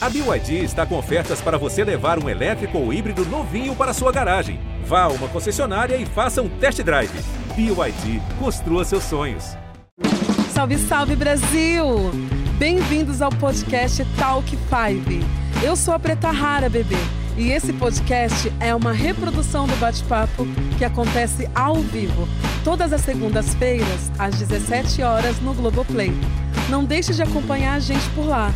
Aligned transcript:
A 0.00 0.08
BYD 0.08 0.62
está 0.62 0.86
com 0.86 0.96
ofertas 0.96 1.40
para 1.40 1.58
você 1.58 1.82
levar 1.82 2.22
um 2.22 2.28
elétrico 2.28 2.78
ou 2.78 2.92
híbrido 2.92 3.24
novinho 3.26 3.74
para 3.74 3.92
sua 3.92 4.12
garagem. 4.12 4.60
Vá 4.84 5.02
a 5.02 5.08
uma 5.08 5.26
concessionária 5.26 5.96
e 5.96 6.06
faça 6.06 6.40
um 6.40 6.48
test 6.48 6.80
drive. 6.84 7.10
BYD, 7.56 8.22
construa 8.38 8.84
seus 8.84 9.02
sonhos. 9.02 9.56
Salve, 10.52 10.78
salve 10.78 11.16
Brasil! 11.16 12.12
Bem-vindos 12.60 13.20
ao 13.20 13.30
podcast 13.30 14.04
Talk 14.16 14.48
5. 14.48 15.26
Eu 15.64 15.74
sou 15.74 15.92
a 15.92 15.98
Preta 15.98 16.30
Rara, 16.30 16.68
bebê. 16.68 16.94
E 17.36 17.50
esse 17.50 17.72
podcast 17.72 18.52
é 18.60 18.72
uma 18.72 18.92
reprodução 18.92 19.66
do 19.66 19.74
bate-papo 19.80 20.46
que 20.76 20.84
acontece 20.84 21.50
ao 21.56 21.74
vivo, 21.74 22.28
todas 22.62 22.92
as 22.92 23.00
segundas-feiras, 23.00 24.12
às 24.16 24.36
17 24.38 25.02
horas, 25.02 25.40
no 25.40 25.54
Globoplay. 25.54 26.12
Não 26.68 26.84
deixe 26.84 27.14
de 27.14 27.22
acompanhar 27.22 27.74
a 27.74 27.80
gente 27.80 28.06
por 28.10 28.26
lá. 28.26 28.52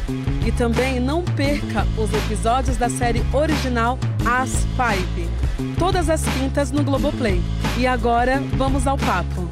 E 0.46 0.52
também 0.52 1.00
não 1.00 1.22
perca 1.22 1.86
os 1.96 2.12
episódios 2.12 2.76
da 2.76 2.90
série 2.90 3.22
original 3.32 3.98
As 4.26 4.66
Five, 4.76 5.28
todas 5.78 6.10
as 6.10 6.22
quintas 6.22 6.70
no 6.70 6.84
Globoplay. 6.84 7.40
E 7.78 7.86
agora, 7.86 8.42
vamos 8.56 8.86
ao 8.86 8.98
papo. 8.98 9.48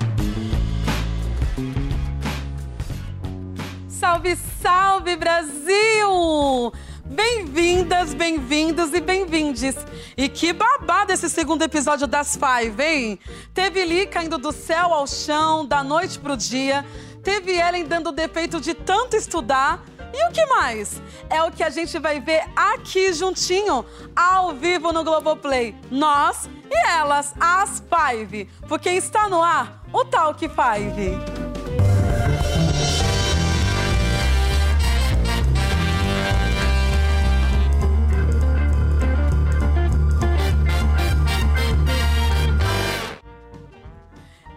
Salve, 3.88 4.37
salve 4.62 5.16
Brasil! 5.16 6.70
Bem-vindas, 7.06 8.15
bem-vindos 8.15 8.92
e 8.92 9.01
bem-vindes. 9.01 9.74
E 10.16 10.29
que 10.29 10.52
babado 10.52 11.12
esse 11.12 11.29
segundo 11.30 11.62
episódio 11.62 12.06
das 12.06 12.37
Five, 12.37 12.82
hein? 12.82 13.18
Teve 13.54 13.84
Lee 13.84 14.06
caindo 14.06 14.38
do 14.38 14.52
céu 14.52 14.92
ao 14.92 15.06
chão, 15.06 15.66
da 15.66 15.82
noite 15.82 16.18
pro 16.18 16.37
dia. 16.37 16.84
Teve 17.23 17.52
Ellen 17.52 17.84
dando 17.84 18.12
defeito 18.12 18.60
de 18.60 18.74
tanto 18.74 19.16
estudar. 19.16 19.84
E 20.12 20.29
o 20.29 20.33
que 20.33 20.45
mais? 20.47 21.01
É 21.29 21.43
o 21.43 21.52
que 21.52 21.62
a 21.62 21.70
gente 21.70 21.98
vai 21.98 22.20
ver 22.20 22.43
aqui 22.56 23.12
juntinho, 23.12 23.84
ao 24.15 24.52
vivo 24.52 24.93
no 24.93 25.05
Globoplay. 25.05 25.76
Nós 25.91 26.48
e 26.71 26.88
elas, 26.88 27.35
as 27.38 27.82
Five. 27.91 28.48
Porque 28.68 28.91
está 28.91 29.29
no 29.29 29.43
ar 29.43 29.85
o 29.93 30.04
Talk 30.04 30.41
Five. 30.48 31.49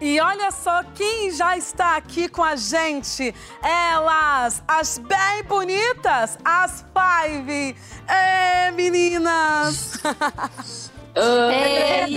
E 0.04 0.20
olha 0.20 0.50
só 0.50 0.82
quem 0.94 1.30
já 1.30 1.56
está 1.56 1.96
aqui 1.96 2.28
com 2.28 2.44
a 2.44 2.56
gente. 2.56 3.34
Elas, 3.62 4.62
as 4.68 4.98
bem 4.98 5.42
bonitas, 5.48 6.38
as 6.44 6.84
Five. 6.92 7.74
É, 8.06 8.70
meninas! 8.72 9.94
Oi, 11.16 12.04
Oi, 12.04 12.10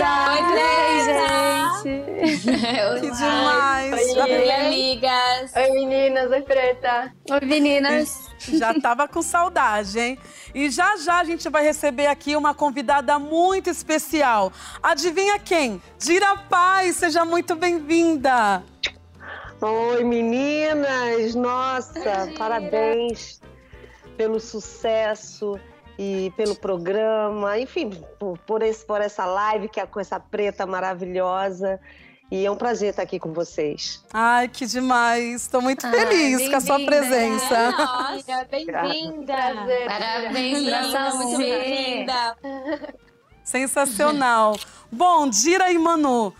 gente! 1.06 2.04
que 3.00 3.10
demais! 3.10 4.16
Oi, 4.16 4.20
Oi, 4.20 4.50
amigas! 4.50 5.56
Oi, 5.56 5.70
meninas! 5.70 6.30
Oi, 6.30 6.42
Preta! 6.42 7.10
Oi, 7.30 7.40
meninas! 7.46 8.27
Já 8.38 8.78
tava 8.80 9.08
com 9.08 9.20
saudade, 9.20 9.98
hein? 9.98 10.18
E 10.54 10.70
já 10.70 10.96
já 10.96 11.18
a 11.18 11.24
gente 11.24 11.48
vai 11.48 11.62
receber 11.62 12.06
aqui 12.06 12.36
uma 12.36 12.54
convidada 12.54 13.18
muito 13.18 13.68
especial. 13.68 14.52
Adivinha 14.82 15.38
quem? 15.38 15.82
Dira 15.98 16.36
Paz, 16.36 16.96
seja 16.96 17.24
muito 17.24 17.54
bem-vinda! 17.56 18.62
Oi, 19.60 20.04
meninas! 20.04 21.34
Nossa, 21.34 21.98
Oi, 21.98 22.34
parabéns 22.38 23.40
pelo 24.16 24.38
sucesso 24.38 25.58
e 25.98 26.32
pelo 26.36 26.54
programa, 26.54 27.58
enfim, 27.58 27.90
por, 28.18 28.38
por, 28.38 28.62
esse, 28.62 28.86
por 28.86 29.00
essa 29.00 29.26
live 29.26 29.68
que 29.68 29.80
é 29.80 29.86
com 29.86 29.98
essa 29.98 30.20
preta 30.20 30.64
maravilhosa. 30.64 31.80
E 32.30 32.44
é 32.44 32.50
um 32.50 32.56
prazer 32.56 32.90
estar 32.90 33.02
aqui 33.02 33.18
com 33.18 33.32
vocês. 33.32 34.04
Ai, 34.12 34.48
que 34.48 34.66
demais! 34.66 35.42
Estou 35.42 35.62
muito 35.62 35.86
Ai, 35.86 35.92
feliz 35.92 36.50
com 36.50 36.56
a 36.56 36.60
sua 36.60 36.78
presença. 36.84 37.70
Nossa, 37.70 38.44
bem-vinda! 38.50 39.34
Parabéns 39.86 40.90
pra 40.90 41.10
você! 41.10 42.06
Sensacional! 43.42 44.56
Bom, 44.92 45.26
Dira 45.30 45.72
e 45.72 45.78
Manu, 45.78 46.34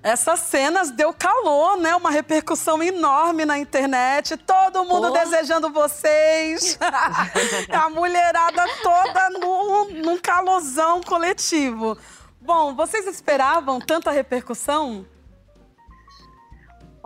essas 0.00 0.38
cenas 0.38 0.92
deu 0.92 1.12
calor, 1.12 1.76
né? 1.76 1.96
Uma 1.96 2.12
repercussão 2.12 2.80
enorme 2.80 3.44
na 3.44 3.58
internet. 3.58 4.36
Todo 4.36 4.84
mundo 4.84 5.08
oh. 5.08 5.10
desejando 5.10 5.70
vocês. 5.70 6.78
a 7.68 7.90
mulherada 7.90 8.64
toda 8.80 9.30
num, 9.30 10.02
num 10.04 10.18
calorzão 10.18 11.00
coletivo. 11.00 11.98
Bom, 12.40 12.76
vocês 12.76 13.08
esperavam 13.08 13.80
tanta 13.80 14.12
repercussão? 14.12 15.04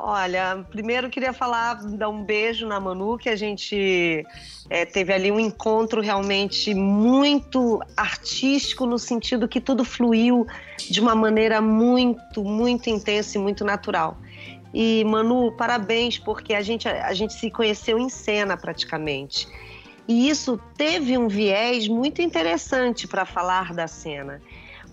Olha, 0.03 0.65
primeiro 0.71 1.11
queria 1.11 1.31
falar, 1.31 1.75
dar 1.75 2.09
um 2.09 2.25
beijo 2.25 2.67
na 2.67 2.81
Manu, 2.81 3.19
que 3.19 3.29
a 3.29 3.37
gente 3.37 4.27
é, 4.71 4.87
teve 4.87 5.13
ali 5.13 5.31
um 5.31 5.39
encontro 5.39 6.01
realmente 6.01 6.73
muito 6.75 7.79
artístico, 7.95 8.87
no 8.87 8.99
sentido 8.99 9.47
que 9.47 9.61
tudo 9.61 9.85
fluiu 9.85 10.47
de 10.89 11.03
uma 11.03 11.15
maneira 11.15 11.61
muito, 11.61 12.43
muito 12.43 12.89
intensa 12.89 13.37
e 13.37 13.41
muito 13.43 13.63
natural. 13.63 14.17
E 14.73 15.05
Manu, 15.05 15.53
parabéns, 15.53 16.19
porque 16.19 16.55
a 16.55 16.63
gente, 16.63 16.89
a 16.89 17.13
gente 17.13 17.35
se 17.35 17.51
conheceu 17.51 17.99
em 17.99 18.09
cena 18.09 18.57
praticamente. 18.57 19.47
E 20.09 20.31
isso 20.31 20.59
teve 20.79 21.19
um 21.19 21.29
viés 21.29 21.87
muito 21.89 22.23
interessante 22.23 23.07
para 23.07 23.27
falar 23.27 23.75
da 23.75 23.87
cena 23.87 24.41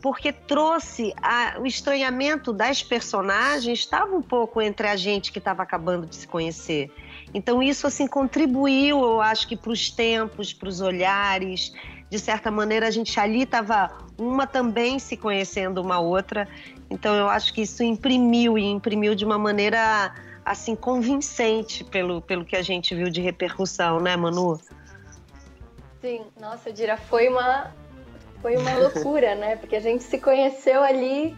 porque 0.01 0.31
trouxe 0.31 1.13
a, 1.21 1.57
o 1.59 1.65
estranhamento 1.65 2.53
das 2.53 2.83
personagens, 2.83 3.79
estava 3.79 4.15
um 4.15 4.21
pouco 4.21 4.61
entre 4.61 4.87
a 4.87 4.95
gente 4.95 5.31
que 5.31 5.39
estava 5.39 5.63
acabando 5.63 6.05
de 6.05 6.15
se 6.15 6.27
conhecer. 6.27 6.91
Então 7.33 7.61
isso 7.61 7.87
assim 7.87 8.07
contribuiu, 8.07 8.99
eu 9.01 9.21
acho 9.21 9.47
que 9.47 9.55
para 9.55 9.71
os 9.71 9.89
tempos, 9.89 10.53
para 10.53 10.69
os 10.69 10.81
olhares. 10.81 11.73
De 12.09 12.17
certa 12.19 12.49
maneira 12.49 12.87
a 12.87 12.91
gente 12.91 13.19
ali 13.19 13.43
estava 13.43 13.97
uma 14.17 14.47
também 14.47 14.97
se 14.97 15.17
conhecendo 15.17 15.81
uma 15.81 15.99
outra. 15.99 16.47
Então 16.89 17.13
eu 17.15 17.27
acho 17.27 17.53
que 17.53 17.61
isso 17.61 17.83
imprimiu 17.83 18.57
e 18.57 18.63
imprimiu 18.63 19.13
de 19.13 19.25
uma 19.25 19.37
maneira 19.37 20.13
assim 20.45 20.75
convincente 20.75 21.83
pelo, 21.83 22.21
pelo 22.21 22.45
que 22.45 22.55
a 22.55 22.61
gente 22.61 22.95
viu 22.95 23.09
de 23.09 23.19
repercussão, 23.19 23.99
né, 23.99 24.15
Manu? 24.15 24.57
Sim, 25.99 26.21
nossa, 26.39 26.71
Dira, 26.71 26.95
foi 26.95 27.27
uma 27.27 27.73
foi 28.41 28.55
uma 28.57 28.73
loucura, 28.75 29.35
né? 29.35 29.55
Porque 29.55 29.75
a 29.75 29.79
gente 29.79 30.03
se 30.03 30.17
conheceu 30.19 30.81
ali 30.83 31.35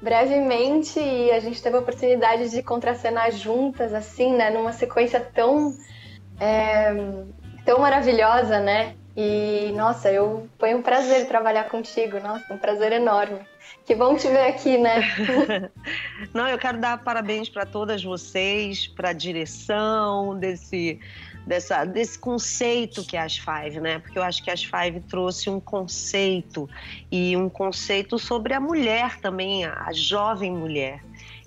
brevemente 0.00 0.98
e 0.98 1.30
a 1.30 1.38
gente 1.38 1.62
teve 1.62 1.76
a 1.76 1.80
oportunidade 1.80 2.50
de 2.50 2.62
contracenar 2.62 3.30
juntas, 3.30 3.94
assim, 3.94 4.34
né? 4.34 4.50
Numa 4.50 4.72
sequência 4.72 5.20
tão, 5.20 5.76
é, 6.40 6.92
tão 7.64 7.78
maravilhosa, 7.78 8.58
né? 8.58 8.96
E, 9.16 9.72
nossa, 9.76 10.10
eu 10.10 10.48
foi 10.58 10.74
um 10.74 10.82
prazer 10.82 11.28
trabalhar 11.28 11.68
contigo, 11.68 12.18
nossa, 12.18 12.52
um 12.52 12.58
prazer 12.58 12.92
enorme. 12.92 13.40
Que 13.84 13.94
bom 13.94 14.16
te 14.16 14.26
ver 14.26 14.46
aqui, 14.46 14.78
né? 14.78 15.02
Não, 16.32 16.48
eu 16.48 16.58
quero 16.58 16.78
dar 16.78 17.02
parabéns 17.02 17.48
para 17.48 17.66
todas 17.66 18.02
vocês, 18.02 18.86
para 18.86 19.10
a 19.10 19.12
direção 19.12 20.38
desse 20.38 20.98
dessa, 21.46 21.84
desse 21.84 22.18
conceito 22.18 23.04
que 23.04 23.16
é 23.16 23.20
as 23.20 23.36
Five, 23.36 23.80
né? 23.80 23.98
Porque 23.98 24.18
eu 24.18 24.22
acho 24.22 24.42
que 24.42 24.50
as 24.50 24.62
Five 24.64 25.00
trouxe 25.08 25.50
um 25.50 25.60
conceito 25.60 26.68
e 27.10 27.36
um 27.36 27.48
conceito 27.48 28.18
sobre 28.18 28.54
a 28.54 28.60
mulher 28.60 29.18
também, 29.20 29.64
a 29.64 29.92
jovem 29.92 30.50
mulher. 30.52 31.02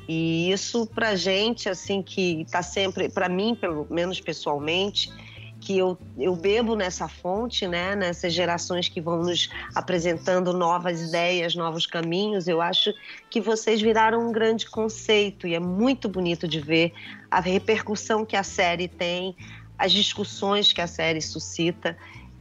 E 0.08 0.52
isso 0.52 0.86
pra 0.88 1.16
gente, 1.16 1.68
assim, 1.68 2.02
que 2.02 2.42
está 2.42 2.62
sempre, 2.62 3.10
para 3.10 3.28
mim, 3.28 3.56
pelo 3.56 3.88
menos 3.90 4.22
pessoalmente, 4.22 5.12
que 5.60 5.78
eu, 5.80 5.98
eu 6.16 6.36
bebo 6.36 6.76
nessa 6.76 7.08
fonte, 7.08 7.68
né? 7.68 7.96
Nessas 7.96 8.32
gerações 8.32 8.88
que 8.88 9.02
vão 9.02 9.24
nos 9.24 9.50
apresentando 9.74 10.54
novas 10.54 11.02
ideias, 11.02 11.56
novos 11.56 11.88
caminhos. 11.88 12.48
Eu 12.48 12.62
acho 12.62 12.94
que 13.32 13.42
vocês 13.42 13.82
viraram 13.82 14.30
um 14.30 14.32
grande 14.32 14.70
conceito 14.70 15.48
e 15.48 15.56
é 15.56 15.60
muito 15.60 16.08
bonito 16.08 16.48
de 16.48 16.60
ver 16.60 16.94
a 17.32 17.40
repercussão 17.40 18.24
que 18.24 18.36
a 18.36 18.44
série 18.44 18.88
tem, 18.88 19.36
as 19.78 19.92
discussões 19.92 20.72
que 20.72 20.82
a 20.82 20.88
série 20.88 21.22
suscita. 21.22 21.98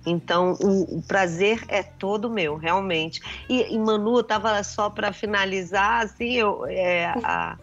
Então, 0.07 0.57
o, 0.61 0.99
o 0.99 1.03
prazer 1.03 1.65
é 1.69 1.83
todo 1.83 2.29
meu, 2.29 2.57
realmente. 2.57 3.21
E, 3.49 3.75
e 3.75 3.79
Manu, 3.79 4.21
estava 4.21 4.63
só 4.63 4.91
para 4.91 5.13
finalizar, 5.13 6.05
assim, 6.05 6.35
eu 6.35 6.67
é, 6.67 7.07
a, 7.23 7.57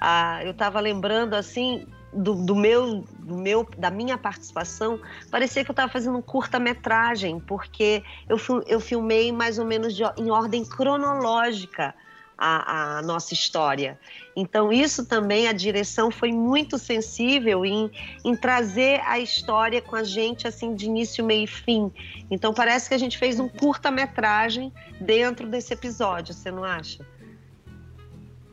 a, 0.00 0.44
eu 0.44 0.52
estava 0.52 0.78
lembrando 0.80 1.34
assim 1.34 1.86
do, 2.12 2.34
do, 2.34 2.54
meu, 2.54 3.04
do 3.18 3.36
meu, 3.36 3.68
da 3.76 3.90
minha 3.90 4.16
participação, 4.16 4.98
parecia 5.30 5.64
que 5.64 5.70
eu 5.70 5.72
estava 5.72 5.92
fazendo 5.92 6.16
um 6.16 6.22
curta-metragem, 6.22 7.40
porque 7.40 8.02
eu, 8.28 8.38
eu 8.66 8.80
filmei 8.80 9.30
mais 9.32 9.58
ou 9.58 9.64
menos 9.64 9.94
de, 9.94 10.02
em 10.16 10.30
ordem 10.30 10.64
cronológica 10.64 11.94
a, 12.38 12.98
a, 12.98 13.02
nossa 13.02 13.34
história. 13.34 13.98
Então, 14.36 14.72
isso 14.72 15.04
também, 15.04 15.48
a 15.48 15.52
direção 15.52 16.10
foi 16.10 16.30
muito 16.30 16.78
sensível 16.78 17.66
em, 17.66 17.90
em 18.24 18.36
trazer 18.36 19.00
a 19.04 19.18
história 19.18 19.82
com 19.82 19.96
a 19.96 20.04
gente, 20.04 20.46
assim, 20.46 20.74
de 20.74 20.86
início, 20.86 21.24
meio 21.24 21.44
e 21.44 21.46
fim. 21.48 21.92
Então, 22.30 22.54
parece 22.54 22.88
que 22.88 22.94
a 22.94 22.98
gente 22.98 23.18
fez 23.18 23.40
um 23.40 23.48
curta-metragem 23.48 24.72
dentro 25.00 25.48
desse 25.48 25.74
episódio, 25.74 26.32
você 26.32 26.50
não 26.50 26.62
acha? 26.62 27.04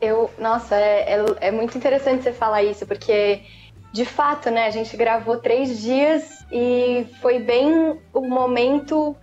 Eu, 0.00 0.30
nossa, 0.38 0.74
é, 0.74 1.14
é, 1.14 1.48
é 1.48 1.50
muito 1.52 1.78
interessante 1.78 2.24
você 2.24 2.32
falar 2.32 2.64
isso, 2.64 2.84
porque 2.86 3.42
de 3.92 4.04
fato, 4.04 4.50
né, 4.50 4.66
a 4.66 4.70
gente 4.70 4.94
gravou 4.94 5.38
três 5.38 5.80
dias 5.80 6.44
e 6.52 7.06
foi 7.22 7.38
bem 7.38 7.98
o 8.12 8.20
momento 8.20 9.16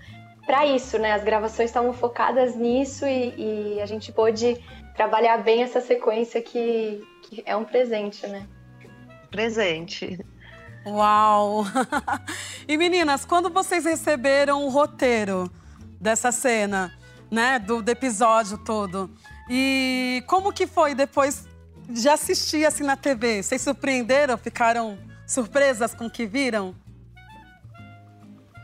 para 0.46 0.66
isso, 0.66 0.98
né? 0.98 1.14
As 1.14 1.24
gravações 1.24 1.70
estavam 1.70 1.94
focadas 1.94 2.56
nisso 2.56 3.06
e, 3.06 3.76
e, 3.76 3.82
a 3.82 3.86
gente 3.86 4.12
pôde 4.12 4.58
trabalhar 4.96 5.38
bem 5.38 5.64
essa 5.64 5.82
sequência 5.82 6.42
que, 6.42 7.02
que 7.24 7.44
é 7.46 7.56
um 7.56 7.64
presente, 7.64 8.28
né? 8.28 8.46
Presente. 9.32 10.20
Uau! 10.86 11.66
e 12.68 12.78
meninas, 12.78 13.26
quando 13.26 13.50
vocês 13.50 13.86
receberam 13.86 14.66
o 14.66 14.70
roteiro 14.70 15.50
dessa 16.00 16.32
cena, 16.32 16.94
né, 17.32 17.58
do, 17.58 17.82
do 17.82 17.90
episódio 17.90 18.58
todo, 18.58 19.10
e 19.50 20.24
como 20.28 20.52
que 20.52 20.68
foi 20.68 20.94
depois 20.94 21.48
de 21.90 22.08
assistir 22.10 22.66
assim 22.66 22.84
na 22.84 22.98
TV? 22.98 23.42
Vocês 23.42 23.62
surpreenderam? 23.62 24.38
Ficaram 24.38 24.98
surpresas 25.26 25.94
com 25.94 26.08
o 26.08 26.12
que 26.12 26.26
viram? 26.26 26.76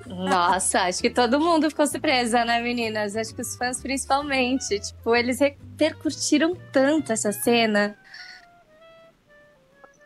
Nossa, 0.10 0.82
acho 0.82 1.02
que 1.02 1.10
todo 1.10 1.40
mundo 1.40 1.70
ficou 1.70 1.86
surpresa, 1.86 2.44
né, 2.44 2.60
meninas? 2.62 3.16
Acho 3.16 3.34
que 3.34 3.42
os 3.42 3.56
fãs 3.56 3.80
principalmente. 3.80 4.80
Tipo, 4.80 5.16
eles 5.16 5.40
repercutiram 5.40 6.56
tanto 6.72 7.14
essa 7.14 7.32
cena. 7.32 7.96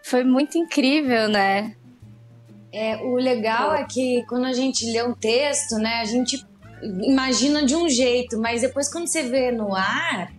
Foi 0.03 0.25
muito 0.25 0.57
incrível, 0.57 1.29
né? 1.29 1.75
É, 2.71 2.97
o 2.97 3.15
legal 3.15 3.73
é 3.73 3.85
que 3.85 4.25
quando 4.27 4.45
a 4.45 4.53
gente 4.53 4.85
lê 4.91 5.01
um 5.03 5.13
texto, 5.13 5.75
né, 5.75 6.01
a 6.01 6.05
gente 6.05 6.45
imagina 6.81 7.65
de 7.65 7.75
um 7.75 7.87
jeito, 7.87 8.37
mas 8.39 8.61
depois 8.61 8.91
quando 8.91 9.07
você 9.07 9.23
vê 9.23 9.51
no 9.51 9.73
ar, 9.73 10.33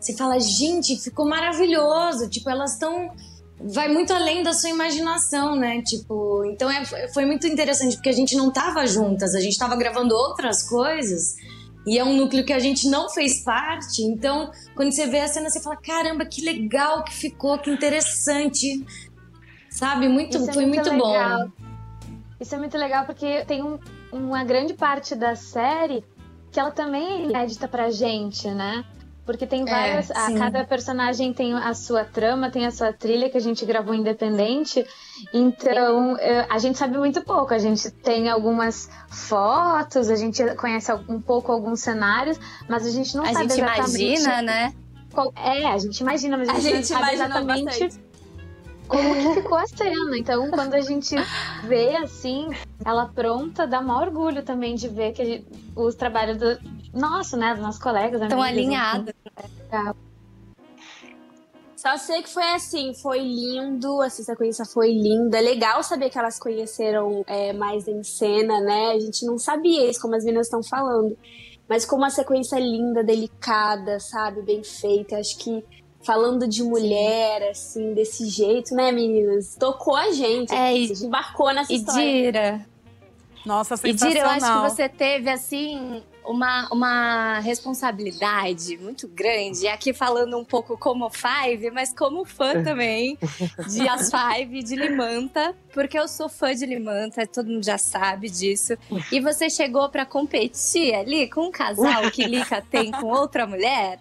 você 0.00 0.16
fala, 0.16 0.40
gente, 0.40 0.98
ficou 0.98 1.26
maravilhoso. 1.26 2.28
Tipo, 2.28 2.50
elas 2.50 2.72
estão 2.72 3.14
vai 3.60 3.88
muito 3.88 4.12
além 4.12 4.42
da 4.42 4.52
sua 4.52 4.70
imaginação, 4.70 5.56
né? 5.56 5.82
Tipo, 5.82 6.44
então 6.46 6.70
é, 6.70 6.84
foi 7.12 7.24
muito 7.24 7.46
interessante 7.46 7.96
porque 7.96 8.08
a 8.08 8.14
gente 8.14 8.36
não 8.36 8.50
tava 8.50 8.86
juntas, 8.86 9.34
a 9.34 9.40
gente 9.40 9.58
tava 9.58 9.76
gravando 9.76 10.14
outras 10.14 10.62
coisas 10.68 11.36
e 11.86 11.98
é 11.98 12.04
um 12.04 12.16
núcleo 12.16 12.44
que 12.44 12.52
a 12.52 12.58
gente 12.58 12.88
não 12.88 13.10
fez 13.10 13.42
parte. 13.42 14.02
Então, 14.02 14.50
quando 14.74 14.92
você 14.92 15.06
vê 15.06 15.20
a 15.20 15.28
cena, 15.28 15.50
você 15.50 15.60
fala: 15.60 15.76
caramba, 15.76 16.24
que 16.24 16.42
legal 16.42 17.04
que 17.04 17.14
ficou, 17.14 17.58
que 17.58 17.70
interessante. 17.70 18.84
Sabe? 19.70 20.08
Muito, 20.08 20.36
é 20.36 20.52
foi 20.52 20.66
muito, 20.66 20.90
muito 20.90 21.04
bom. 21.04 21.50
Isso 22.40 22.54
é 22.54 22.58
muito 22.58 22.76
legal 22.76 23.04
porque 23.06 23.44
tem 23.44 23.62
um, 23.62 23.78
uma 24.12 24.44
grande 24.44 24.74
parte 24.74 25.14
da 25.14 25.34
série 25.34 26.04
que 26.50 26.60
ela 26.60 26.70
também 26.70 27.04
é 27.04 27.24
inédita 27.24 27.66
pra 27.66 27.90
gente, 27.90 28.48
né? 28.48 28.84
Porque 29.24 29.46
tem 29.46 29.62
é, 29.62 29.64
várias. 29.64 30.10
É, 30.10 30.18
a, 30.18 30.38
cada 30.38 30.64
personagem 30.64 31.32
tem 31.32 31.54
a 31.54 31.72
sua 31.74 32.04
trama, 32.04 32.50
tem 32.50 32.66
a 32.66 32.70
sua 32.70 32.92
trilha 32.92 33.30
que 33.30 33.36
a 33.36 33.40
gente 33.40 33.64
gravou 33.64 33.94
independente. 33.94 34.84
Então, 35.32 36.16
a 36.50 36.58
gente 36.58 36.76
sabe 36.76 36.98
muito 36.98 37.22
pouco. 37.22 37.54
A 37.54 37.58
gente 37.58 37.90
tem 37.90 38.28
algumas 38.28 38.90
fotos, 39.08 40.10
a 40.10 40.16
gente 40.16 40.42
conhece 40.56 40.92
um 41.08 41.20
pouco 41.20 41.50
alguns 41.50 41.80
cenários, 41.80 42.38
mas 42.68 42.86
a 42.86 42.90
gente 42.90 43.16
não 43.16 43.24
a 43.24 43.32
sabe 43.32 43.48
gente 43.48 43.60
exatamente. 43.60 44.04
imagina, 44.04 44.42
né? 44.42 44.74
Qual, 45.12 45.32
é, 45.36 45.66
a 45.66 45.78
gente 45.78 46.00
imagina, 46.00 46.36
mas 46.36 46.48
a 46.48 46.54
gente, 46.54 46.66
a 46.66 46.70
gente 46.76 46.92
não 46.92 47.00
sabe 47.00 47.14
exatamente. 47.14 47.64
Bastante 47.64 48.14
como 48.88 49.14
que 49.14 49.34
ficou 49.40 49.58
a 49.58 49.66
cena. 49.66 50.18
Então, 50.18 50.50
quando 50.50 50.74
a 50.74 50.80
gente 50.80 51.14
vê 51.64 51.96
assim, 51.96 52.48
ela 52.84 53.06
pronta, 53.06 53.66
dá 53.66 53.80
maior 53.80 54.08
orgulho 54.08 54.42
também 54.42 54.74
de 54.74 54.88
ver 54.88 55.12
que 55.12 55.24
gente, 55.24 55.46
os 55.74 55.94
trabalhos 55.94 56.38
do 56.38 56.58
nosso, 56.94 57.36
né, 57.36 57.54
dos 57.54 57.62
nossos 57.62 57.82
colegas, 57.82 58.22
estão 58.22 58.40
alinhados. 58.40 59.12
Né? 59.70 59.94
Só 61.84 61.98
sei 61.98 62.22
que 62.22 62.30
foi 62.30 62.50
assim, 62.54 62.94
foi 62.94 63.18
lindo, 63.18 64.02
essa 64.02 64.22
sequência 64.22 64.64
foi 64.64 64.90
linda. 64.90 65.38
Legal 65.38 65.82
saber 65.82 66.08
que 66.08 66.18
elas 66.18 66.38
conheceram 66.38 67.22
é, 67.26 67.52
mais 67.52 67.86
em 67.86 68.02
cena, 68.02 68.58
né? 68.60 68.92
A 68.92 68.98
gente 68.98 69.26
não 69.26 69.36
sabia 69.38 69.90
isso, 69.90 70.00
como 70.00 70.14
as 70.14 70.24
meninas 70.24 70.46
estão 70.46 70.62
falando. 70.62 71.14
Mas 71.68 71.84
como 71.84 72.02
uma 72.02 72.08
sequência 72.08 72.58
linda, 72.58 73.04
delicada, 73.04 74.00
sabe? 74.00 74.40
Bem 74.40 74.64
feita. 74.64 75.18
Acho 75.18 75.36
que 75.36 75.62
falando 76.02 76.48
de 76.48 76.62
mulher, 76.62 77.50
assim, 77.50 77.92
desse 77.92 78.28
jeito, 78.28 78.74
né, 78.74 78.90
meninas? 78.90 79.54
Tocou 79.54 79.94
a 79.94 80.10
gente. 80.10 80.54
É, 80.54 80.74
e, 80.74 80.84
a 80.84 80.88
gente 80.88 81.04
embarcou 81.04 81.52
nessa 81.52 81.70
e 81.70 81.76
história. 81.76 82.02
Dira. 82.02 82.66
Nossa, 83.44 83.76
sensacional. 83.76 84.10
E 84.10 84.14
Dira, 84.14 84.26
eu 84.26 84.30
acho 84.30 84.62
que 84.62 84.70
você 84.70 84.88
teve, 84.88 85.28
assim, 85.28 86.02
uma, 86.24 86.68
uma 86.72 87.38
responsabilidade 87.40 88.76
muito 88.78 89.06
grande. 89.08 89.68
Aqui 89.68 89.92
falando 89.92 90.38
um 90.38 90.44
pouco 90.44 90.76
como 90.76 91.10
Five, 91.10 91.70
mas 91.70 91.92
como 91.92 92.24
fã 92.24 92.60
também 92.64 93.18
de 93.68 93.88
As 93.88 94.10
Five, 94.10 94.62
de 94.62 94.76
Limanta, 94.76 95.54
porque 95.72 95.98
eu 95.98 96.08
sou 96.08 96.28
fã 96.28 96.54
de 96.54 96.66
Limanta, 96.66 97.26
todo 97.26 97.48
mundo 97.48 97.64
já 97.64 97.78
sabe 97.78 98.28
disso. 98.30 98.74
E 99.12 99.20
você 99.20 99.50
chegou 99.50 99.88
para 99.88 100.06
competir 100.06 100.94
ali 100.94 101.28
com 101.28 101.48
um 101.48 101.50
casal 101.50 102.10
que 102.10 102.24
Lika 102.24 102.62
tem 102.62 102.90
com 102.90 103.06
outra 103.06 103.46
mulher 103.46 103.98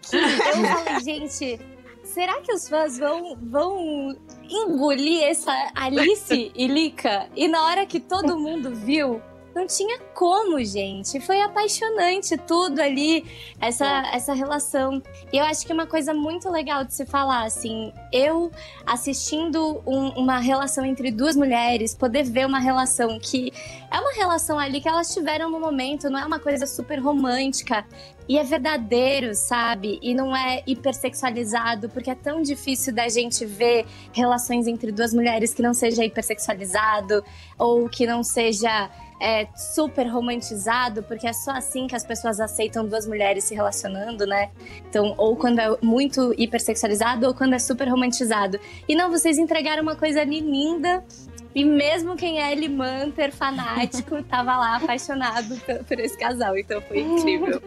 que 0.00 0.16
eu 0.16 0.66
falei, 0.66 1.00
gente, 1.00 1.60
será 2.04 2.40
que 2.40 2.52
os 2.52 2.68
fãs 2.68 2.98
vão, 2.98 3.36
vão 3.36 4.16
engolir 4.48 5.22
essa 5.24 5.52
Alice 5.74 6.50
e 6.54 6.66
Lika? 6.66 7.28
E 7.36 7.46
na 7.46 7.64
hora 7.64 7.86
que 7.86 8.00
todo 8.00 8.38
mundo 8.38 8.74
viu, 8.74 9.20
não 9.54 9.66
tinha 9.66 9.98
como, 10.14 10.62
gente. 10.64 11.20
Foi 11.20 11.40
apaixonante 11.40 12.36
tudo 12.36 12.80
ali, 12.80 13.24
essa, 13.60 13.84
é. 13.84 14.16
essa 14.16 14.34
relação. 14.34 15.02
E 15.32 15.38
eu 15.38 15.44
acho 15.44 15.66
que 15.66 15.72
uma 15.72 15.86
coisa 15.86 16.14
muito 16.14 16.48
legal 16.50 16.84
de 16.84 16.94
se 16.94 17.04
falar, 17.04 17.44
assim, 17.44 17.92
eu 18.12 18.50
assistindo 18.86 19.82
um, 19.86 20.08
uma 20.10 20.38
relação 20.38 20.84
entre 20.84 21.10
duas 21.10 21.36
mulheres, 21.36 21.94
poder 21.94 22.24
ver 22.24 22.46
uma 22.46 22.58
relação 22.58 23.18
que 23.18 23.52
é 23.90 23.98
uma 23.98 24.12
relação 24.12 24.58
ali 24.58 24.80
que 24.80 24.88
elas 24.88 25.12
tiveram 25.12 25.50
no 25.50 25.58
momento, 25.58 26.08
não 26.08 26.20
é 26.20 26.24
uma 26.24 26.38
coisa 26.38 26.66
super 26.66 26.98
romântica. 27.00 27.84
E 28.28 28.38
é 28.38 28.44
verdadeiro, 28.44 29.34
sabe? 29.34 29.98
E 30.00 30.14
não 30.14 30.36
é 30.36 30.62
hipersexualizado, 30.64 31.88
porque 31.88 32.10
é 32.10 32.14
tão 32.14 32.42
difícil 32.42 32.94
da 32.94 33.08
gente 33.08 33.44
ver 33.44 33.84
relações 34.12 34.68
entre 34.68 34.92
duas 34.92 35.12
mulheres 35.12 35.52
que 35.52 35.60
não 35.60 35.74
seja 35.74 36.04
hipersexualizado 36.04 37.24
ou 37.58 37.88
que 37.88 38.06
não 38.06 38.22
seja 38.22 38.88
é, 39.20 39.46
super 39.54 40.06
romantizado, 40.06 41.02
porque 41.02 41.26
é 41.26 41.32
só 41.32 41.50
assim 41.52 41.86
que 41.86 41.94
as 41.94 42.04
pessoas 42.04 42.40
aceitam 42.40 42.86
duas 42.86 43.06
mulheres 43.06 43.44
se 43.44 43.54
relacionando, 43.54 44.26
né? 44.26 44.50
Então, 44.88 45.14
ou 45.18 45.36
quando 45.36 45.58
é 45.58 45.76
muito 45.82 46.34
hipersexualizado, 46.38 47.26
ou 47.26 47.34
quando 47.34 47.54
é 47.54 47.58
super 47.58 47.86
romantizado. 47.88 48.58
E 48.88 48.94
não, 48.94 49.10
vocês 49.10 49.38
entregaram 49.38 49.82
uma 49.82 49.94
coisa 49.94 50.24
linda. 50.24 51.04
E 51.52 51.64
mesmo 51.64 52.16
quem 52.16 52.40
é 52.40 52.54
Limanter 52.54 53.32
fanático, 53.32 54.22
tava 54.30 54.56
lá 54.56 54.76
apaixonado 54.76 55.60
por 55.86 55.98
esse 55.98 56.16
casal. 56.16 56.56
Então 56.56 56.80
foi 56.82 57.00
incrível. 57.00 57.60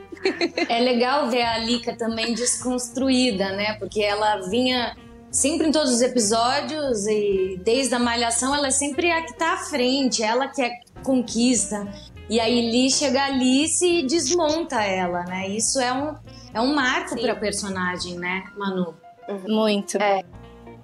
É 0.69 0.79
legal 0.79 1.29
ver 1.29 1.43
a 1.43 1.57
Lika 1.57 1.95
também 1.95 2.33
desconstruída, 2.33 3.51
né? 3.51 3.73
Porque 3.73 4.01
ela 4.01 4.37
vinha 4.47 4.95
sempre 5.29 5.67
em 5.67 5.71
todos 5.71 5.91
os 5.91 6.01
episódios 6.01 7.05
e 7.07 7.59
desde 7.63 7.93
a 7.95 7.99
malhação 7.99 8.55
ela 8.55 8.67
é 8.67 8.71
sempre 8.71 9.11
a 9.11 9.23
que 9.23 9.33
tá 9.33 9.53
à 9.53 9.57
frente, 9.57 10.21
ela 10.21 10.47
que 10.47 10.61
é 10.61 10.71
conquista. 11.03 11.87
E 12.29 12.39
aí 12.39 12.71
Lee 12.71 12.89
chega 12.89 13.23
ali 13.25 13.65
e 13.65 14.03
desmonta 14.07 14.81
ela, 14.81 15.23
né? 15.23 15.47
Isso 15.47 15.79
é 15.79 15.91
um, 15.91 16.15
é 16.53 16.61
um 16.61 16.73
marco 16.73 17.19
para 17.19 17.35
personagem, 17.35 18.17
né, 18.17 18.45
Manu? 18.57 18.95
Uhum. 19.27 19.43
Muito. 19.47 19.97
É, 19.97 20.23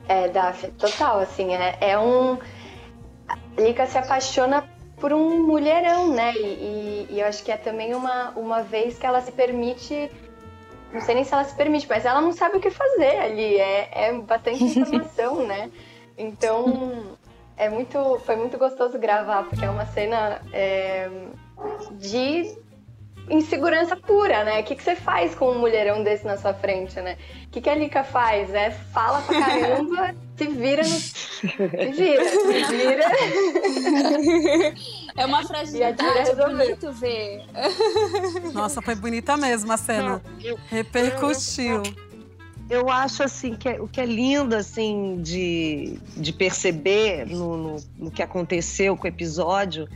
é 0.07 0.27
Daf, 0.27 0.67
total, 0.71 1.19
assim, 1.19 1.53
é, 1.53 1.77
é 1.79 1.99
um... 1.99 2.37
Lika 3.57 3.85
se 3.85 3.97
apaixona 3.97 4.67
por 4.97 5.13
um 5.13 5.45
mulherão, 5.45 6.13
né? 6.13 6.33
E, 6.35 6.39
e, 6.39 7.07
e, 7.11 7.19
eu 7.19 7.27
acho 7.27 7.43
que 7.43 7.51
é 7.51 7.57
também 7.57 7.93
uma, 7.93 8.31
uma 8.31 8.61
vez 8.61 8.97
que 8.97 9.05
ela 9.05 9.21
se 9.21 9.31
permite... 9.31 10.11
Não 10.91 11.01
sei 11.01 11.15
nem 11.15 11.23
se 11.23 11.33
ela 11.33 11.43
se 11.43 11.55
permite, 11.55 11.87
mas 11.87 12.03
ela 12.03 12.19
não 12.19 12.31
sabe 12.31 12.57
o 12.57 12.59
que 12.59 12.71
fazer 12.71 13.19
ali. 13.19 13.55
É, 13.57 14.07
é 14.07 14.13
bastante 14.13 14.63
informação, 14.65 15.45
né? 15.45 15.69
Então, 16.17 17.17
é 17.59 17.69
muito, 17.69 18.19
foi 18.25 18.37
muito 18.37 18.57
gostoso 18.57 18.97
gravar, 18.97 19.43
porque 19.43 19.63
é 19.63 19.69
uma 19.69 19.85
cena 19.85 20.41
é, 20.53 21.09
de 21.91 22.57
insegurança 23.29 23.97
pura, 23.97 24.45
né? 24.45 24.61
O 24.61 24.63
que, 24.63 24.75
que 24.75 24.81
você 24.81 24.95
faz 24.95 25.35
com 25.35 25.51
um 25.51 25.59
mulherão 25.59 26.01
desse 26.01 26.25
na 26.25 26.37
sua 26.37 26.53
frente, 26.53 26.99
né? 27.01 27.17
O 27.45 27.49
que, 27.49 27.59
que 27.59 27.69
a 27.69 27.75
Lika 27.75 28.03
faz? 28.03 28.51
É 28.53 28.71
fala 28.71 29.21
pra 29.21 29.39
caramba, 29.39 30.15
se 30.37 30.47
vira 30.47 30.83
no. 30.83 30.89
Se 30.89 31.47
vira, 31.95 32.23
se 32.23 32.63
vira. 32.71 33.11
É 35.17 35.25
uma 35.25 35.45
fragilidade, 35.45 36.29
é 36.29 36.35
bonito 36.35 36.91
ver. 36.93 37.43
Nossa, 38.53 38.81
foi 38.81 38.95
bonita 38.95 39.35
mesmo 39.35 39.71
a 39.73 39.77
cena. 39.77 40.21
Repercutiu. 40.69 41.83
Eu 42.69 42.89
acho 42.89 43.23
assim 43.23 43.55
que 43.55 43.67
é, 43.67 43.81
o 43.81 43.87
que 43.87 43.99
é 43.99 44.05
lindo 44.05 44.55
assim 44.55 45.21
de, 45.21 45.99
de 46.15 46.31
perceber 46.31 47.25
no, 47.25 47.57
no, 47.57 47.75
no 47.97 48.11
que 48.11 48.21
aconteceu 48.21 48.95
com 48.95 49.05
o 49.05 49.07
episódio 49.07 49.87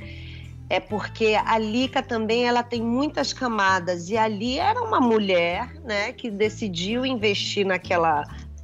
é 0.69 0.79
porque 0.79 1.35
a 1.45 1.57
Lika 1.59 2.01
também 2.01 2.47
ela 2.47 2.63
tem 2.63 2.81
muitas 2.81 3.31
camadas 3.31 4.09
e 4.09 4.17
ali 4.17 4.57
era 4.57 4.81
uma 4.81 4.99
mulher, 4.99 5.71
né, 5.83 6.11
que 6.13 6.31
decidiu 6.31 7.05
investir 7.05 7.63
naquela 7.65 8.23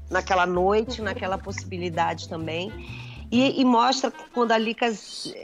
naquela 0.10 0.46
noite, 0.46 1.02
naquela 1.02 1.38
possibilidade 1.38 2.28
também. 2.28 2.72
E, 3.32 3.62
e, 3.62 3.66
mostra 3.66 4.12
quando 4.34 4.52
a 4.52 4.58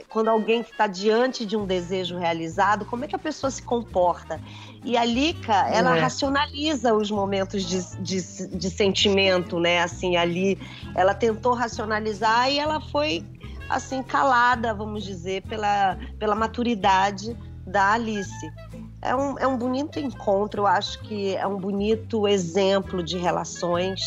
quando 0.08 0.28
alguém 0.28 0.60
está 0.60 0.88
diante 0.88 1.46
de 1.46 1.56
um 1.56 1.64
desejo 1.64 2.18
realizado, 2.18 2.84
como 2.84 3.04
é 3.04 3.08
que 3.08 3.14
a 3.14 3.18
pessoa 3.18 3.48
se 3.48 3.62
comporta. 3.62 4.40
E 4.84 4.96
a 4.96 5.04
Lika, 5.04 5.68
ela 5.68 5.96
é. 5.96 6.00
racionaliza 6.00 6.92
os 6.92 7.10
momentos 7.12 7.64
de, 7.64 8.02
de, 8.02 8.48
de, 8.48 8.70
sentimento, 8.70 9.60
né? 9.60 9.82
Assim, 9.82 10.16
ali, 10.16 10.58
ela 10.96 11.14
tentou 11.14 11.54
racionalizar 11.54 12.50
e 12.50 12.58
ela 12.58 12.80
foi, 12.80 13.24
assim, 13.68 14.02
calada, 14.02 14.74
vamos 14.74 15.04
dizer, 15.04 15.42
pela, 15.42 15.96
pela 16.18 16.34
maturidade 16.34 17.36
da 17.64 17.92
Alice. 17.92 18.52
É 19.00 19.14
um, 19.14 19.38
é 19.38 19.46
um 19.46 19.56
bonito 19.56 20.00
encontro, 20.00 20.62
eu 20.62 20.66
acho 20.66 21.00
que 21.02 21.36
é 21.36 21.46
um 21.46 21.58
bonito 21.58 22.26
exemplo 22.26 23.02
de 23.02 23.16
relações 23.16 24.00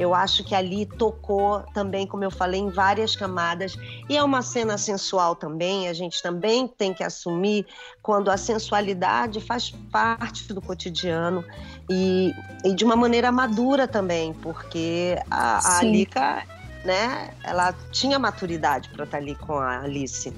eu 0.00 0.14
acho 0.14 0.42
que 0.42 0.54
ali 0.54 0.86
tocou 0.86 1.60
também, 1.74 2.06
como 2.06 2.24
eu 2.24 2.30
falei, 2.30 2.58
em 2.58 2.70
várias 2.70 3.14
camadas. 3.14 3.76
E 4.08 4.16
é 4.16 4.24
uma 4.24 4.40
cena 4.40 4.78
sensual 4.78 5.36
também, 5.36 5.88
a 5.88 5.92
gente 5.92 6.22
também 6.22 6.66
tem 6.66 6.94
que 6.94 7.04
assumir 7.04 7.66
quando 8.02 8.30
a 8.30 8.38
sensualidade 8.38 9.42
faz 9.42 9.70
parte 9.92 10.54
do 10.54 10.62
cotidiano 10.62 11.44
e, 11.90 12.32
e 12.64 12.74
de 12.74 12.82
uma 12.82 12.96
maneira 12.96 13.30
madura 13.30 13.86
também, 13.86 14.32
porque 14.32 15.18
a, 15.30 15.58
a 15.58 15.78
Alika, 15.80 16.44
né, 16.82 17.34
ela 17.44 17.74
tinha 17.92 18.18
maturidade 18.18 18.88
para 18.88 19.04
estar 19.04 19.18
ali 19.18 19.34
com 19.34 19.58
a 19.58 19.82
Alice. 19.82 20.32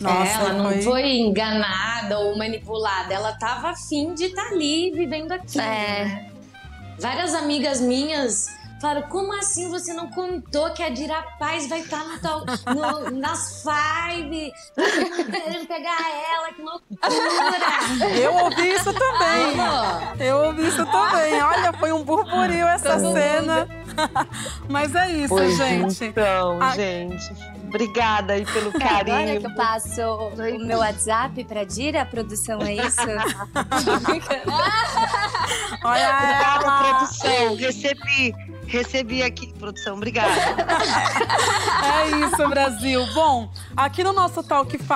Nossa, 0.00 0.38
ela 0.38 0.52
não 0.52 0.70
foi... 0.70 0.82
foi... 0.82 1.16
enganada 1.16 2.20
ou 2.20 2.38
manipulada, 2.38 3.12
ela 3.12 3.30
estava 3.30 3.70
afim 3.70 4.14
de 4.14 4.26
estar 4.26 4.46
ali 4.52 4.92
vivendo 4.92 5.32
aquilo. 5.32 5.64
É. 5.64 6.04
Né? 6.04 6.33
Várias 6.98 7.34
amigas 7.34 7.80
minhas 7.80 8.48
falaram: 8.80 9.08
como 9.08 9.32
assim 9.32 9.68
você 9.70 9.92
não 9.92 10.10
contou 10.10 10.70
que 10.70 10.82
a 10.82 10.90
Dira 10.90 11.22
Paz 11.38 11.68
vai 11.68 11.80
estar 11.80 12.04
no 12.04 12.18
tal, 12.18 12.44
no, 12.74 13.10
nas 13.10 13.62
Five? 13.62 14.52
Querendo 15.30 15.66
pegar 15.66 15.98
ela, 16.34 16.52
que 16.52 16.62
loucura! 16.62 16.94
Eu 18.20 18.34
ouvi 18.34 18.68
isso 18.74 18.92
também. 18.92 20.26
Eu 20.26 20.36
ouvi 20.38 20.68
isso 20.68 20.84
também. 20.86 21.42
Olha, 21.42 21.72
foi 21.72 21.92
um 21.92 22.02
burburinho 22.04 22.66
essa 22.66 22.98
Todo 22.98 23.12
cena. 23.12 23.68
Mas 24.68 24.94
é 24.94 25.10
isso, 25.10 25.28
pois 25.28 25.56
gente. 25.56 26.04
Então, 26.04 26.60
a... 26.60 26.70
gente. 26.74 27.53
Obrigada 27.74 28.34
aí 28.34 28.46
pelo 28.46 28.70
carinho. 28.78 29.16
Agora 29.16 29.40
que 29.40 29.46
eu 29.46 29.54
passo 29.56 30.00
o 30.00 30.64
meu 30.64 30.78
WhatsApp 30.78 31.42
pra 31.44 31.64
Dira, 31.64 32.02
a 32.02 32.06
produção 32.06 32.62
é 32.62 32.74
isso? 32.74 33.00
Olha 35.84 36.16
Obrigada, 36.16 36.88
produção. 36.88 37.56
Recebi. 37.56 38.32
Recebi 38.68 39.22
aqui, 39.24 39.52
produção. 39.54 39.96
Obrigada. 39.96 40.30
é 41.84 42.10
isso, 42.24 42.48
Brasil. 42.48 43.04
Bom, 43.12 43.50
aqui 43.76 44.04
no 44.04 44.12
nosso 44.12 44.40
Talk 44.44 44.70
5, 44.70 44.88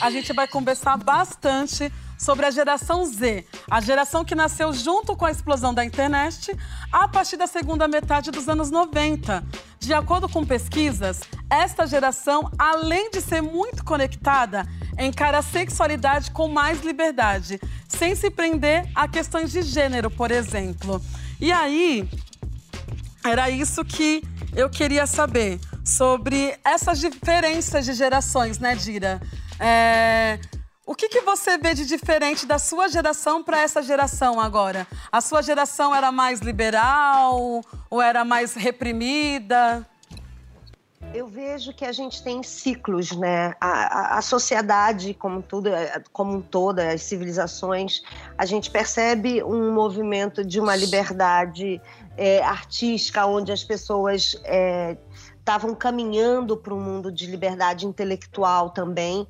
a 0.00 0.10
gente 0.10 0.34
vai 0.34 0.46
conversar 0.46 0.98
bastante 0.98 1.90
sobre 2.18 2.44
a 2.44 2.50
geração 2.50 3.04
Z, 3.06 3.46
a 3.70 3.80
geração 3.80 4.24
que 4.24 4.34
nasceu 4.34 4.72
junto 4.72 5.16
com 5.16 5.24
a 5.24 5.30
explosão 5.30 5.72
da 5.72 5.84
internet 5.84 6.54
a 6.92 7.06
partir 7.06 7.36
da 7.36 7.46
segunda 7.46 7.86
metade 7.86 8.30
dos 8.30 8.48
anos 8.48 8.70
90. 8.70 9.44
De 9.78 9.94
acordo 9.94 10.28
com 10.28 10.44
pesquisas, 10.44 11.20
esta 11.48 11.86
geração, 11.86 12.50
além 12.58 13.10
de 13.10 13.20
ser 13.20 13.40
muito 13.40 13.84
conectada, 13.84 14.66
encara 14.98 15.38
a 15.38 15.42
sexualidade 15.42 16.32
com 16.32 16.48
mais 16.48 16.82
liberdade, 16.82 17.60
sem 17.88 18.14
se 18.14 18.30
prender 18.30 18.90
a 18.94 19.06
questões 19.06 19.52
de 19.52 19.62
gênero, 19.62 20.10
por 20.10 20.30
exemplo. 20.30 21.00
E 21.40 21.52
aí, 21.52 22.08
era 23.24 23.48
isso 23.48 23.84
que 23.84 24.22
eu 24.56 24.68
queria 24.68 25.06
saber 25.06 25.60
sobre 25.84 26.58
essas 26.64 26.98
diferenças 26.98 27.84
de 27.84 27.92
gerações, 27.92 28.58
né, 28.58 28.74
Dira? 28.74 29.20
É, 29.60 30.38
o 30.88 30.94
que, 30.94 31.06
que 31.06 31.20
você 31.20 31.58
vê 31.58 31.74
de 31.74 31.84
diferente 31.84 32.46
da 32.46 32.58
sua 32.58 32.88
geração 32.88 33.44
para 33.44 33.60
essa 33.60 33.82
geração 33.82 34.40
agora? 34.40 34.86
A 35.12 35.20
sua 35.20 35.42
geração 35.42 35.94
era 35.94 36.10
mais 36.10 36.40
liberal 36.40 37.60
ou 37.90 38.00
era 38.00 38.24
mais 38.24 38.54
reprimida? 38.54 39.86
Eu 41.12 41.26
vejo 41.26 41.74
que 41.74 41.84
a 41.84 41.92
gente 41.92 42.22
tem 42.22 42.42
ciclos, 42.42 43.12
né? 43.12 43.54
A, 43.60 43.68
a, 43.68 44.18
a, 44.18 44.22
sociedade, 44.22 45.12
como 45.12 45.42
tudo, 45.42 45.68
é, 45.68 46.02
como 46.10 46.40
todo, 46.40 46.78
as 46.78 47.02
civilizações, 47.02 48.02
a 48.38 48.46
gente 48.46 48.70
percebe 48.70 49.42
um 49.42 49.70
movimento 49.70 50.42
de 50.42 50.58
uma 50.58 50.74
liberdade 50.74 51.82
é, 52.16 52.42
artística, 52.42 53.26
onde 53.26 53.52
as 53.52 53.62
pessoas 53.62 54.40
estavam 55.38 55.72
é, 55.72 55.76
caminhando 55.76 56.56
para 56.56 56.72
um 56.72 56.80
mundo 56.80 57.12
de 57.12 57.26
liberdade 57.26 57.86
intelectual 57.86 58.70
também. 58.70 59.26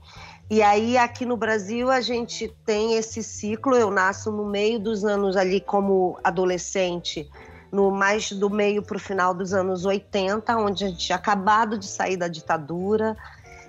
E 0.51 0.63
aí, 0.63 0.97
aqui 0.97 1.27
no 1.27 1.37
Brasil, 1.37 1.91
a 1.91 2.01
gente 2.01 2.49
tem 2.65 2.95
esse 2.95 3.23
ciclo. 3.23 3.77
Eu 3.77 3.91
nasço 3.91 4.33
no 4.33 4.47
meio 4.47 4.79
dos 4.81 5.05
anos 5.05 5.37
ali 5.37 5.61
como 5.61 6.19
adolescente, 6.25 7.29
no 7.71 7.91
mais 7.91 8.33
do 8.33 8.49
meio 8.49 8.83
para 8.83 8.97
o 8.97 9.01
final 9.01 9.35
dos 9.35 9.53
anos 9.53 9.85
80, 9.85 10.57
onde 10.57 10.85
a 10.85 10.89
gente 10.89 11.01
tinha 11.01 11.17
acabado 11.17 11.77
de 11.77 11.87
sair 11.87 12.17
da 12.17 12.29
ditadura. 12.29 13.15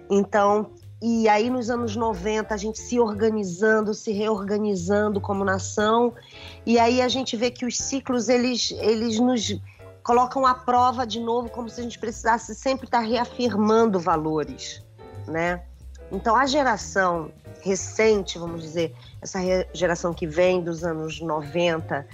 Então, 0.09 0.71
e 1.01 1.27
aí 1.27 1.49
nos 1.49 1.69
anos 1.69 1.97
90 1.97 2.53
a 2.53 2.57
gente 2.57 2.79
se 2.79 2.97
organizando, 2.97 3.93
se 3.93 4.13
reorganizando 4.13 5.19
como 5.19 5.43
nação. 5.43 6.13
E 6.65 6.79
aí 6.79 7.01
a 7.01 7.09
gente 7.09 7.35
vê 7.35 7.51
que 7.51 7.65
os 7.65 7.77
ciclos 7.77 8.29
eles 8.29 8.71
eles 8.79 9.19
nos 9.19 9.61
colocam 10.01 10.45
à 10.45 10.53
prova 10.53 11.05
de 11.05 11.19
novo, 11.19 11.49
como 11.49 11.69
se 11.69 11.81
a 11.81 11.83
gente 11.83 11.99
precisasse 11.99 12.55
sempre 12.55 12.85
estar 12.85 13.01
reafirmando 13.01 13.99
valores, 13.99 14.81
né? 15.27 15.61
Então, 16.11 16.35
a 16.35 16.45
geração 16.45 17.31
recente, 17.61 18.37
vamos 18.39 18.61
dizer, 18.61 18.95
essa 19.21 19.39
geração 19.73 20.13
que 20.13 20.25
vem 20.25 20.61
dos 20.61 20.83
anos 20.83 21.19
90 21.19 22.07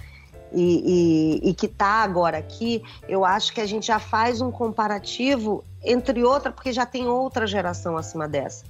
e, 0.52 1.40
e, 1.42 1.50
e 1.50 1.54
que 1.54 1.66
está 1.66 2.02
agora 2.02 2.38
aqui, 2.38 2.82
eu 3.08 3.24
acho 3.24 3.52
que 3.52 3.60
a 3.60 3.66
gente 3.66 3.86
já 3.86 3.98
faz 3.98 4.40
um 4.40 4.50
comparativo 4.50 5.64
entre 5.82 6.22
outra, 6.24 6.50
porque 6.50 6.72
já 6.72 6.84
tem 6.84 7.06
outra 7.06 7.46
geração 7.46 7.96
acima 7.96 8.28
dessa. 8.28 8.64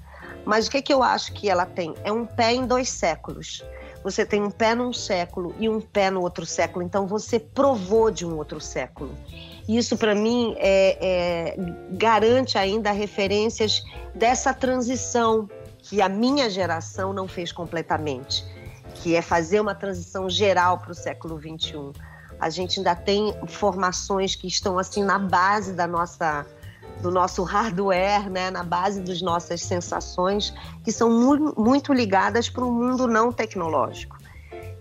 Mas 0.44 0.66
o 0.66 0.70
que, 0.70 0.80
que 0.80 0.92
eu 0.92 1.02
acho 1.02 1.32
que 1.32 1.48
ela 1.48 1.66
tem? 1.66 1.94
É 2.04 2.12
um 2.12 2.24
pé 2.24 2.54
em 2.54 2.66
dois 2.66 2.88
séculos. 2.88 3.64
Você 4.04 4.24
tem 4.24 4.40
um 4.40 4.50
pé 4.50 4.74
num 4.74 4.92
século 4.92 5.54
e 5.58 5.68
um 5.68 5.80
pé 5.80 6.10
no 6.10 6.20
outro 6.20 6.46
século, 6.46 6.84
então 6.84 7.06
você 7.06 7.40
provou 7.40 8.10
de 8.10 8.24
um 8.24 8.36
outro 8.36 8.60
século. 8.60 9.12
Isso, 9.68 9.96
para 9.96 10.14
mim, 10.14 10.54
é, 10.58 10.98
é, 11.00 11.56
garante 11.92 12.56
ainda 12.56 12.92
referências 12.92 13.84
dessa 14.14 14.54
transição 14.54 15.48
que 15.78 16.00
a 16.00 16.08
minha 16.08 16.48
geração 16.48 17.12
não 17.12 17.26
fez 17.26 17.50
completamente, 17.50 18.44
que 18.94 19.14
é 19.16 19.22
fazer 19.22 19.60
uma 19.60 19.74
transição 19.74 20.30
geral 20.30 20.78
para 20.78 20.92
o 20.92 20.94
século 20.94 21.38
XXI. 21.38 21.92
A 22.38 22.50
gente 22.50 22.78
ainda 22.78 22.94
tem 22.94 23.34
formações 23.46 24.34
que 24.34 24.46
estão 24.46 24.78
assim 24.78 25.02
na 25.02 25.18
base 25.18 25.72
da 25.72 25.86
nossa 25.86 26.46
do 27.02 27.10
nosso 27.10 27.42
hardware, 27.42 28.30
né, 28.30 28.50
na 28.50 28.62
base 28.62 29.02
das 29.02 29.20
nossas 29.20 29.60
sensações, 29.60 30.54
que 30.82 30.90
são 30.90 31.10
muito, 31.10 31.60
muito 31.60 31.92
ligadas 31.92 32.48
para 32.48 32.64
o 32.64 32.72
mundo 32.72 33.06
não 33.06 33.30
tecnológico. 33.30 34.16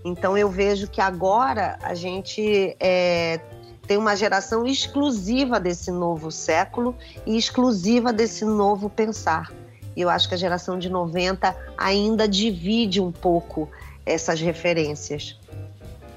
Então 0.03 0.37
eu 0.37 0.49
vejo 0.49 0.87
que 0.87 1.01
agora 1.01 1.77
a 1.81 1.93
gente 1.93 2.77
é, 2.79 3.41
tem 3.87 3.97
uma 3.97 4.15
geração 4.15 4.65
exclusiva 4.65 5.59
desse 5.59 5.91
novo 5.91 6.31
século 6.31 6.95
e 7.25 7.37
exclusiva 7.37 8.11
desse 8.11 8.43
novo 8.43 8.89
pensar. 8.89 9.51
E 9.95 10.01
eu 10.01 10.09
acho 10.09 10.27
que 10.27 10.35
a 10.35 10.37
geração 10.37 10.77
de 10.77 10.89
90 10.89 11.55
ainda 11.77 12.27
divide 12.27 12.99
um 12.99 13.11
pouco 13.11 13.69
essas 14.05 14.41
referências. 14.41 15.39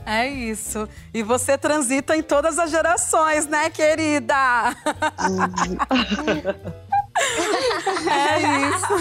É 0.04 0.26
isso. 0.26 0.88
E 1.12 1.22
você 1.22 1.58
transita 1.58 2.16
em 2.16 2.22
todas 2.22 2.58
as 2.58 2.70
gerações, 2.70 3.46
né, 3.46 3.70
querida? 3.70 4.34
É 8.08 8.38
isso. 8.68 8.94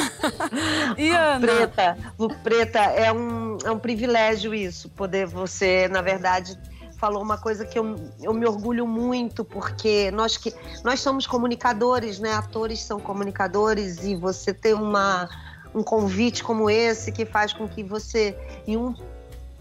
E 0.97 1.11
Ana? 1.11 1.39
Preta, 1.39 1.97
Preta, 2.43 2.79
é 2.79 3.11
um, 3.11 3.59
é 3.63 3.71
um 3.71 3.77
privilégio 3.77 4.55
isso, 4.55 4.89
poder 4.89 5.27
você, 5.27 5.87
na 5.87 6.01
verdade, 6.01 6.57
falou 6.97 7.21
uma 7.21 7.37
coisa 7.37 7.65
que 7.65 7.77
eu, 7.77 7.95
eu 8.21 8.33
me 8.33 8.45
orgulho 8.45 8.85
muito, 8.85 9.45
porque 9.45 10.11
nós 10.11 10.35
que 10.35 10.53
nós 10.83 10.99
somos 10.99 11.25
comunicadores, 11.25 12.19
né? 12.19 12.33
Atores 12.33 12.81
são 12.81 12.99
comunicadores 12.99 14.03
e 14.03 14.15
você 14.15 14.53
ter 14.53 14.73
uma, 14.73 15.29
um 15.73 15.83
convite 15.83 16.43
como 16.43 16.69
esse 16.69 17.11
que 17.11 17.25
faz 17.25 17.53
com 17.53 17.67
que 17.67 17.83
você, 17.83 18.37
em 18.65 18.75
um, 18.77 18.93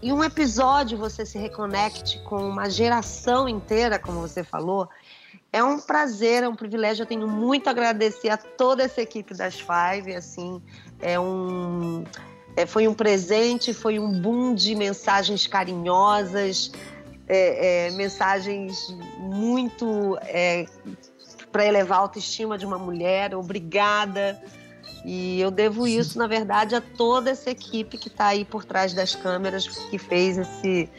em 0.01 0.11
um 0.11 0.23
episódio, 0.23 0.97
você 0.97 1.25
se 1.25 1.37
reconecte 1.37 2.19
com 2.23 2.37
uma 2.37 2.69
geração 2.69 3.47
inteira, 3.47 3.99
como 3.99 4.19
você 4.19 4.43
falou. 4.43 4.89
É 5.53 5.63
um 5.63 5.79
prazer, 5.79 6.43
é 6.43 6.49
um 6.49 6.55
privilégio. 6.55 7.03
Eu 7.03 7.07
tenho 7.07 7.27
muito 7.27 7.67
a 7.67 7.71
agradecer 7.71 8.29
a 8.29 8.37
toda 8.37 8.83
essa 8.83 9.01
equipe 9.01 9.33
das 9.33 9.55
Five. 9.59 10.13
Assim, 10.13 10.61
é 10.99 11.19
um, 11.19 12.03
é, 12.55 12.65
foi 12.65 12.87
um 12.87 12.93
presente, 12.93 13.73
foi 13.73 13.97
um 13.99 14.19
boom 14.19 14.53
de 14.53 14.75
mensagens 14.75 15.47
carinhosas, 15.47 16.71
é, 17.27 17.87
é, 17.87 17.91
mensagens 17.91 18.95
muito 19.19 20.17
é, 20.21 20.65
para 21.51 21.65
elevar 21.65 21.99
a 21.99 22.01
autoestima 22.01 22.57
de 22.57 22.65
uma 22.65 22.77
mulher. 22.77 23.35
Obrigada. 23.35 24.41
E 25.05 25.39
eu 25.39 25.51
devo 25.51 25.87
isso, 25.87 26.17
na 26.17 26.27
verdade, 26.27 26.75
a 26.75 26.81
toda 26.81 27.29
essa 27.29 27.49
equipe 27.49 27.97
que 27.97 28.07
está 28.07 28.27
aí 28.27 28.43
por 28.43 28.65
trás 28.65 28.93
das 28.93 29.15
câmeras, 29.15 29.67
que 29.67 29.97
fez 29.97 30.37
esse, 30.37 30.89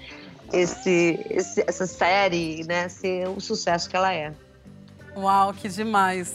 esse, 0.53 1.27
esse, 1.29 1.65
essa 1.67 1.87
série 1.87 2.65
né, 2.65 2.89
ser 2.89 3.29
o 3.29 3.41
sucesso 3.41 3.89
que 3.89 3.97
ela 3.97 4.13
é. 4.13 4.33
Uau, 5.17 5.53
que 5.53 5.69
demais! 5.69 6.35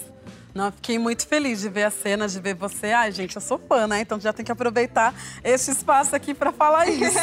Não, 0.53 0.71
fiquei 0.71 0.99
muito 0.99 1.25
feliz 1.25 1.61
de 1.61 1.69
ver 1.69 1.85
a 1.85 1.89
cena, 1.89 2.27
de 2.27 2.39
ver 2.39 2.53
você. 2.53 2.91
Ai, 2.91 3.11
gente, 3.11 3.35
eu 3.35 3.41
sou 3.41 3.57
fã, 3.57 3.87
né? 3.87 4.01
Então 4.01 4.19
já 4.19 4.31
tem 4.31 4.45
que 4.45 4.51
aproveitar 4.51 5.13
esse 5.43 5.71
espaço 5.71 6.15
aqui 6.15 6.33
para 6.33 6.51
falar 6.51 6.85
isso. 6.89 7.17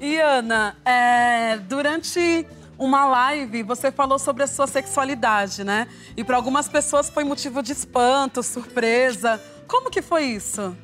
E 0.00 0.20
Ana, 0.20 0.76
é, 0.84 1.56
durante 1.58 2.46
uma 2.78 3.04
live 3.06 3.62
você 3.62 3.90
falou 3.92 4.18
sobre 4.18 4.42
a 4.42 4.46
sua 4.46 4.66
sexualidade, 4.66 5.64
né? 5.64 5.88
E 6.16 6.24
para 6.24 6.36
algumas 6.36 6.68
pessoas 6.68 7.08
foi 7.08 7.24
motivo 7.24 7.62
de 7.62 7.72
espanto, 7.72 8.42
surpresa. 8.42 9.40
Como 9.66 9.90
que 9.90 10.02
foi 10.02 10.24
isso? 10.24 10.76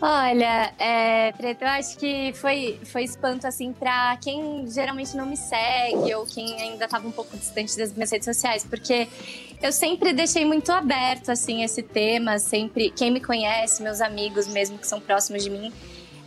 Olha, 0.00 0.72
é, 0.78 1.32
Preto, 1.32 1.62
eu 1.62 1.68
acho 1.68 1.98
que 1.98 2.32
foi, 2.34 2.78
foi 2.84 3.02
espanto, 3.02 3.48
assim, 3.48 3.72
pra 3.72 4.16
quem 4.22 4.64
geralmente 4.70 5.16
não 5.16 5.26
me 5.26 5.36
segue 5.36 6.14
ou 6.14 6.24
quem 6.24 6.54
ainda 6.60 6.84
estava 6.84 7.08
um 7.08 7.10
pouco 7.10 7.36
distante 7.36 7.76
das 7.76 7.92
minhas 7.92 8.12
redes 8.12 8.24
sociais, 8.24 8.64
porque 8.64 9.08
eu 9.60 9.72
sempre 9.72 10.12
deixei 10.12 10.44
muito 10.44 10.70
aberto, 10.70 11.30
assim, 11.30 11.64
esse 11.64 11.82
tema, 11.82 12.38
sempre, 12.38 12.90
quem 12.90 13.10
me 13.10 13.20
conhece, 13.20 13.82
meus 13.82 14.00
amigos 14.00 14.46
mesmo 14.46 14.78
que 14.78 14.86
são 14.86 15.00
próximos 15.00 15.42
de 15.42 15.50
mim, 15.50 15.72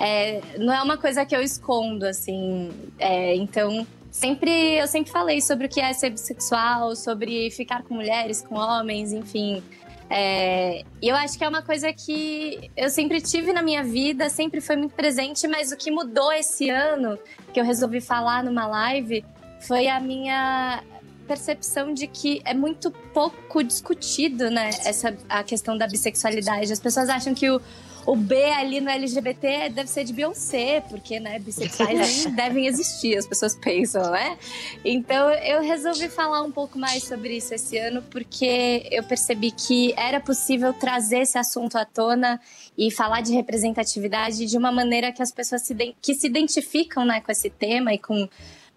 é, 0.01 0.41
não 0.57 0.73
é 0.73 0.81
uma 0.81 0.97
coisa 0.97 1.23
que 1.23 1.35
eu 1.35 1.41
escondo, 1.41 2.07
assim, 2.07 2.71
é, 2.97 3.35
então 3.35 3.85
sempre 4.09 4.79
eu 4.79 4.87
sempre 4.87 5.11
falei 5.11 5.39
sobre 5.41 5.67
o 5.67 5.69
que 5.69 5.79
é 5.79 5.93
ser 5.93 6.09
bissexual, 6.09 6.95
sobre 6.95 7.51
ficar 7.51 7.83
com 7.83 7.93
mulheres, 7.93 8.41
com 8.41 8.55
homens, 8.55 9.13
enfim. 9.13 9.61
É, 10.09 10.83
eu 11.01 11.15
acho 11.15 11.37
que 11.37 11.43
é 11.43 11.47
uma 11.47 11.61
coisa 11.61 11.93
que 11.93 12.71
eu 12.75 12.89
sempre 12.89 13.21
tive 13.21 13.53
na 13.53 13.61
minha 13.61 13.83
vida, 13.83 14.27
sempre 14.27 14.59
foi 14.59 14.75
muito 14.75 14.95
presente, 14.95 15.47
mas 15.47 15.71
o 15.71 15.77
que 15.77 15.91
mudou 15.91 16.33
esse 16.33 16.67
ano, 16.69 17.17
que 17.53 17.59
eu 17.59 17.63
resolvi 17.63 18.01
falar 18.01 18.43
numa 18.43 18.65
live, 18.65 19.23
foi 19.61 19.87
a 19.87 19.99
minha 19.99 20.83
percepção 21.27 21.93
de 21.93 22.07
que 22.07 22.41
é 22.43 22.55
muito 22.55 22.89
pouco 23.13 23.63
discutido, 23.63 24.49
né, 24.49 24.71
essa 24.83 25.15
a 25.29 25.43
questão 25.43 25.77
da 25.77 25.87
bissexualidade. 25.87 26.73
As 26.73 26.79
pessoas 26.79 27.07
acham 27.07 27.35
que 27.35 27.49
o 27.49 27.61
o 28.05 28.15
B 28.15 28.43
ali 28.45 28.81
no 28.81 28.89
LGBT 28.89 29.69
deve 29.69 29.89
ser 29.89 30.03
de 30.03 30.13
Beyoncé, 30.13 30.81
porque, 30.89 31.19
né, 31.19 31.39
bissexuais 31.39 32.25
nem 32.25 32.35
devem 32.35 32.67
existir, 32.67 33.17
as 33.17 33.27
pessoas 33.27 33.55
pensam, 33.55 34.09
né? 34.11 34.37
Então 34.83 35.31
eu 35.31 35.61
resolvi 35.61 36.09
falar 36.09 36.41
um 36.41 36.51
pouco 36.51 36.77
mais 36.77 37.03
sobre 37.03 37.37
isso 37.37 37.53
esse 37.53 37.77
ano, 37.77 38.01
porque 38.09 38.87
eu 38.91 39.03
percebi 39.03 39.51
que 39.51 39.93
era 39.95 40.19
possível 40.19 40.73
trazer 40.73 41.19
esse 41.19 41.37
assunto 41.37 41.77
à 41.77 41.85
tona 41.85 42.39
e 42.77 42.89
falar 42.89 43.21
de 43.21 43.33
representatividade 43.33 44.45
de 44.45 44.57
uma 44.57 44.71
maneira 44.71 45.11
que 45.11 45.21
as 45.21 45.31
pessoas 45.31 45.61
se, 45.61 45.75
que 46.01 46.15
se 46.15 46.27
identificam, 46.27 47.05
né, 47.05 47.21
com 47.21 47.31
esse 47.31 47.49
tema 47.49 47.93
e 47.93 47.99
com, 47.99 48.27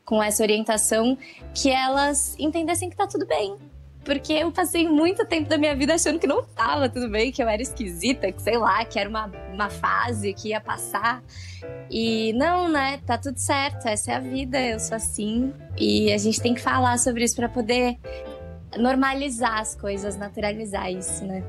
com 0.04 0.22
essa 0.22 0.42
orientação, 0.42 1.16
que 1.54 1.70
elas 1.70 2.34
entendessem 2.38 2.90
que 2.90 2.96
tá 2.96 3.06
tudo 3.06 3.26
bem, 3.26 3.56
porque 4.04 4.32
eu 4.34 4.52
passei 4.52 4.88
muito 4.88 5.24
tempo 5.24 5.48
da 5.48 5.56
minha 5.56 5.74
vida 5.74 5.94
achando 5.94 6.18
que 6.18 6.26
não 6.26 6.42
tava 6.42 6.88
tudo 6.88 7.08
bem, 7.08 7.32
que 7.32 7.42
eu 7.42 7.48
era 7.48 7.62
esquisita, 7.62 8.30
que 8.30 8.42
sei 8.42 8.58
lá, 8.58 8.84
que 8.84 8.98
era 8.98 9.08
uma, 9.08 9.30
uma 9.52 9.70
fase 9.70 10.34
que 10.34 10.48
ia 10.48 10.60
passar. 10.60 11.22
E 11.90 12.32
não, 12.34 12.68
né? 12.68 13.00
Tá 13.06 13.16
tudo 13.16 13.38
certo, 13.38 13.86
essa 13.86 14.12
é 14.12 14.14
a 14.16 14.20
vida, 14.20 14.60
eu 14.60 14.78
sou 14.78 14.96
assim. 14.96 15.52
E 15.76 16.12
a 16.12 16.18
gente 16.18 16.40
tem 16.40 16.54
que 16.54 16.60
falar 16.60 16.98
sobre 16.98 17.24
isso 17.24 17.34
para 17.34 17.48
poder 17.48 17.98
normalizar 18.76 19.60
as 19.60 19.74
coisas, 19.74 20.16
naturalizar 20.16 20.90
isso, 20.90 21.24
né? 21.24 21.42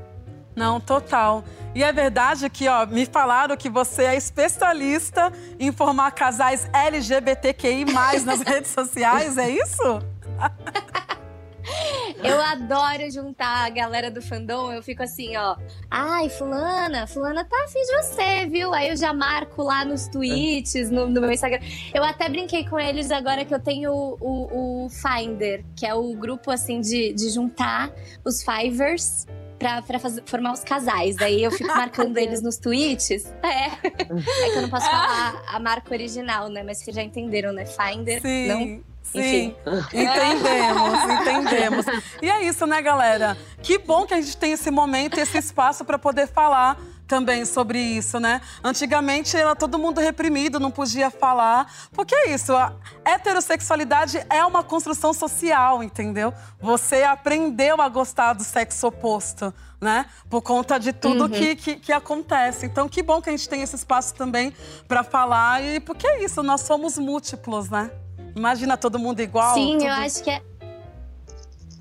Não, 0.54 0.80
total. 0.80 1.44
E 1.74 1.84
é 1.84 1.92
verdade 1.92 2.48
que, 2.48 2.66
ó, 2.66 2.86
me 2.86 3.04
falaram 3.04 3.54
que 3.58 3.68
você 3.68 4.04
é 4.04 4.16
especialista 4.16 5.30
em 5.60 5.70
formar 5.70 6.12
casais 6.12 6.66
LGBTQI+, 6.72 7.84
nas 8.24 8.40
redes 8.40 8.70
sociais, 8.70 9.36
é 9.36 9.50
isso? 9.50 10.00
Eu 12.26 12.40
adoro 12.40 13.10
juntar 13.10 13.66
a 13.66 13.70
galera 13.70 14.10
do 14.10 14.20
fandom. 14.20 14.72
Eu 14.72 14.82
fico 14.82 15.02
assim, 15.02 15.36
ó. 15.36 15.56
Ai, 15.90 16.28
fulana, 16.28 17.06
fulana 17.06 17.44
tá 17.44 17.56
afim 17.64 17.80
de 17.80 17.96
você, 18.02 18.46
viu? 18.46 18.74
Aí 18.74 18.88
eu 18.88 18.96
já 18.96 19.12
marco 19.12 19.62
lá 19.62 19.84
nos 19.84 20.08
tweets, 20.08 20.90
no, 20.90 21.06
no 21.06 21.20
meu 21.20 21.30
Instagram. 21.30 21.60
Eu 21.94 22.02
até 22.02 22.28
brinquei 22.28 22.68
com 22.68 22.78
eles 22.78 23.10
agora 23.10 23.44
que 23.44 23.54
eu 23.54 23.60
tenho 23.60 23.92
o, 23.92 24.16
o, 24.20 24.84
o 24.86 24.88
Finder, 24.90 25.64
que 25.76 25.86
é 25.86 25.94
o 25.94 26.14
grupo, 26.14 26.50
assim, 26.50 26.80
de, 26.80 27.12
de 27.12 27.28
juntar 27.30 27.92
os 28.24 28.42
Fivers 28.42 29.26
pra, 29.58 29.82
pra 29.82 29.98
fazer, 29.98 30.22
formar 30.26 30.52
os 30.52 30.60
casais. 30.60 31.16
Daí 31.16 31.42
eu 31.42 31.50
fico 31.50 31.68
marcando 31.68 32.16
eles 32.18 32.42
nos 32.42 32.56
tweets. 32.56 33.32
É. 33.42 33.66
É 33.86 34.50
que 34.50 34.56
eu 34.56 34.62
não 34.62 34.70
posso 34.70 34.86
falar 34.86 35.42
a 35.46 35.58
marca 35.60 35.92
original, 35.92 36.48
né? 36.48 36.62
Mas 36.62 36.78
vocês 36.78 36.94
já 36.94 37.02
entenderam, 37.02 37.52
né? 37.52 37.64
Finder. 37.66 38.20
Sim. 38.20 38.46
Não? 38.48 38.95
Sim, 39.12 39.54
entendemos, 39.92 41.04
entendemos. 41.04 41.86
E 42.20 42.30
é 42.30 42.42
isso, 42.44 42.66
né, 42.66 42.82
galera? 42.82 43.36
Que 43.62 43.78
bom 43.78 44.06
que 44.06 44.14
a 44.14 44.20
gente 44.20 44.36
tem 44.36 44.52
esse 44.52 44.70
momento, 44.70 45.18
esse 45.18 45.38
espaço 45.38 45.84
para 45.84 45.98
poder 45.98 46.26
falar 46.26 46.76
também 47.06 47.44
sobre 47.44 47.78
isso, 47.78 48.18
né? 48.18 48.40
Antigamente 48.62 49.36
era 49.36 49.54
todo 49.54 49.78
mundo 49.78 50.00
reprimido, 50.00 50.58
não 50.58 50.70
podia 50.70 51.10
falar. 51.10 51.72
Porque 51.92 52.14
é 52.14 52.34
isso, 52.34 52.54
a 52.54 52.72
heterossexualidade 53.04 54.18
é 54.28 54.44
uma 54.44 54.62
construção 54.62 55.12
social, 55.12 55.82
entendeu? 55.82 56.32
Você 56.60 57.04
aprendeu 57.04 57.80
a 57.80 57.88
gostar 57.88 58.32
do 58.32 58.42
sexo 58.42 58.88
oposto, 58.88 59.54
né? 59.80 60.06
Por 60.28 60.42
conta 60.42 60.78
de 60.78 60.92
tudo 60.92 61.24
uhum. 61.24 61.30
que, 61.30 61.56
que, 61.56 61.76
que, 61.76 61.92
acontece. 61.92 62.66
Então, 62.66 62.88
que 62.88 63.02
bom 63.02 63.22
que 63.22 63.28
a 63.28 63.32
gente 63.32 63.48
tem 63.48 63.62
esse 63.62 63.76
espaço 63.76 64.14
também 64.14 64.52
para 64.88 65.04
falar. 65.04 65.62
E 65.62 65.80
porque 65.80 66.06
é 66.06 66.24
isso, 66.24 66.42
nós 66.42 66.62
somos 66.62 66.98
múltiplos, 66.98 67.70
né? 67.70 67.90
Imagina 68.36 68.76
todo 68.76 68.98
mundo 68.98 69.20
igual. 69.20 69.54
Sim, 69.54 69.78
tudo... 69.78 69.86
eu 69.86 69.92
acho 69.94 70.22
que 70.22 70.30
é. 70.30 70.42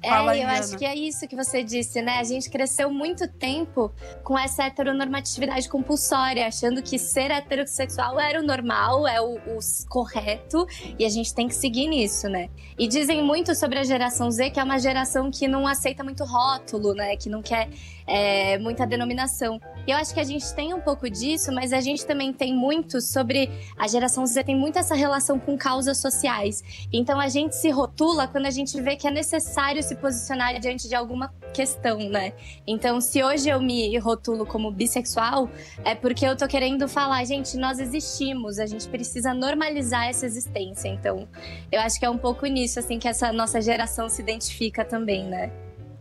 É, 0.02 0.44
eu 0.44 0.48
acho 0.50 0.78
que 0.78 0.86
é 0.86 0.96
isso 0.96 1.28
que 1.28 1.36
você 1.36 1.64
disse, 1.64 2.00
né? 2.00 2.20
A 2.20 2.24
gente 2.24 2.48
cresceu 2.48 2.92
muito 2.92 3.28
tempo 3.28 3.92
com 4.24 4.38
essa 4.38 4.64
heteronormatividade 4.66 5.68
compulsória, 5.68 6.46
achando 6.46 6.84
que 6.84 7.00
ser 7.00 7.32
heterossexual 7.32 8.20
era 8.20 8.40
o 8.40 8.44
normal, 8.44 9.08
é 9.08 9.20
o, 9.20 9.34
o, 9.34 9.60
correto, 9.90 10.68
e 11.00 11.06
a 11.06 11.10
gente 11.10 11.34
tem 11.34 11.48
que 11.48 11.56
seguir 11.56 11.88
nisso, 11.88 12.30
né? 12.30 12.52
E 12.78 12.88
dizem 12.88 13.24
muito 13.24 13.56
sobre 13.56 13.80
a 13.80 13.84
geração 13.84 14.30
Z, 14.30 14.52
que 14.52 14.60
é 14.60 14.64
uma 14.64 14.78
geração 14.78 15.32
que 15.32 15.48
não 15.48 15.68
aceita 15.68 16.04
muito 16.04 16.24
rótulo, 16.24 16.94
né? 16.94 17.18
Que 17.18 17.28
não 17.28 17.42
quer 17.42 17.68
é, 18.08 18.58
muita 18.58 18.86
denominação. 18.86 19.60
E 19.88 19.92
eu 19.92 19.98
acho 19.98 20.14
que 20.14 20.20
a 20.20 20.24
gente 20.24 20.54
tem 20.56 20.74
um 20.74 20.82
pouco 20.82 21.10
disso, 21.10 21.52
mas 21.52 21.72
a 21.72 21.80
gente 21.80 22.06
também 22.06 22.34
tem 22.34 22.56
muito 22.56 23.00
sobre. 23.00 23.50
A 23.78 23.88
geração 23.88 24.26
Z 24.26 24.44
tem 24.44 24.56
muito 24.56 24.80
essa 24.80 24.96
relação 24.96 25.40
com 25.40 25.58
causas 25.58 26.00
sociais. 26.00 26.64
Então 26.92 27.20
a 27.20 27.28
gente 27.28 27.56
se 27.56 27.70
rotula 27.70 28.28
quando 28.28 28.48
a 28.48 28.52
gente 28.52 28.80
vê 28.82 28.96
que 28.96 29.08
é 29.08 29.12
necessário 29.12 29.82
se 29.84 29.96
posicionar 29.96 30.60
diante 30.60 30.88
de 30.88 30.96
alguma 30.96 31.34
questão, 31.54 32.00
né? 32.10 32.34
Então, 32.68 33.00
se 33.00 33.24
hoje 33.24 33.50
eu 33.50 33.62
me 33.62 33.98
rotulo 33.98 34.46
como 34.46 34.72
bissexual, 34.72 35.50
é 35.84 35.96
porque 35.96 36.26
eu 36.26 36.36
tô 36.36 36.48
querendo 36.48 36.88
falar, 36.88 37.24
gente, 37.26 37.58
nós 37.58 37.80
existimos, 37.80 38.60
a 38.60 38.66
gente 38.66 38.88
precisa 38.88 39.34
normalizar 39.34 40.08
essa 40.08 40.26
existência. 40.26 40.90
Então, 40.90 41.28
eu 41.72 41.80
acho 41.82 42.00
que 42.00 42.06
é 42.06 42.10
um 42.10 42.18
pouco 42.18 42.46
nisso, 42.46 42.80
assim, 42.80 43.00
que 43.00 43.08
essa 43.08 43.32
nossa 43.32 43.62
geração 43.62 44.10
se 44.10 44.22
identifica 44.22 44.84
também, 44.84 45.26
né? 45.26 45.52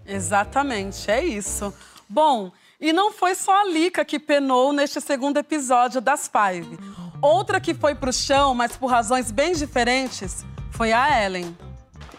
Exatamente, 0.07 1.11
é 1.11 1.25
isso. 1.25 1.73
Bom, 2.09 2.53
e 2.81 2.93
não 2.93 3.12
foi 3.12 3.35
só 3.35 3.62
a 3.62 3.64
Lika 3.64 4.05
que 4.05 4.19
penou 4.19 4.73
neste 4.73 5.01
segundo 5.01 5.38
episódio 5.38 6.01
das 6.01 6.29
Five. 6.29 6.79
Outra 7.21 7.61
que 7.61 7.73
foi 7.73 7.95
pro 7.95 8.12
chão, 8.12 8.55
mas 8.55 8.77
por 8.77 8.88
razões 8.88 9.31
bem 9.31 9.53
diferentes, 9.55 10.45
foi 10.71 10.93
a 10.93 11.25
Ellen. 11.25 11.57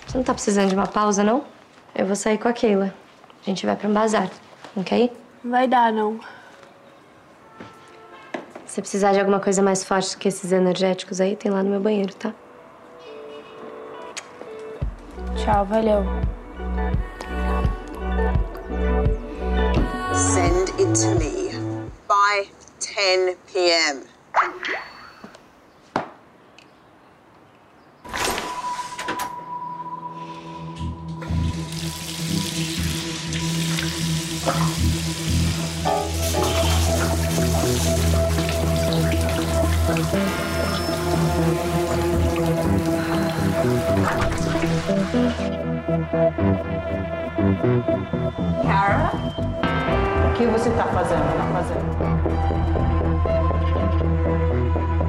Você 0.08 0.18
não 0.18 0.24
tá 0.24 0.34
precisando 0.34 0.70
de 0.70 0.76
uma 0.76 0.88
pausa, 0.88 1.24
não? 1.24 1.44
Eu 1.94 2.06
vou 2.06 2.16
sair 2.16 2.38
com 2.38 2.48
a 2.48 2.54
Keila. 2.54 2.94
A 3.42 3.46
gente 3.46 3.66
vai 3.66 3.76
pra 3.76 3.88
um 3.88 3.94
bazar, 3.94 4.30
não 4.76 4.84
quer 4.84 5.00
ir? 5.00 5.12
Vai 5.44 5.68
dar, 5.68 5.94
não. 5.94 6.20
Se 8.66 8.82
precisar 8.82 9.14
de 9.14 9.20
alguma 9.20 9.40
coisa 9.40 9.62
mais 9.62 9.84
forte 9.84 10.18
que 10.18 10.28
esses 10.28 10.52
energéticos 10.52 11.22
aí, 11.22 11.36
tem 11.36 11.52
lá 11.52 11.62
no 11.62 11.70
meu 11.70 11.80
banheiro, 11.80 12.14
tá? 12.16 12.34
Tchau, 15.38 15.66
valeu. 15.66 16.04
Send 20.16 20.70
it 20.80 20.96
to 20.96 21.16
me 21.20 21.52
by 22.08 22.48
10 22.80 23.36
p.m. 23.48 24.06
Cara? 48.64 49.65
O 50.36 50.38
que 50.38 50.46
você 50.48 50.68
está 50.68 50.84
fazendo? 50.88 51.24
Tá 51.38 51.48
fazendo? 51.54 51.96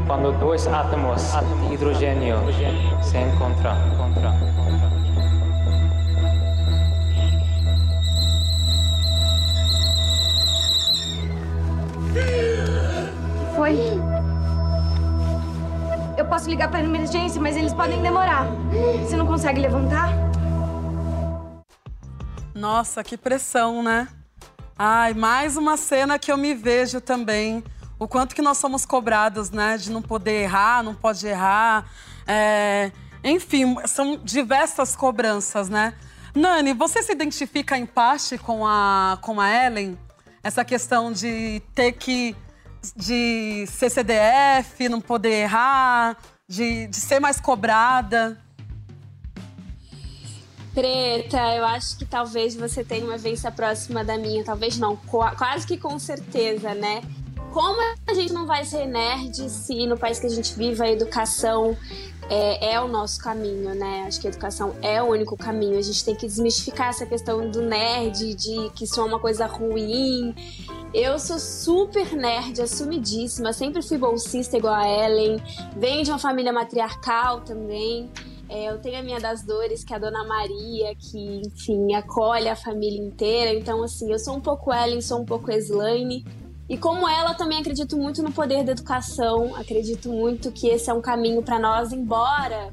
Quando 0.06 0.30
dois 0.38 0.68
átomos 0.68 1.32
de 1.66 1.74
hidrogênio 1.74 2.36
se 3.02 3.18
encontram. 3.18 3.74
encontram. 3.88 4.32
Foi. 13.56 13.76
Eu 16.16 16.24
posso 16.26 16.48
ligar 16.48 16.70
para 16.70 16.84
emergência, 16.84 17.42
mas 17.42 17.56
eles 17.56 17.74
podem 17.74 18.00
demorar. 18.00 18.46
Você 19.00 19.16
não 19.16 19.26
consegue 19.26 19.60
levantar? 19.60 20.08
Nossa, 22.54 23.02
que 23.02 23.16
pressão, 23.16 23.82
né? 23.82 24.06
Ai, 24.78 25.14
mais 25.14 25.56
uma 25.56 25.78
cena 25.78 26.18
que 26.18 26.30
eu 26.30 26.36
me 26.36 26.52
vejo 26.52 27.00
também. 27.00 27.64
O 27.98 28.06
quanto 28.06 28.34
que 28.34 28.42
nós 28.42 28.58
somos 28.58 28.84
cobrados, 28.84 29.50
né? 29.50 29.78
De 29.78 29.90
não 29.90 30.02
poder 30.02 30.42
errar, 30.42 30.82
não 30.82 30.94
pode 30.94 31.26
errar. 31.26 31.90
É... 32.26 32.92
Enfim, 33.24 33.76
são 33.86 34.18
diversas 34.22 34.94
cobranças, 34.94 35.70
né? 35.70 35.94
Nani, 36.34 36.74
você 36.74 37.02
se 37.02 37.10
identifica 37.10 37.78
em 37.78 37.86
parte 37.86 38.36
com 38.36 38.66
a, 38.66 39.18
com 39.22 39.40
a 39.40 39.50
Ellen? 39.50 39.98
Essa 40.42 40.62
questão 40.62 41.10
de 41.10 41.62
ter 41.74 41.92
que 41.92 42.36
de 42.94 43.66
ser 43.66 43.90
CDF, 43.90 44.88
não 44.90 45.00
poder 45.00 45.42
errar, 45.42 46.18
de, 46.46 46.86
de 46.86 47.00
ser 47.00 47.18
mais 47.18 47.40
cobrada? 47.40 48.38
Preta, 50.76 51.56
eu 51.56 51.64
acho 51.64 51.96
que 51.96 52.04
talvez 52.04 52.54
você 52.54 52.84
tenha 52.84 53.02
uma 53.02 53.16
vivência 53.16 53.50
próxima 53.50 54.04
da 54.04 54.18
minha, 54.18 54.44
talvez 54.44 54.76
não, 54.76 54.94
quase 54.94 55.66
que 55.66 55.78
com 55.78 55.98
certeza, 55.98 56.74
né? 56.74 57.00
Como 57.50 57.80
a 58.06 58.12
gente 58.12 58.30
não 58.30 58.44
vai 58.44 58.62
ser 58.62 58.84
nerd 58.84 59.48
se 59.48 59.86
no 59.86 59.96
país 59.96 60.18
que 60.18 60.26
a 60.26 60.28
gente 60.28 60.54
vive 60.54 60.82
a 60.82 60.92
educação 60.92 61.74
é, 62.28 62.74
é, 62.74 62.80
o 62.82 62.88
nosso 62.88 63.18
caminho, 63.22 63.74
né? 63.74 64.04
Acho 64.06 64.20
que 64.20 64.26
a 64.26 64.30
educação 64.30 64.76
é 64.82 65.02
o 65.02 65.06
único 65.06 65.34
caminho. 65.34 65.78
A 65.78 65.82
gente 65.82 66.04
tem 66.04 66.14
que 66.14 66.26
desmistificar 66.26 66.90
essa 66.90 67.06
questão 67.06 67.50
do 67.50 67.62
nerd, 67.62 68.34
de 68.34 68.70
que 68.74 68.84
isso 68.84 69.00
é 69.00 69.02
uma 69.02 69.18
coisa 69.18 69.46
ruim. 69.46 70.34
Eu 70.92 71.18
sou 71.18 71.38
super 71.38 72.12
nerd, 72.12 72.60
assumidíssima, 72.60 73.50
sempre 73.54 73.80
fui 73.80 73.96
bolsista 73.96 74.58
igual 74.58 74.74
a 74.74 74.86
Ellen, 74.86 75.42
venho 75.74 76.04
de 76.04 76.10
uma 76.10 76.18
família 76.18 76.52
matriarcal 76.52 77.40
também. 77.40 78.10
É, 78.48 78.70
eu 78.70 78.78
tenho 78.78 78.98
a 78.98 79.02
minha 79.02 79.18
das 79.18 79.42
dores, 79.42 79.82
que 79.82 79.92
é 79.92 79.96
a 79.96 79.98
Dona 79.98 80.24
Maria, 80.24 80.94
que, 80.94 81.42
enfim, 81.44 81.94
acolhe 81.94 82.48
a 82.48 82.54
família 82.54 83.00
inteira. 83.00 83.58
Então, 83.58 83.82
assim, 83.82 84.10
eu 84.12 84.18
sou 84.18 84.36
um 84.36 84.40
pouco 84.40 84.72
Ellen, 84.72 85.00
sou 85.00 85.20
um 85.20 85.24
pouco 85.24 85.50
Slane. 85.50 86.24
E 86.68 86.76
como 86.76 87.08
ela, 87.08 87.34
também 87.34 87.58
acredito 87.58 87.96
muito 87.96 88.22
no 88.22 88.32
poder 88.32 88.64
da 88.64 88.72
educação, 88.72 89.54
acredito 89.54 90.08
muito 90.08 90.50
que 90.50 90.68
esse 90.68 90.90
é 90.90 90.94
um 90.94 91.00
caminho 91.00 91.42
para 91.42 91.58
nós, 91.58 91.92
embora 91.92 92.70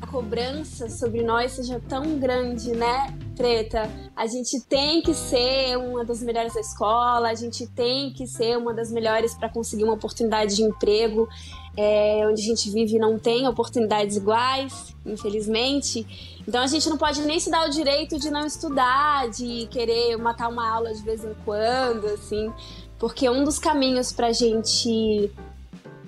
a 0.00 0.06
cobrança 0.06 0.88
sobre 0.88 1.22
nós 1.22 1.52
seja 1.52 1.80
tão 1.88 2.18
grande, 2.18 2.72
né? 2.72 3.14
Preta, 3.36 3.88
a 4.16 4.26
gente 4.26 4.60
tem 4.66 5.02
que 5.02 5.14
ser 5.14 5.76
uma 5.76 6.04
das 6.04 6.22
melhores 6.22 6.54
da 6.54 6.60
escola, 6.60 7.28
a 7.28 7.34
gente 7.34 7.66
tem 7.66 8.12
que 8.12 8.26
ser 8.26 8.56
uma 8.56 8.72
das 8.74 8.90
melhores 8.90 9.34
para 9.34 9.48
conseguir 9.48 9.84
uma 9.84 9.94
oportunidade 9.94 10.56
de 10.56 10.62
emprego. 10.62 11.28
É, 11.76 12.26
onde 12.26 12.42
a 12.42 12.44
gente 12.44 12.70
vive 12.70 12.98
não 12.98 13.18
tem 13.18 13.48
oportunidades 13.48 14.16
iguais, 14.16 14.94
infelizmente. 15.06 16.06
Então 16.46 16.62
a 16.62 16.66
gente 16.66 16.88
não 16.90 16.98
pode 16.98 17.22
nem 17.22 17.40
se 17.40 17.50
dar 17.50 17.66
o 17.66 17.70
direito 17.70 18.18
de 18.18 18.30
não 18.30 18.44
estudar, 18.46 19.30
de 19.30 19.66
querer 19.70 20.16
matar 20.18 20.48
uma 20.48 20.68
aula 20.68 20.92
de 20.92 21.02
vez 21.02 21.24
em 21.24 21.34
quando, 21.44 22.06
assim, 22.08 22.52
porque 22.98 23.28
um 23.30 23.42
dos 23.42 23.58
caminhos 23.58 24.12
para 24.12 24.28
a 24.28 24.32
gente 24.32 25.30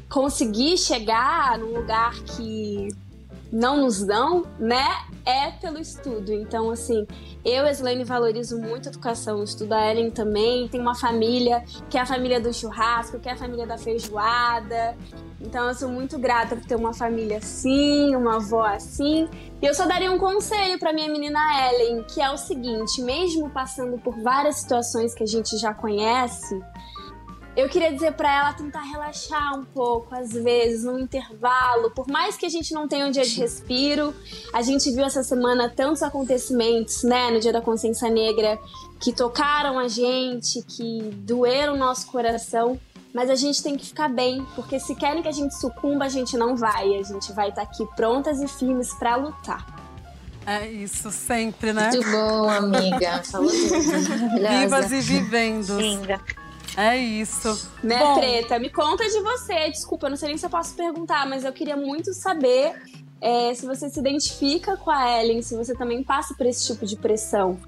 conseguir 0.09 0.77
chegar 0.77 1.59
num 1.59 1.75
lugar 1.79 2.15
que 2.23 2.89
não 3.55 3.83
nos 3.83 4.05
dão, 4.05 4.43
né? 4.59 4.85
É 5.25 5.53
pelo 5.53 5.79
estudo. 5.79 6.33
Então, 6.33 6.71
assim, 6.71 7.07
eu, 7.45 7.67
Slane, 7.69 8.03
valorizo 8.03 8.59
muito 8.59 8.89
a 8.89 8.91
educação. 8.91 9.45
Estudo 9.45 9.73
a 9.73 9.91
Ellen 9.91 10.11
também. 10.11 10.69
Tem 10.69 10.81
uma 10.81 10.97
família 10.97 11.65
que 11.89 11.97
é 11.97 12.01
a 12.01 12.07
família 12.07 12.41
do 12.41 12.53
churrasco, 12.53 13.21
que 13.21 13.29
é 13.29 13.33
a 13.33 13.37
família 13.37 13.65
da 13.65 13.79
feijoada. 13.79 14.97
Então, 15.41 15.69
eu 15.69 15.75
sou 15.75 15.89
muito 15.89 16.19
grata 16.19 16.57
por 16.57 16.65
ter 16.65 16.75
uma 16.75 16.93
família 16.93 17.39
assim, 17.39 18.17
uma 18.17 18.37
avó 18.37 18.65
assim. 18.65 19.29
E 19.63 19.67
eu 19.67 19.73
só 19.73 19.87
daria 19.87 20.11
um 20.11 20.19
conselho 20.19 20.77
para 20.81 20.93
minha 20.93 21.09
menina 21.09 21.39
Ellen, 21.71 22.03
que 22.13 22.21
é 22.21 22.31
o 22.31 22.37
seguinte: 22.37 23.01
mesmo 23.03 23.49
passando 23.51 23.99
por 23.99 24.21
várias 24.21 24.57
situações 24.57 25.15
que 25.15 25.23
a 25.23 25.27
gente 25.27 25.57
já 25.59 25.73
conhece, 25.73 26.61
eu 27.57 27.69
queria 27.69 27.93
dizer 27.93 28.13
para 28.13 28.33
ela 28.35 28.53
tentar 28.53 28.83
relaxar 28.83 29.57
um 29.59 29.65
pouco, 29.65 30.15
às 30.15 30.33
vezes, 30.33 30.85
no 30.85 30.99
intervalo. 30.99 31.91
Por 31.91 32.09
mais 32.09 32.37
que 32.37 32.47
a 32.47 32.49
gente 32.49 32.75
não 32.75 32.89
tenha 32.89 33.07
um 33.07 33.11
dia 33.11 33.25
de 33.25 33.39
respiro, 33.41 34.13
a 34.53 34.61
gente 34.61 34.91
viu 34.91 35.05
essa 35.05 35.23
semana 35.23 35.69
tantos 35.69 36.03
acontecimentos, 36.03 37.05
né, 37.05 37.31
no 37.31 37.39
Dia 37.39 37.53
da 37.53 37.61
Consciência 37.61 38.11
Negra, 38.11 38.59
que 39.01 39.13
tocaram 39.13 39.79
a 39.79 39.87
gente, 39.87 40.63
que 40.63 41.03
doeram 41.19 41.75
o 41.75 41.77
nosso 41.77 42.07
coração. 42.09 42.79
Mas 43.13 43.31
a 43.31 43.37
gente 43.37 43.63
tem 43.63 43.77
que 43.77 43.87
ficar 43.87 44.09
bem, 44.09 44.45
porque 44.57 44.81
se 44.81 44.93
querem 44.97 45.23
que 45.23 45.29
a 45.29 45.33
gente 45.33 45.55
sucumba, 45.55 46.07
a 46.07 46.09
gente 46.09 46.37
não 46.37 46.57
vai. 46.57 46.99
A 46.99 47.03
gente 47.05 47.33
vai 47.33 47.51
estar 47.51 47.65
tá 47.65 47.71
aqui 47.71 47.87
prontas 47.95 48.43
e 48.43 48.49
firmes 48.49 48.93
para 48.95 49.15
lutar. 49.15 49.65
É 50.45 50.67
isso, 50.69 51.13
sempre, 51.13 51.73
né? 51.73 51.91
Muito 51.93 52.11
bom, 52.11 52.51
amiga. 52.51 53.23
Falou 53.31 53.49
Vivas 53.49 54.91
e 54.91 55.01
vivendo. 55.01 55.81
Linda. 55.81 56.21
É 56.77 56.97
isso. 56.97 57.71
Né, 57.83 57.99
Bom, 57.99 58.15
Preta? 58.19 58.59
Me 58.59 58.71
conta 58.71 59.05
de 59.05 59.21
você. 59.21 59.71
Desculpa, 59.71 60.09
não 60.09 60.17
sei 60.17 60.29
nem 60.29 60.39
se 60.39 60.47
eu 60.47 60.51
posso 60.51 60.75
perguntar, 60.75 61.27
mas 61.27 61.45
eu 61.45 61.53
queria 61.53 61.77
muito 61.77 62.13
saber 62.13 62.75
é, 63.21 63.55
se 63.55 63.65
você 63.65 63.89
se 63.89 63.99
identifica 64.01 64.77
com 64.77 64.91
a 64.91 65.21
Ellen, 65.21 65.41
se 65.41 65.57
você 65.57 65.75
também 65.75 66.03
passa 66.03 66.35
por 66.35 66.47
esse 66.47 66.67
tipo 66.67 66.85
de 66.85 66.97
pressão. 66.97 67.59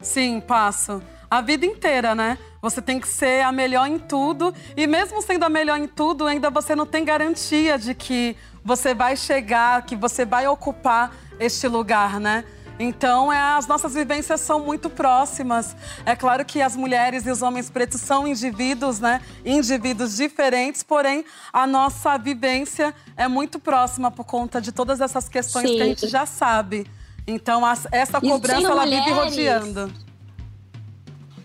Sim, 0.00 0.40
passo. 0.40 1.02
A 1.30 1.40
vida 1.40 1.66
inteira, 1.66 2.14
né? 2.14 2.38
Você 2.62 2.82
tem 2.82 2.98
que 2.98 3.06
ser 3.06 3.44
a 3.44 3.52
melhor 3.52 3.86
em 3.86 3.98
tudo. 3.98 4.54
E 4.76 4.86
mesmo 4.86 5.22
sendo 5.22 5.44
a 5.44 5.48
melhor 5.48 5.78
em 5.78 5.86
tudo, 5.86 6.26
ainda 6.26 6.50
você 6.50 6.74
não 6.74 6.86
tem 6.86 7.04
garantia 7.04 7.78
de 7.78 7.94
que 7.94 8.36
você 8.64 8.94
vai 8.94 9.16
chegar, 9.16 9.84
que 9.84 9.94
você 9.94 10.24
vai 10.24 10.46
ocupar 10.46 11.14
este 11.38 11.68
lugar, 11.68 12.18
né? 12.18 12.44
Então, 12.82 13.30
é, 13.30 13.38
as 13.58 13.66
nossas 13.66 13.92
vivências 13.92 14.40
são 14.40 14.58
muito 14.58 14.88
próximas. 14.88 15.76
É 16.06 16.16
claro 16.16 16.46
que 16.46 16.62
as 16.62 16.74
mulheres 16.74 17.26
e 17.26 17.30
os 17.30 17.42
homens 17.42 17.68
pretos 17.68 18.00
são 18.00 18.26
indivíduos, 18.26 18.98
né? 18.98 19.20
Indivíduos 19.44 20.16
diferentes, 20.16 20.82
porém, 20.82 21.22
a 21.52 21.66
nossa 21.66 22.16
vivência 22.16 22.94
é 23.18 23.28
muito 23.28 23.58
próxima 23.58 24.10
por 24.10 24.24
conta 24.24 24.62
de 24.62 24.72
todas 24.72 25.02
essas 25.02 25.28
questões 25.28 25.68
Sim. 25.68 25.76
que 25.76 25.82
a 25.82 25.84
gente 25.84 26.08
já 26.08 26.24
sabe. 26.24 26.86
Então, 27.26 27.66
as, 27.66 27.86
essa 27.92 28.18
cobrança, 28.18 28.66
ela 28.66 28.86
mulheres... 28.86 29.04
vive 29.04 29.20
rodeando. 29.20 29.92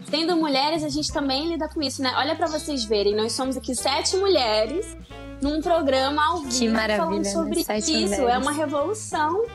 Sendo 0.10 0.38
mulheres, 0.38 0.86
a 0.86 0.90
gente 0.90 1.12
também 1.12 1.50
lida 1.50 1.68
com 1.68 1.82
isso, 1.82 2.02
né? 2.02 2.14
Olha 2.16 2.34
para 2.38 2.48
vocês 2.48 2.86
verem, 2.86 3.14
nós 3.14 3.34
somos 3.34 3.58
aqui 3.58 3.76
sete 3.76 4.16
mulheres 4.16 4.96
num 5.42 5.62
programa 5.62 6.26
ao 6.28 6.38
vivo 6.44 6.58
que 6.58 6.70
maravilha, 6.70 6.98
falando 6.98 7.24
né? 7.26 7.30
sobre 7.30 7.66
né? 7.68 7.78
isso. 7.78 7.92
Mulheres. 7.92 8.20
É 8.20 8.38
uma 8.38 8.54
revolução. 8.54 9.46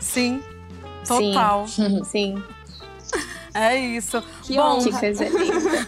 Sim. 0.00 0.42
Total. 1.06 1.66
Sim. 1.68 2.04
Sim. 2.04 2.42
É 3.54 3.76
isso. 3.76 4.22
Que 4.42 4.56
Bom, 4.56 4.78
que 4.82 4.90
coisa 4.90 5.24
linda. 5.28 5.86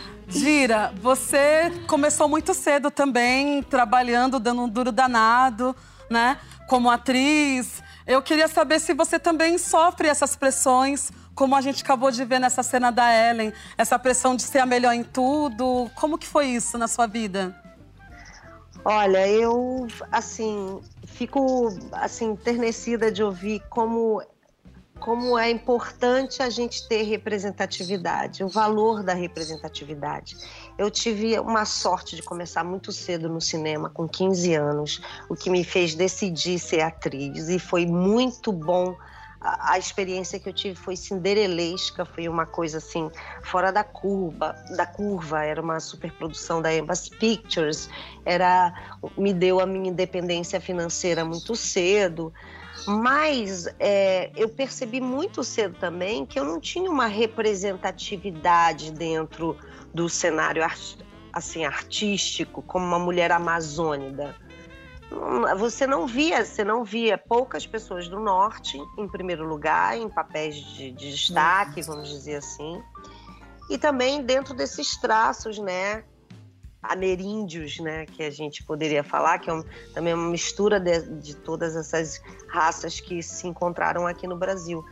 Gira, 0.26 0.92
você 1.00 1.70
começou 1.86 2.28
muito 2.28 2.54
cedo 2.54 2.90
também, 2.90 3.62
trabalhando, 3.62 4.40
dando 4.40 4.62
um 4.62 4.68
duro 4.68 4.90
danado, 4.90 5.74
né? 6.08 6.38
Como 6.68 6.90
atriz. 6.90 7.82
Eu 8.06 8.22
queria 8.22 8.48
saber 8.48 8.80
se 8.80 8.94
você 8.94 9.18
também 9.18 9.58
sofre 9.58 10.08
essas 10.08 10.34
pressões 10.34 11.12
como 11.40 11.56
a 11.56 11.60
gente 11.62 11.82
acabou 11.82 12.10
de 12.10 12.22
ver 12.22 12.38
nessa 12.38 12.62
cena 12.62 12.90
da 12.90 13.10
Ellen, 13.14 13.50
essa 13.78 13.98
pressão 13.98 14.36
de 14.36 14.42
ser 14.42 14.58
a 14.58 14.66
melhor 14.66 14.92
em 14.92 15.02
tudo. 15.02 15.90
Como 15.94 16.18
que 16.18 16.26
foi 16.26 16.48
isso 16.48 16.76
na 16.76 16.86
sua 16.86 17.06
vida? 17.06 17.56
Olha, 18.84 19.26
eu 19.26 19.86
assim 20.12 20.80
fico 21.20 21.68
assim 21.92 22.30
enternecida 22.30 23.12
de 23.12 23.22
ouvir 23.22 23.62
como 23.68 24.22
como 24.98 25.38
é 25.38 25.50
importante 25.50 26.42
a 26.42 26.50
gente 26.50 26.86
ter 26.86 27.02
representatividade, 27.02 28.44
o 28.44 28.48
valor 28.48 29.02
da 29.02 29.14
representatividade. 29.14 30.36
Eu 30.76 30.90
tive 30.90 31.38
uma 31.38 31.64
sorte 31.64 32.14
de 32.16 32.22
começar 32.22 32.62
muito 32.62 32.92
cedo 32.92 33.26
no 33.26 33.40
cinema, 33.40 33.88
com 33.88 34.06
15 34.06 34.54
anos, 34.54 35.00
o 35.28 35.34
que 35.34 35.48
me 35.48 35.64
fez 35.64 35.94
decidir 35.94 36.58
ser 36.58 36.82
atriz 36.82 37.48
e 37.48 37.58
foi 37.58 37.86
muito 37.86 38.52
bom 38.52 38.94
a, 39.40 39.78
experiência 39.78 40.38
que 40.38 40.48
eu 40.48 40.52
tive 40.52 40.74
foi 40.74 40.94
cinderelesca, 40.96 42.04
foi 42.04 42.28
uma 42.28 42.44
coisa 42.44 42.76
assim 42.76 43.10
fora 43.42 43.72
da 43.72 43.82
curva, 43.82 44.54
da 44.76 44.84
curva. 44.84 45.42
Era 45.42 45.62
uma 45.62 45.80
superprodução 45.80 46.60
da 46.60 46.74
Embas 46.74 47.08
Pictures. 47.08 47.88
Era 48.24 48.74
me 49.16 49.32
deu 49.32 49.58
a 49.58 49.66
minha 49.66 49.88
independência 49.88 50.60
financeira 50.60 51.24
muito 51.24 51.56
cedo. 51.56 52.32
Mas 52.86 53.66
é, 53.78 54.30
eu 54.36 54.48
percebi 54.48 55.00
muito 55.00 55.42
cedo 55.42 55.76
também 55.78 56.26
que 56.26 56.38
eu 56.38 56.44
não 56.44 56.60
tinha 56.60 56.90
uma 56.90 57.06
representatividade 57.06 58.92
dentro 58.92 59.56
do 59.92 60.08
cenário 60.08 60.62
assim 61.32 61.64
artístico 61.64 62.62
como 62.62 62.84
uma 62.84 62.98
mulher 62.98 63.32
amazônida 63.32 64.34
você 65.56 65.86
não 65.86 66.06
via, 66.06 66.44
você 66.44 66.62
não 66.62 66.84
via 66.84 67.18
poucas 67.18 67.66
pessoas 67.66 68.08
do 68.08 68.20
norte 68.20 68.78
em 68.96 69.08
primeiro 69.08 69.44
lugar, 69.46 69.96
em 69.96 70.08
papéis 70.08 70.54
de, 70.54 70.92
de 70.92 71.10
destaque, 71.10 71.82
vamos 71.82 72.08
dizer 72.08 72.36
assim. 72.36 72.82
E 73.68 73.76
também 73.76 74.22
dentro 74.22 74.54
desses 74.54 74.96
traços, 75.00 75.58
né, 75.58 76.04
ameríndios, 76.82 77.78
né, 77.78 78.06
que 78.06 78.22
a 78.22 78.30
gente 78.30 78.64
poderia 78.64 79.04
falar, 79.04 79.38
que 79.38 79.50
é 79.50 79.52
um, 79.52 79.64
também 79.92 80.14
uma 80.14 80.30
mistura 80.30 80.80
de, 80.80 81.00
de 81.20 81.36
todas 81.36 81.76
essas 81.76 82.20
raças 82.48 83.00
que 83.00 83.22
se 83.22 83.46
encontraram 83.46 84.06
aqui 84.06 84.26
no 84.26 84.36
Brasil. 84.36 84.84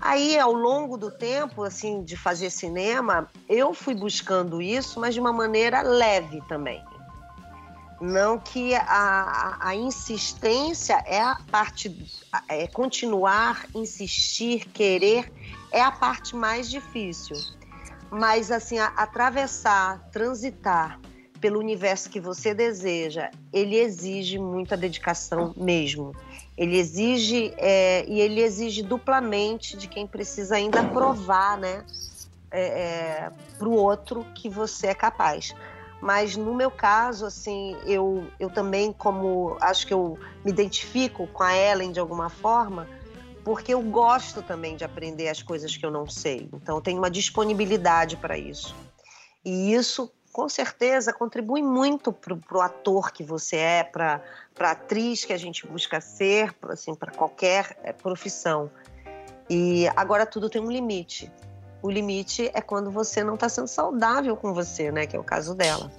Aí, 0.00 0.38
ao 0.38 0.52
longo 0.52 0.96
do 0.96 1.10
tempo, 1.10 1.62
assim, 1.62 2.02
de 2.02 2.16
fazer 2.16 2.50
cinema, 2.50 3.28
eu 3.48 3.74
fui 3.74 3.94
buscando 3.94 4.62
isso, 4.62 4.98
mas 4.98 5.12
de 5.12 5.20
uma 5.20 5.32
maneira 5.32 5.82
leve 5.82 6.40
também. 6.48 6.82
Não 8.00 8.38
que 8.38 8.74
a, 8.74 9.58
a 9.60 9.74
insistência 9.74 11.02
é 11.06 11.20
a 11.20 11.36
parte, 11.50 11.94
é 12.48 12.66
continuar, 12.66 13.66
insistir, 13.74 14.66
querer, 14.70 15.30
é 15.70 15.82
a 15.82 15.90
parte 15.90 16.34
mais 16.34 16.70
difícil. 16.70 17.36
Mas, 18.10 18.50
assim, 18.50 18.78
a, 18.78 18.86
atravessar, 18.86 20.08
transitar 20.10 20.98
pelo 21.40 21.58
universo 21.58 22.08
que 22.08 22.20
você 22.20 22.54
deseja, 22.54 23.30
ele 23.52 23.76
exige 23.76 24.38
muita 24.38 24.76
dedicação 24.76 25.54
mesmo. 25.56 26.14
Ele 26.56 26.78
exige, 26.78 27.54
é, 27.56 28.04
e 28.06 28.20
ele 28.20 28.40
exige 28.40 28.82
duplamente 28.82 29.76
de 29.76 29.88
quem 29.88 30.06
precisa 30.06 30.56
ainda 30.56 30.82
provar, 30.84 31.56
né, 31.56 31.84
é, 32.50 32.60
é, 32.60 33.30
para 33.58 33.68
o 33.68 33.72
outro 33.72 34.26
que 34.34 34.48
você 34.48 34.88
é 34.88 34.94
capaz. 34.94 35.54
Mas 36.00 36.34
no 36.34 36.54
meu 36.54 36.70
caso, 36.70 37.26
assim, 37.26 37.76
eu, 37.84 38.26
eu 38.38 38.48
também, 38.48 38.92
como 38.92 39.56
acho 39.60 39.86
que 39.86 39.92
eu 39.92 40.18
me 40.44 40.50
identifico 40.50 41.26
com 41.26 41.42
a 41.42 41.54
Ellen 41.54 41.92
de 41.92 42.00
alguma 42.00 42.30
forma, 42.30 42.88
porque 43.44 43.74
eu 43.74 43.82
gosto 43.82 44.42
também 44.42 44.76
de 44.76 44.84
aprender 44.84 45.28
as 45.28 45.42
coisas 45.42 45.76
que 45.76 45.84
eu 45.84 45.90
não 45.90 46.08
sei. 46.08 46.48
Então, 46.52 46.76
eu 46.76 46.80
tenho 46.80 46.98
uma 46.98 47.10
disponibilidade 47.10 48.16
para 48.16 48.38
isso. 48.38 48.74
E 49.44 49.74
isso, 49.74 50.10
com 50.32 50.48
certeza, 50.48 51.12
contribui 51.12 51.62
muito 51.62 52.12
para 52.12 52.34
o 52.58 52.60
ator 52.60 53.12
que 53.12 53.22
você 53.22 53.56
é, 53.56 53.84
para 53.84 54.22
a 54.58 54.70
atriz 54.70 55.24
que 55.24 55.32
a 55.32 55.38
gente 55.38 55.66
busca 55.66 56.00
ser, 56.00 56.54
assim, 56.68 56.94
para 56.94 57.12
qualquer 57.12 57.78
é, 57.82 57.92
profissão. 57.92 58.70
E 59.48 59.88
agora 59.96 60.24
tudo 60.24 60.48
tem 60.48 60.62
um 60.62 60.70
limite. 60.70 61.30
O 61.82 61.90
limite 61.90 62.50
é 62.52 62.60
quando 62.60 62.90
você 62.90 63.24
não 63.24 63.34
está 63.34 63.48
sendo 63.48 63.68
saudável 63.68 64.36
com 64.36 64.52
você, 64.52 64.92
né? 64.92 65.06
Que 65.06 65.16
é 65.16 65.18
o 65.18 65.24
caso 65.24 65.54
dela. 65.54 65.90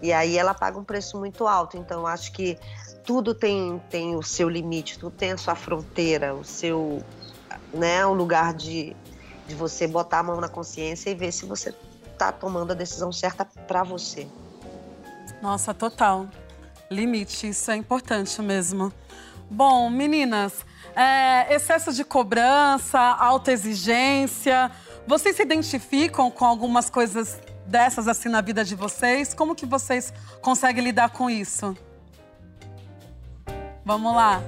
E 0.00 0.12
aí 0.12 0.38
ela 0.38 0.54
paga 0.54 0.78
um 0.78 0.84
preço 0.84 1.18
muito 1.18 1.46
alto. 1.46 1.76
Então, 1.76 2.06
acho 2.06 2.32
que 2.32 2.58
tudo 3.04 3.34
tem, 3.34 3.80
tem 3.90 4.16
o 4.16 4.22
seu 4.22 4.48
limite, 4.48 4.98
tudo 4.98 5.14
tem 5.14 5.32
a 5.32 5.36
sua 5.38 5.54
fronteira, 5.54 6.34
o 6.34 6.44
seu, 6.44 7.02
né, 7.72 8.04
o 8.06 8.12
lugar 8.12 8.54
de, 8.54 8.94
de 9.46 9.54
você 9.54 9.86
botar 9.86 10.20
a 10.20 10.22
mão 10.22 10.40
na 10.40 10.48
consciência 10.48 11.10
e 11.10 11.14
ver 11.14 11.32
se 11.32 11.46
você 11.46 11.74
está 12.12 12.30
tomando 12.30 12.72
a 12.72 12.74
decisão 12.74 13.10
certa 13.10 13.44
para 13.44 13.82
você. 13.82 14.28
Nossa, 15.40 15.72
total. 15.72 16.26
Limite, 16.90 17.48
isso 17.48 17.70
é 17.70 17.76
importante 17.76 18.40
mesmo. 18.42 18.92
Bom, 19.50 19.88
meninas, 19.88 20.66
é, 20.94 21.54
excesso 21.54 21.92
de 21.92 22.04
cobrança, 22.04 22.98
alta 22.98 23.52
exigência, 23.52 24.70
vocês 25.08 25.34
se 25.34 25.42
identificam 25.42 26.30
com 26.30 26.44
algumas 26.44 26.90
coisas 26.90 27.38
dessas 27.66 28.06
assim 28.06 28.28
na 28.28 28.42
vida 28.42 28.62
de 28.62 28.74
vocês? 28.74 29.32
Como 29.32 29.54
que 29.54 29.64
vocês 29.64 30.12
conseguem 30.42 30.84
lidar 30.84 31.10
com 31.10 31.30
isso? 31.30 31.74
Vamos 33.86 34.14
lá. 34.14 34.42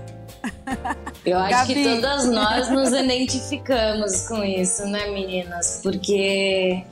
Eu 1.25 1.39
acho 1.39 1.51
Gabi. 1.51 1.75
que 1.75 1.85
todas 1.85 2.27
nós 2.27 2.69
nos 2.69 2.93
identificamos 2.93 4.29
com 4.29 4.45
isso, 4.45 4.85
né, 4.85 5.07
meninas? 5.11 5.81
Porque 5.83 6.85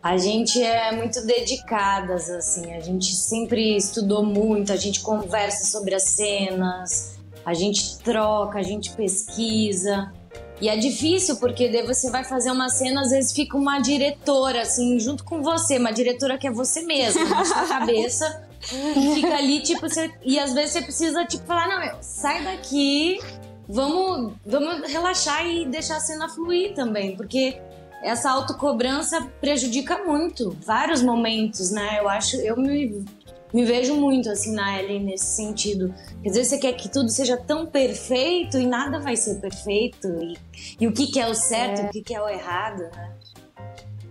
a 0.00 0.16
gente 0.16 0.62
é 0.62 0.92
muito 0.92 1.24
dedicadas, 1.26 2.30
assim, 2.30 2.72
a 2.74 2.80
gente 2.80 3.12
sempre 3.14 3.76
estudou 3.76 4.24
muito, 4.24 4.72
a 4.72 4.76
gente 4.76 5.00
conversa 5.00 5.64
sobre 5.66 5.96
as 5.96 6.04
cenas, 6.04 7.16
a 7.44 7.54
gente 7.54 7.98
troca, 7.98 8.60
a 8.60 8.62
gente 8.62 8.92
pesquisa. 8.92 10.12
E 10.60 10.68
é 10.68 10.76
difícil, 10.76 11.36
porque 11.36 11.68
daí 11.68 11.86
você 11.86 12.10
vai 12.10 12.22
fazer 12.22 12.50
uma 12.50 12.68
cena, 12.68 13.00
às 13.00 13.10
vezes 13.10 13.32
fica 13.32 13.56
uma 13.56 13.78
diretora, 13.78 14.62
assim, 14.62 14.98
junto 14.98 15.24
com 15.24 15.42
você, 15.42 15.78
uma 15.78 15.90
diretora 15.90 16.36
que 16.36 16.46
é 16.46 16.50
você 16.50 16.82
mesma, 16.82 17.24
na 17.24 17.44
sua 17.44 17.64
cabeça. 17.66 18.44
e 18.72 19.14
fica 19.14 19.34
ali, 19.36 19.60
tipo, 19.60 19.88
você, 19.88 20.12
e 20.22 20.38
às 20.38 20.52
vezes 20.52 20.72
você 20.72 20.82
precisa, 20.82 21.24
tipo, 21.24 21.46
falar, 21.46 21.66
não, 21.66 21.80
meu, 21.80 21.96
sai 22.02 22.44
daqui, 22.44 23.18
vamos, 23.66 24.34
vamos 24.44 24.90
relaxar 24.90 25.46
e 25.46 25.64
deixar 25.64 25.96
a 25.96 26.00
cena 26.00 26.28
fluir 26.28 26.74
também, 26.74 27.16
porque 27.16 27.58
essa 28.02 28.30
autocobrança 28.30 29.26
prejudica 29.40 29.98
muito, 30.04 30.56
vários 30.64 31.02
momentos, 31.02 31.70
né? 31.70 31.98
Eu 32.00 32.08
acho, 32.08 32.36
eu 32.36 32.56
me 32.56 33.04
me 33.52 33.64
vejo 33.64 33.94
muito 33.96 34.28
assim 34.28 34.54
na 34.54 34.78
Ellie 34.80 35.00
nesse 35.00 35.36
sentido. 35.36 35.94
Às 36.24 36.34
vezes 36.34 36.48
você 36.48 36.58
quer 36.58 36.72
que 36.74 36.88
tudo 36.88 37.08
seja 37.08 37.36
tão 37.36 37.66
perfeito 37.66 38.58
e 38.58 38.66
nada 38.66 38.98
vai 39.00 39.16
ser 39.16 39.40
perfeito. 39.40 40.08
E, 40.08 40.38
e 40.80 40.86
o 40.86 40.92
que, 40.92 41.08
que 41.08 41.20
é 41.20 41.28
o 41.28 41.34
certo, 41.34 41.80
é. 41.80 41.84
o 41.86 41.90
que, 41.90 42.02
que 42.02 42.14
é 42.14 42.22
o 42.22 42.28
errado, 42.28 42.82
né? 42.94 43.10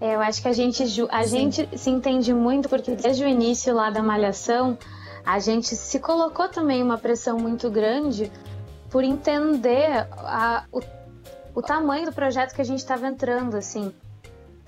É, 0.01 0.15
eu 0.15 0.21
acho 0.21 0.41
que 0.41 0.47
a 0.47 0.53
gente, 0.53 0.83
a 1.09 1.25
gente 1.25 1.67
se 1.77 1.89
entende 1.89 2.33
muito 2.33 2.69
porque 2.69 2.95
desde 2.95 3.23
o 3.23 3.27
início 3.27 3.75
lá 3.75 3.89
da 3.89 4.01
malhação, 4.01 4.77
a 5.25 5.39
gente 5.39 5.75
se 5.75 5.99
colocou 5.99 6.47
também 6.47 6.81
uma 6.81 6.97
pressão 6.97 7.37
muito 7.37 7.69
grande 7.69 8.31
por 8.89 9.03
entender 9.03 10.07
a, 10.11 10.65
o, 10.71 10.79
o 11.53 11.61
tamanho 11.61 12.05
do 12.05 12.13
projeto 12.13 12.55
que 12.55 12.61
a 12.61 12.65
gente 12.65 12.79
estava 12.79 13.07
entrando, 13.07 13.57
assim. 13.57 13.93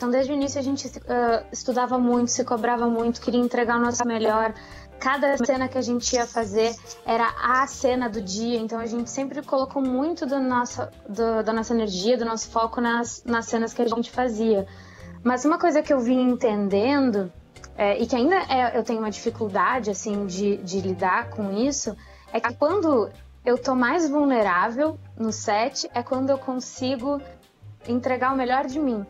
Então, 0.02 0.10
desde 0.10 0.32
o 0.32 0.36
início, 0.36 0.60
a 0.60 0.64
gente 0.64 0.88
uh, 0.88 1.46
estudava 1.52 2.00
muito, 2.00 2.32
se 2.32 2.44
cobrava 2.44 2.88
muito, 2.88 3.22
queria 3.22 3.40
entregar 3.40 3.78
o 3.78 3.80
nosso 3.80 4.04
melhor. 4.04 4.52
Cada 5.00 5.38
cena 5.38 5.68
que 5.68 5.78
a 5.78 5.82
gente 5.82 6.16
ia 6.16 6.26
fazer 6.26 6.76
era 7.06 7.32
a 7.40 7.68
cena 7.68 8.10
do 8.10 8.20
dia, 8.20 8.58
então 8.58 8.80
a 8.80 8.88
gente 8.88 9.12
sempre 9.12 9.44
colocou 9.44 9.80
muito 9.80 10.26
do 10.26 10.40
nosso, 10.40 10.82
do, 11.08 11.44
da 11.44 11.54
nossa 11.54 11.76
energia, 11.76 12.18
do 12.18 12.26
nosso 12.26 12.50
foco 12.50 12.82
nas, 12.82 13.24
nas 13.26 13.46
cenas 13.46 13.76
que 13.76 13.82
a 13.84 13.88
gente 13.88 14.10
fazia. 14.10 14.66
Mas 15.24 15.46
uma 15.46 15.60
coisa 15.60 15.84
que 15.84 15.94
eu 15.94 16.00
vim 16.00 16.20
entendendo, 16.20 17.32
é, 17.78 18.02
e 18.02 18.08
que 18.08 18.16
ainda 18.16 18.38
é, 18.50 18.76
eu 18.76 18.84
tenho 18.84 18.98
uma 18.98 19.12
dificuldade 19.12 19.92
assim 19.92 20.26
de, 20.26 20.58
de 20.58 20.82
lidar 20.82 21.30
com 21.30 21.52
isso, 21.52 21.96
é 22.34 22.40
que 22.40 22.56
quando 22.56 23.08
eu 23.46 23.56
tô 23.56 23.76
mais 23.76 24.10
vulnerável 24.10 24.98
no 25.16 25.32
set, 25.32 25.88
é 25.94 26.02
quando 26.02 26.32
eu 26.32 26.40
consigo 26.40 27.22
entregar 27.88 28.34
o 28.34 28.36
melhor 28.36 28.66
de 28.66 28.80
mim 28.80 29.06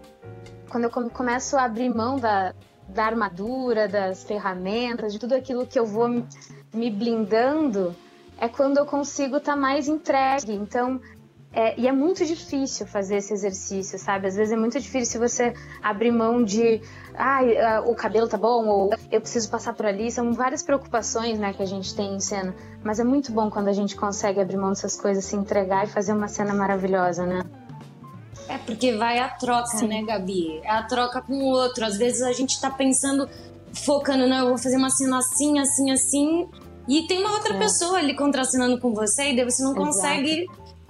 quando 0.72 0.86
eu 0.86 0.90
começo 0.90 1.58
a 1.58 1.66
abrir 1.66 1.94
mão 1.94 2.18
da, 2.18 2.56
da 2.88 3.06
armadura, 3.06 3.90
das 3.90 4.24
ferramentas, 4.24 5.12
de 5.12 5.20
tudo 5.20 5.36
aquilo 5.36 5.68
que 5.68 5.78
eu 5.78 5.86
vou 5.86 6.08
me 6.74 6.90
blindando, 6.90 7.94
é 8.40 8.48
quando 8.48 8.78
eu 8.78 8.86
consigo 8.86 9.38
estar 9.38 9.54
tá 9.54 9.58
mais 9.60 9.90
entregue. 9.90 10.54
Então, 10.54 11.02
é, 11.52 11.78
e 11.78 11.90
é 11.90 11.92
muito 11.92 12.26
difícil 12.26 12.88
fazer 12.88 13.18
esse 13.18 13.34
exercício, 13.34 14.00
sabe? 14.00 14.28
Às 14.28 14.36
vezes 14.38 14.54
é 14.54 14.56
muito 14.56 14.80
difícil 14.80 15.20
você 15.20 15.54
abrir 15.84 16.12
mão 16.12 16.42
de, 16.42 16.82
ah, 17.14 17.84
o 17.86 17.94
cabelo 17.94 18.30
tá 18.30 18.38
bom, 18.38 18.66
ou 18.68 18.94
eu 19.12 19.20
preciso 19.20 19.50
passar 19.50 19.74
por 19.74 19.86
ali. 19.86 20.10
São 20.10 20.32
várias 20.32 20.64
preocupações, 20.64 21.38
né, 21.38 21.52
que 21.52 21.62
a 21.62 21.68
gente 21.68 21.94
tem 21.94 22.16
em 22.16 22.22
cena. 22.22 22.56
Mas 22.82 22.98
é 23.02 23.04
muito 23.04 23.34
bom 23.34 23.52
quando 23.52 23.68
a 23.68 23.74
gente 23.74 23.98
consegue 23.98 24.40
abrir 24.40 24.56
mão 24.56 24.70
dessas 24.70 24.96
coisas, 24.96 25.26
se 25.26 25.36
entregar 25.36 25.84
e 25.84 25.88
fazer 25.88 26.14
uma 26.14 26.30
cena 26.30 26.54
maravilhosa, 26.54 27.26
né? 27.26 27.42
É 28.48 28.58
porque 28.58 28.96
vai 28.96 29.20
a 29.20 29.30
troca, 29.30 29.78
Sim. 29.78 29.88
né, 29.88 30.04
Gabi? 30.04 30.60
É 30.64 30.72
a 30.72 30.84
troca 30.84 31.22
com 31.22 31.34
o 31.34 31.46
outro. 31.46 31.86
Às 31.86 31.98
vezes 31.98 32.22
a 32.22 32.34
gente 32.34 32.60
tá 32.60 32.70
pensando, 32.70 33.30
focando, 33.74 34.28
não, 34.28 34.38
eu 34.40 34.48
vou 34.50 34.58
fazer 34.58 34.78
uma 34.78 34.90
cena 34.90 35.20
assim, 35.20 35.60
assim, 35.60 35.92
assim. 35.92 36.50
E 36.88 37.08
tem 37.08 37.20
uma 37.20 37.34
outra 37.34 37.56
é. 37.56 37.58
pessoa 37.58 37.98
ali 38.00 38.16
contracenando 38.16 38.80
com 38.80 38.94
você, 38.94 39.32
e 39.32 39.36
daí 39.36 39.46
você 39.46 39.64
não 39.64 39.72
Exato. 39.72 39.86
consegue 39.86 40.48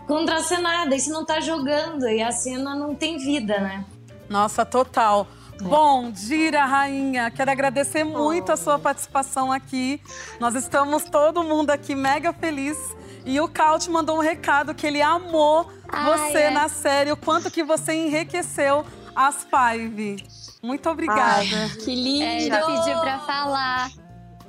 contracenar, 0.08 0.90
daí 0.90 1.00
você 1.00 1.12
não 1.12 1.26
tá 1.26 1.40
jogando, 1.40 2.08
e 2.08 2.22
a 2.22 2.32
cena 2.32 2.76
não 2.76 2.96
tem 2.96 3.18
vida, 3.18 3.60
né? 3.60 3.86
Nossa, 4.30 4.66
total. 4.66 5.28
É. 5.60 5.64
Bom, 5.64 6.10
Dira, 6.10 6.66
rainha, 6.66 7.30
quero 7.30 7.52
agradecer 7.52 8.04
muito 8.04 8.50
oh. 8.50 8.54
a 8.54 8.58
sua 8.58 8.80
participação 8.80 9.52
aqui. 9.52 10.02
Nós 10.40 10.56
estamos 10.56 11.04
todo 11.04 11.44
mundo 11.44 11.70
aqui 11.70 11.94
mega 11.94 12.34
feliz. 12.34 12.78
E 13.26 13.40
o 13.40 13.48
Cal 13.48 13.78
te 13.78 13.90
mandou 13.90 14.18
um 14.18 14.22
recado 14.22 14.74
que 14.74 14.86
ele 14.88 15.02
amou 15.02 15.70
você 15.92 16.44
é. 16.44 16.52
na 16.52 16.70
série, 16.70 17.12
o 17.12 17.18
quanto 17.18 17.52
que 17.52 17.64
você 17.64 17.94
enriqueceu 17.94 18.86
as 19.16 19.46
Five. 19.46 20.24
Muito 20.64 20.90
obrigada. 20.90 21.44
Ai, 21.44 21.70
que 21.84 21.96
lindo! 21.96 22.24
É, 22.24 22.42
ele 22.44 22.50
pediu 22.50 23.00
pra 23.02 23.20
falar. 23.20 23.92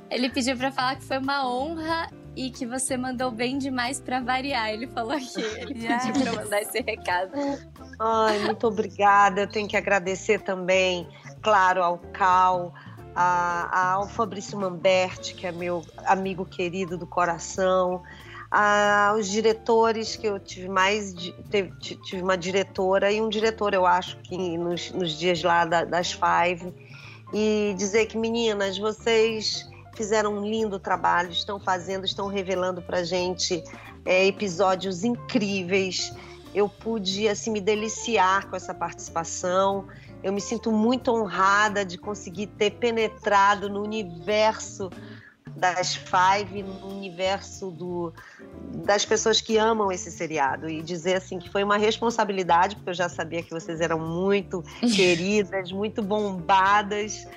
Ele 0.09 0.29
pediu 0.29 0.57
pra 0.57 0.71
falar 0.71 0.95
que 0.95 1.03
foi 1.03 1.17
uma 1.17 1.47
honra 1.47 2.09
e 2.35 2.49
que 2.49 2.65
você 2.65 2.95
mandou 2.95 3.31
bem 3.31 3.57
demais 3.57 3.99
para 3.99 4.19
variar. 4.19 4.69
Ele 4.69 4.87
falou 4.87 5.11
aqui, 5.11 5.41
ele 5.57 5.73
yes. 5.85 6.05
pediu 6.05 6.23
para 6.23 6.43
mandar 6.43 6.61
esse 6.61 6.81
recado. 6.81 7.31
Ai, 7.99 8.39
muito 8.39 8.67
obrigada. 8.67 9.41
Eu 9.41 9.47
tenho 9.47 9.67
que 9.67 9.75
agradecer 9.75 10.39
também, 10.41 11.07
claro, 11.41 11.83
ao 11.83 11.97
Cal, 11.97 12.73
a, 13.15 13.93
ao 13.93 14.07
Fabrício 14.07 14.57
Mamberti, 14.57 15.35
que 15.35 15.47
é 15.47 15.51
meu 15.51 15.83
amigo 16.05 16.45
querido 16.45 16.97
do 16.97 17.07
coração, 17.07 18.03
aos 18.55 19.27
diretores, 19.29 20.15
que 20.15 20.27
eu 20.27 20.39
tive 20.39 20.69
mais. 20.69 21.13
Tive, 21.13 22.21
uma 22.21 22.37
diretora 22.37 23.11
e 23.11 23.19
um 23.19 23.27
diretor, 23.27 23.73
eu 23.73 23.83
acho, 23.83 24.17
que 24.17 24.57
nos, 24.59 24.91
nos 24.91 25.17
dias 25.17 25.41
lá 25.41 25.65
da, 25.65 25.83
das 25.83 26.11
Five. 26.11 26.71
E 27.33 27.73
dizer 27.75 28.05
que, 28.05 28.15
meninas, 28.15 28.77
vocês 28.77 29.67
fizeram 29.95 30.37
um 30.37 30.45
lindo 30.45 30.77
trabalho, 30.77 31.31
estão 31.31 31.59
fazendo, 31.59 32.05
estão 32.05 32.27
revelando 32.27 32.79
para 32.79 33.03
gente 33.03 33.63
é, 34.05 34.27
episódios 34.27 35.03
incríveis. 35.03 36.13
Eu 36.53 36.69
pude 36.69 37.27
assim 37.27 37.49
me 37.49 37.59
deliciar 37.59 38.47
com 38.51 38.55
essa 38.55 38.73
participação. 38.73 39.87
Eu 40.21 40.31
me 40.31 40.39
sinto 40.39 40.71
muito 40.71 41.11
honrada 41.11 41.83
de 41.83 41.97
conseguir 41.97 42.47
ter 42.47 42.71
penetrado 42.73 43.67
no 43.67 43.81
universo 43.81 44.91
das 45.55 45.95
Five, 45.95 46.63
no 46.63 46.87
universo 46.87 47.71
do, 47.71 48.13
das 48.85 49.05
pessoas 49.05 49.41
que 49.41 49.57
amam 49.57 49.91
esse 49.91 50.11
seriado 50.11 50.69
e 50.69 50.81
dizer 50.81 51.15
assim 51.15 51.39
que 51.39 51.49
foi 51.49 51.63
uma 51.63 51.77
responsabilidade 51.77 52.75
porque 52.75 52.89
eu 52.89 52.93
já 52.93 53.09
sabia 53.09 53.43
que 53.43 53.51
vocês 53.51 53.81
eram 53.81 53.99
muito 53.99 54.63
queridas, 54.95 55.71
muito 55.71 56.01
bombadas 56.01 57.27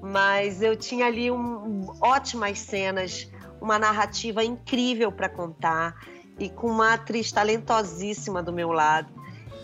mas 0.00 0.62
eu 0.62 0.74
tinha 0.76 1.06
ali 1.06 1.30
um, 1.30 1.86
ótimas 2.00 2.58
cenas, 2.58 3.30
uma 3.60 3.78
narrativa 3.78 4.42
incrível 4.42 5.12
para 5.12 5.28
contar 5.28 5.94
e 6.38 6.48
com 6.48 6.68
uma 6.68 6.94
atriz 6.94 7.30
talentosíssima 7.30 8.42
do 8.42 8.52
meu 8.52 8.72
lado. 8.72 9.12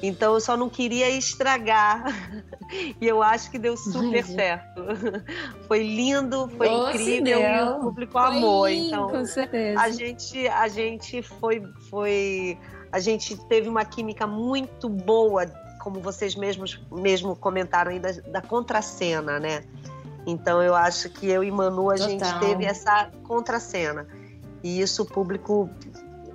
Então 0.03 0.35
eu 0.35 0.41
só 0.41 0.57
não 0.57 0.69
queria 0.69 1.09
estragar. 1.11 2.05
e 3.01 3.07
eu 3.07 3.23
acho 3.23 3.51
que 3.51 3.59
deu 3.59 3.77
super 3.77 4.25
certo. 4.25 4.83
Foi 5.67 5.83
lindo, 5.83 6.49
foi 6.57 6.69
oh, 6.69 6.91
incrível 6.91 7.41
e 7.41 7.63
o 7.63 7.81
público 7.81 8.13
foi 8.13 8.23
amou. 8.23 8.69
Lindo, 8.69 8.87
então 8.87 9.11
com 9.11 9.25
certeza. 9.25 9.81
a 9.81 9.91
gente 9.91 10.49
a 10.49 10.69
gente 10.69 11.23
foi 11.23 11.63
foi 11.91 12.59
a 12.93 13.01
gente 13.01 13.37
teve 13.49 13.69
uma 13.69 13.85
química 13.85 14.27
muito 14.27 14.89
boa, 14.89 15.47
como 15.83 16.01
vocês 16.01 16.37
mesmos 16.37 16.81
mesmo 16.93 17.35
comentaram 17.35 17.91
aí 17.91 17.99
da, 17.99 18.13
da 18.13 18.41
contracena, 18.41 19.41
né? 19.41 19.65
Então 20.27 20.63
eu 20.63 20.75
acho 20.75 21.09
que 21.11 21.29
eu 21.29 21.43
e 21.43 21.51
Manu 21.51 21.91
a 21.91 21.95
Total. 21.95 22.11
gente 22.11 22.39
teve 22.41 22.65
essa 22.65 23.11
contracena. 23.25 24.07
E 24.63 24.81
isso 24.81 25.03
o 25.03 25.07
público 25.07 25.71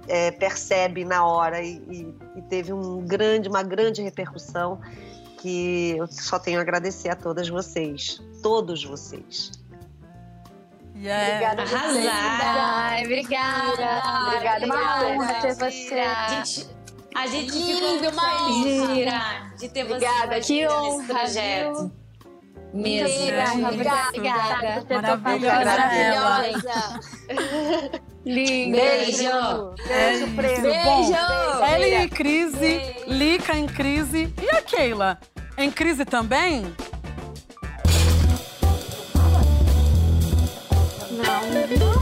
é, 0.08 0.32
percebe 0.32 1.04
na 1.04 1.26
hora 1.26 1.62
e, 1.62 1.78
e, 1.90 2.16
e, 2.36 2.42
teve 2.42 2.74
um 2.74 3.06
grande, 3.06 3.50
uma 3.50 3.64
grande 3.64 4.02
repercussão 4.02 4.80
que 5.40 5.96
eu 5.98 6.08
só 6.08 6.38
tenho 6.38 6.60
a 6.60 6.62
agradecer 6.62 7.10
a 7.10 7.16
todas 7.16 7.50
vocês, 7.50 8.22
todos 8.44 8.84
vocês. 8.84 9.52
Yeah. 10.96 11.56
Obrigada, 11.56 11.62
Arrasar. 11.64 13.02
Obrigada. 13.04 14.28
Obrigada, 14.28 14.66
uma 14.66 15.06
honra 15.08 15.34
ter 15.42 15.56
você. 15.56 16.00
A 16.00 16.44
gente, 16.44 16.68
a 17.16 17.28
gente 17.28 17.52
Lindo, 17.52 18.12
ficou 18.12 18.30
feliz 18.30 19.60
de 19.60 19.70
ter 19.70 19.84
você 19.84 20.06
Obrigada, 20.06 20.40
que 20.42 20.68
honra, 20.68 20.98
nesse 20.98 21.08
projeto. 21.08 21.78
Viu? 21.80 22.02
Mesmo. 22.74 23.24
Obrigada, 23.68 24.80
obrigada. 24.84 24.86
Maravilhosa. 25.66 27.02
Linda. 28.26 28.78
Beijo. 28.78 29.76
Beijo, 29.88 30.28
Beijo. 30.28 30.62
Beijo. 30.62 31.76
Ellie 31.76 31.96
em 31.96 32.10
crise, 32.10 32.82
Lica 33.08 33.58
em 33.58 33.66
crise. 33.68 34.34
E 34.42 34.50
a 34.50 34.62
Keila? 34.62 35.20
Em 35.58 35.72
crise 35.72 36.06
também? 36.06 36.64
Não. 41.12 42.01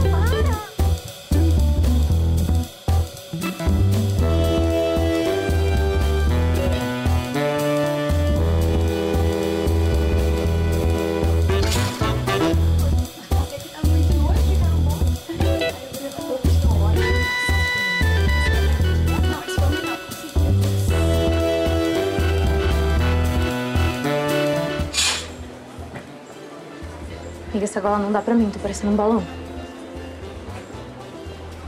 Essa 27.70 27.80
gola 27.80 27.98
não 27.98 28.10
dá 28.10 28.20
pra 28.20 28.34
mim, 28.34 28.50
tô 28.50 28.58
parecendo 28.58 28.92
um 28.92 28.96
balão. 28.96 29.22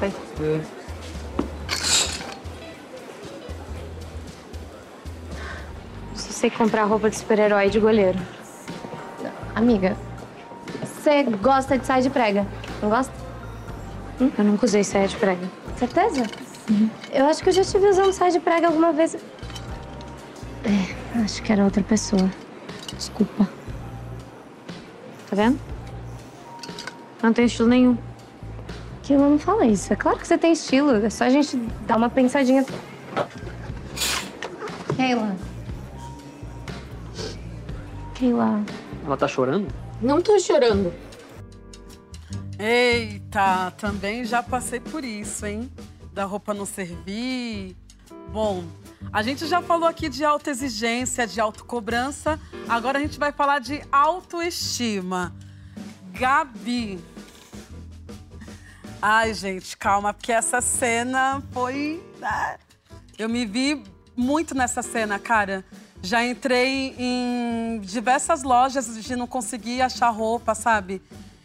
Vai. 0.00 0.12
É. 0.40 0.60
Só 6.16 6.32
sei 6.32 6.50
comprar 6.50 6.84
roupa 6.84 7.08
de 7.08 7.16
super-herói 7.16 7.70
de 7.70 7.78
goleiro. 7.78 8.18
Amiga, 9.54 9.96
você 10.82 11.22
gosta 11.22 11.78
de 11.78 11.86
saia 11.86 12.02
de 12.02 12.10
prega, 12.10 12.48
não 12.82 12.90
gosta? 12.90 13.12
Hum? 14.20 14.30
Eu 14.36 14.44
nunca 14.44 14.66
usei 14.66 14.82
saia 14.82 15.06
de 15.06 15.14
prega. 15.16 15.48
Certeza? 15.76 16.24
Uhum. 16.68 16.90
Eu 17.12 17.26
acho 17.26 17.44
que 17.44 17.48
eu 17.48 17.52
já 17.52 17.62
estive 17.62 17.86
usando 17.86 18.12
saia 18.12 18.32
de 18.32 18.40
prega 18.40 18.66
alguma 18.66 18.92
vez. 18.92 19.14
É, 20.64 21.20
acho 21.22 21.40
que 21.44 21.52
era 21.52 21.62
outra 21.62 21.82
pessoa. 21.84 22.28
Desculpa. 22.96 23.48
Tá 25.30 25.36
vendo? 25.36 25.71
Não 27.22 27.32
tem 27.32 27.44
estilo 27.44 27.68
nenhum. 27.68 27.96
Que 29.02 29.16
não 29.16 29.38
fala 29.38 29.64
isso. 29.66 29.92
É 29.92 29.96
claro 29.96 30.18
que 30.18 30.26
você 30.26 30.36
tem 30.36 30.52
estilo. 30.52 30.92
É 30.92 31.10
só 31.10 31.24
a 31.24 31.30
gente 31.30 31.56
dar 31.86 31.96
uma 31.96 32.10
pensadinha. 32.10 32.64
Keila. 34.96 35.36
Keila. 38.14 38.62
Ela 39.04 39.16
tá 39.16 39.28
chorando? 39.28 39.68
Não 40.00 40.20
tô 40.20 40.38
chorando. 40.38 40.92
Eita, 42.58 43.72
também 43.72 44.24
já 44.24 44.42
passei 44.42 44.78
por 44.78 45.04
isso, 45.04 45.46
hein? 45.46 45.70
Da 46.12 46.24
roupa 46.24 46.54
não 46.54 46.66
servir. 46.66 47.76
Bom, 48.32 48.64
a 49.12 49.22
gente 49.22 49.46
já 49.46 49.60
falou 49.60 49.88
aqui 49.88 50.08
de 50.08 50.24
alta 50.24 50.50
exigência, 50.50 51.26
de 51.26 51.40
autocobrança. 51.40 52.38
Agora 52.68 52.98
a 52.98 53.00
gente 53.00 53.18
vai 53.18 53.32
falar 53.32 53.58
de 53.58 53.82
autoestima. 53.90 55.34
Gabi, 56.12 57.00
Ai, 59.04 59.34
gente, 59.34 59.76
calma, 59.76 60.14
porque 60.14 60.30
essa 60.30 60.60
cena 60.60 61.42
foi. 61.50 62.00
Ah, 62.22 62.56
eu 63.18 63.28
me 63.28 63.44
vi 63.44 63.82
muito 64.16 64.54
nessa 64.54 64.80
cena, 64.80 65.18
cara. 65.18 65.64
Já 66.00 66.24
entrei 66.24 66.94
em 66.96 67.80
diversas 67.80 68.44
lojas 68.44 69.02
de 69.02 69.16
não 69.16 69.26
conseguir 69.26 69.82
achar 69.82 70.08
roupa, 70.10 70.54
sabe? 70.54 71.02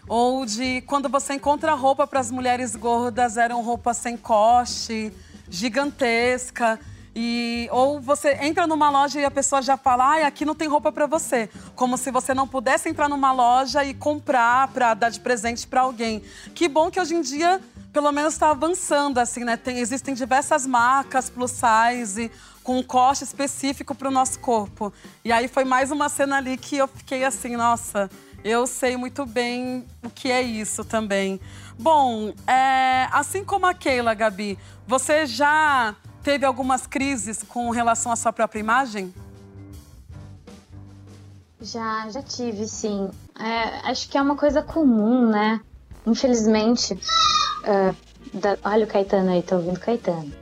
Ou 0.07 0.45
de 0.45 0.81
quando 0.81 1.09
você 1.09 1.33
encontra 1.33 1.73
roupa 1.73 2.05
para 2.05 2.19
as 2.19 2.29
mulheres 2.29 2.75
gordas, 2.75 3.37
eram 3.37 3.63
roupas 3.63 3.97
sem 3.97 4.15
coste, 4.15 5.11
gigantesca. 5.49 6.79
E, 7.19 7.67
ou 7.71 7.99
você 7.99 8.37
entra 8.43 8.67
numa 8.67 8.91
loja 8.91 9.19
e 9.19 9.25
a 9.25 9.31
pessoa 9.31 9.59
já 9.59 9.75
fala, 9.75 10.07
ai, 10.07 10.23
aqui 10.23 10.45
não 10.45 10.53
tem 10.53 10.67
roupa 10.67 10.91
para 10.91 11.07
você. 11.07 11.49
Como 11.75 11.97
se 11.97 12.11
você 12.11 12.31
não 12.31 12.47
pudesse 12.47 12.89
entrar 12.89 13.09
numa 13.09 13.31
loja 13.31 13.83
e 13.83 13.95
comprar 13.95 14.67
para 14.67 14.93
dar 14.93 15.09
de 15.09 15.19
presente 15.19 15.65
para 15.65 15.81
alguém. 15.81 16.21
Que 16.53 16.67
bom 16.67 16.91
que 16.91 17.01
hoje 17.01 17.15
em 17.15 17.21
dia, 17.21 17.59
pelo 17.91 18.11
menos, 18.11 18.33
está 18.33 18.51
avançando, 18.51 19.17
assim, 19.17 19.43
né? 19.43 19.57
Tem, 19.57 19.79
existem 19.79 20.13
diversas 20.13 20.67
marcas 20.67 21.27
plus 21.27 21.53
size, 21.53 22.31
com 22.61 22.77
um 22.77 22.83
corte 22.83 23.23
específico 23.23 23.95
para 23.95 24.09
o 24.09 24.11
nosso 24.11 24.39
corpo. 24.39 24.93
E 25.25 25.31
aí 25.31 25.47
foi 25.47 25.65
mais 25.65 25.89
uma 25.89 26.09
cena 26.09 26.37
ali 26.37 26.55
que 26.55 26.77
eu 26.77 26.87
fiquei 26.87 27.23
assim, 27.23 27.55
nossa, 27.55 28.11
eu 28.43 28.67
sei 28.67 28.95
muito 28.95 29.25
bem 29.25 29.87
o 30.03 30.09
que 30.11 30.31
é 30.31 30.43
isso 30.43 30.85
também. 30.85 31.41
Bom, 31.79 32.31
é, 32.45 33.07
assim 33.11 33.43
como 33.43 33.65
a 33.65 33.73
Keila, 33.73 34.13
Gabi, 34.13 34.59
você 34.85 35.25
já 35.25 35.95
teve 36.27 36.45
algumas 36.45 36.85
crises 36.85 37.41
com 37.41 37.69
relação 37.69 38.11
à 38.11 38.15
sua 38.17 38.33
própria 38.33 38.59
imagem? 38.59 39.13
Já, 41.61 42.09
já 42.09 42.21
tive, 42.21 42.67
sim. 42.67 43.09
É, 43.39 43.89
acho 43.89 44.09
que 44.09 44.17
é 44.17 44.21
uma 44.21 44.35
coisa 44.35 44.61
comum, 44.61 45.29
né? 45.29 45.61
Infelizmente. 46.05 46.95
Uh, 47.63 47.95
da... 48.33 48.57
Olha 48.65 48.83
o 48.83 48.87
Caetano 48.87 49.31
aí, 49.31 49.41
tô 49.41 49.55
ouvindo 49.55 49.79
Caetano. 49.79 50.33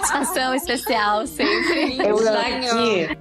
Satisfação 0.00 0.54
especial, 0.54 1.26
sempre. 1.26 1.98
Eu 1.98 2.16
aqui. 2.26 3.18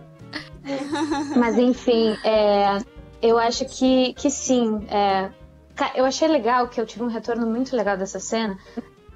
Mas 1.36 1.58
enfim, 1.58 2.16
é, 2.24 2.78
eu 3.22 3.38
acho 3.38 3.66
que, 3.66 4.14
que 4.14 4.30
sim. 4.30 4.88
É, 4.90 5.30
eu 5.94 6.06
achei 6.06 6.30
legal 6.30 6.70
que 6.70 6.80
eu 6.80 6.86
tive 6.86 7.04
um 7.04 7.10
retorno 7.10 7.46
muito 7.46 7.76
legal 7.76 7.98
dessa 7.98 8.22
cena 8.22 8.58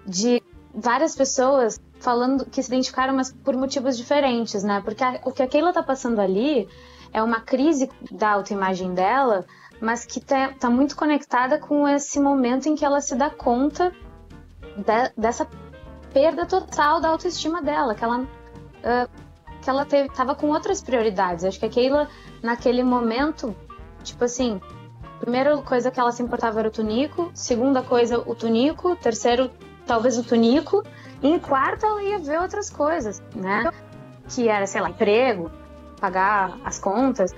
de 0.05 0.43
várias 0.73 1.15
pessoas 1.15 1.79
falando 1.99 2.45
que 2.45 2.61
se 2.61 2.69
identificaram, 2.69 3.13
mas 3.13 3.31
por 3.31 3.55
motivos 3.55 3.97
diferentes, 3.97 4.63
né? 4.63 4.81
Porque 4.83 5.03
a, 5.03 5.19
o 5.25 5.31
que 5.31 5.43
a 5.43 5.47
Keila 5.47 5.73
tá 5.73 5.83
passando 5.83 6.19
ali 6.19 6.67
é 7.11 7.21
uma 7.21 7.41
crise 7.41 7.89
da 8.11 8.31
autoimagem 8.31 8.93
dela, 8.93 9.45
mas 9.81 10.05
que 10.05 10.19
tá, 10.19 10.53
tá 10.59 10.69
muito 10.69 10.95
conectada 10.95 11.57
com 11.57 11.87
esse 11.87 12.19
momento 12.19 12.67
em 12.67 12.75
que 12.75 12.85
ela 12.85 13.01
se 13.01 13.15
dá 13.15 13.29
conta 13.29 13.93
de, 14.77 15.11
dessa 15.17 15.47
perda 16.13 16.45
total 16.45 16.99
da 16.99 17.09
autoestima 17.09 17.61
dela, 17.61 17.95
que 17.95 18.03
ela, 18.03 18.19
uh, 18.19 19.09
que 19.61 19.69
ela 19.69 19.85
teve, 19.85 20.09
tava 20.09 20.35
com 20.35 20.47
outras 20.49 20.81
prioridades. 20.81 21.43
Acho 21.43 21.59
que 21.59 21.65
a 21.65 21.69
Keila, 21.69 22.09
naquele 22.41 22.83
momento, 22.83 23.55
tipo 24.03 24.23
assim, 24.23 24.59
primeira 25.19 25.57
coisa 25.61 25.91
que 25.91 25.99
ela 25.99 26.11
se 26.11 26.23
importava 26.23 26.59
era 26.59 26.69
o 26.69 26.71
tunico, 26.71 27.29
segunda 27.33 27.81
coisa, 27.81 28.19
o 28.19 28.35
tunico, 28.35 28.95
terceiro, 28.95 29.51
talvez 29.89 30.19
o 30.19 30.23
tunico, 30.23 30.83
em 31.23 31.39
quarta 31.39 31.87
ela 31.87 32.03
ia 32.03 32.19
ver 32.19 32.39
outras 32.39 32.69
coisas, 32.69 33.23
né? 33.35 33.71
Que 34.29 34.47
era, 34.47 34.67
sei 34.67 34.81
lá, 34.81 34.91
emprego, 34.91 35.49
pagar 35.99 36.59
as 36.63 36.77
contas. 36.77 37.33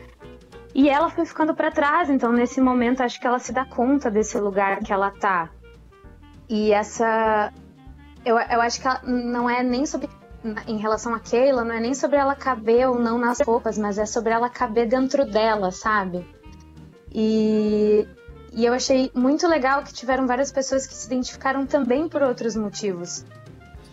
E 0.75 0.89
ela 0.89 1.09
foi 1.09 1.25
ficando 1.25 1.55
para 1.55 1.71
trás, 1.71 2.09
então 2.09 2.33
nesse 2.33 2.59
momento 2.59 3.01
acho 3.01 3.21
que 3.21 3.25
ela 3.25 3.39
se 3.39 3.53
dá 3.53 3.63
conta 3.63 4.11
desse 4.11 4.37
lugar 4.37 4.79
que 4.79 4.91
ela 4.91 5.11
tá. 5.11 5.49
E 6.49 6.73
essa. 6.73 7.53
Eu, 8.25 8.37
eu 8.37 8.61
acho 8.61 8.81
que 8.81 8.87
ela 8.87 9.01
não 9.03 9.49
é 9.49 9.63
nem 9.63 9.85
sobre. 9.85 10.09
Em 10.67 10.77
relação 10.77 11.13
a 11.13 11.19
Keila, 11.19 11.63
não 11.63 11.73
é 11.73 11.79
nem 11.79 11.93
sobre 11.93 12.17
ela 12.17 12.35
caber 12.35 12.89
ou 12.89 12.99
não 12.99 13.17
nas 13.17 13.39
roupas, 13.41 13.77
mas 13.77 13.97
é 13.97 14.05
sobre 14.05 14.33
ela 14.33 14.49
caber 14.49 14.87
dentro 14.87 15.23
dela, 15.25 15.71
sabe? 15.71 16.27
E, 17.13 18.07
e 18.51 18.65
eu 18.65 18.73
achei 18.73 19.09
muito 19.13 19.47
legal 19.47 19.81
que 19.83 19.93
tiveram 19.93 20.27
várias 20.27 20.51
pessoas 20.51 20.85
que 20.85 20.93
se 20.93 21.07
identificaram 21.07 21.65
também 21.65 22.09
por 22.09 22.21
outros 22.21 22.55
motivos. 22.55 23.25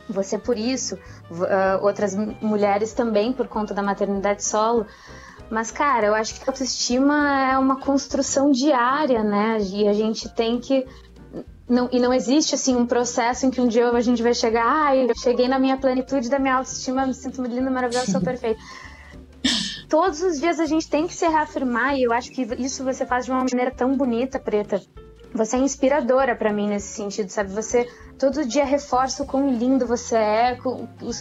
Você 0.08 0.38
por 0.38 0.56
isso, 0.56 0.96
uh, 1.30 1.84
outras 1.84 2.14
mulheres 2.40 2.92
também 2.92 3.32
por 3.32 3.46
conta 3.46 3.74
da 3.74 3.82
maternidade 3.82 4.42
solo. 4.42 4.86
Mas, 5.50 5.70
cara, 5.70 6.06
eu 6.06 6.14
acho 6.14 6.34
que 6.34 6.42
a 6.42 6.50
autoestima 6.52 7.52
é 7.52 7.58
uma 7.58 7.78
construção 7.80 8.50
diária, 8.50 9.22
né? 9.22 9.58
E 9.60 9.86
a 9.86 9.92
gente 9.92 10.28
tem 10.28 10.58
que. 10.58 10.86
Não, 11.68 11.88
e 11.92 12.00
não 12.00 12.12
existe 12.12 12.54
assim 12.54 12.74
um 12.74 12.86
processo 12.86 13.44
em 13.44 13.50
que 13.50 13.60
um 13.60 13.68
dia 13.68 13.88
a 13.90 14.00
gente 14.00 14.22
vai 14.22 14.32
chegar, 14.32 14.64
ah, 14.64 14.96
eu 14.96 15.14
cheguei 15.14 15.46
na 15.46 15.58
minha 15.58 15.76
plenitude 15.76 16.30
da 16.30 16.38
minha 16.38 16.54
autoestima, 16.54 17.06
me 17.06 17.12
sinto 17.12 17.40
muito 17.40 17.54
linda, 17.54 17.70
maravilhosa, 17.70 18.10
sou 18.10 18.20
perfeita. 18.22 18.58
Todos 19.88 20.22
os 20.22 20.38
dias 20.38 20.60
a 20.60 20.66
gente 20.66 20.88
tem 20.88 21.06
que 21.06 21.14
se 21.14 21.26
reafirmar 21.26 21.96
e 21.96 22.02
eu 22.02 22.12
acho 22.12 22.30
que 22.30 22.42
isso 22.58 22.84
você 22.84 23.06
faz 23.06 23.24
de 23.24 23.30
uma 23.30 23.44
maneira 23.44 23.70
tão 23.70 23.96
bonita, 23.96 24.38
Preta. 24.38 24.82
Você 25.32 25.56
é 25.56 25.60
inspiradora 25.60 26.34
para 26.34 26.52
mim 26.52 26.68
nesse 26.68 26.88
sentido, 26.88 27.28
sabe? 27.30 27.52
Você 27.52 27.88
todo 28.18 28.46
dia 28.46 28.64
reforça 28.64 29.22
o 29.22 29.26
quão 29.26 29.50
lindo 29.50 29.86
você 29.86 30.16
é, 30.16 30.58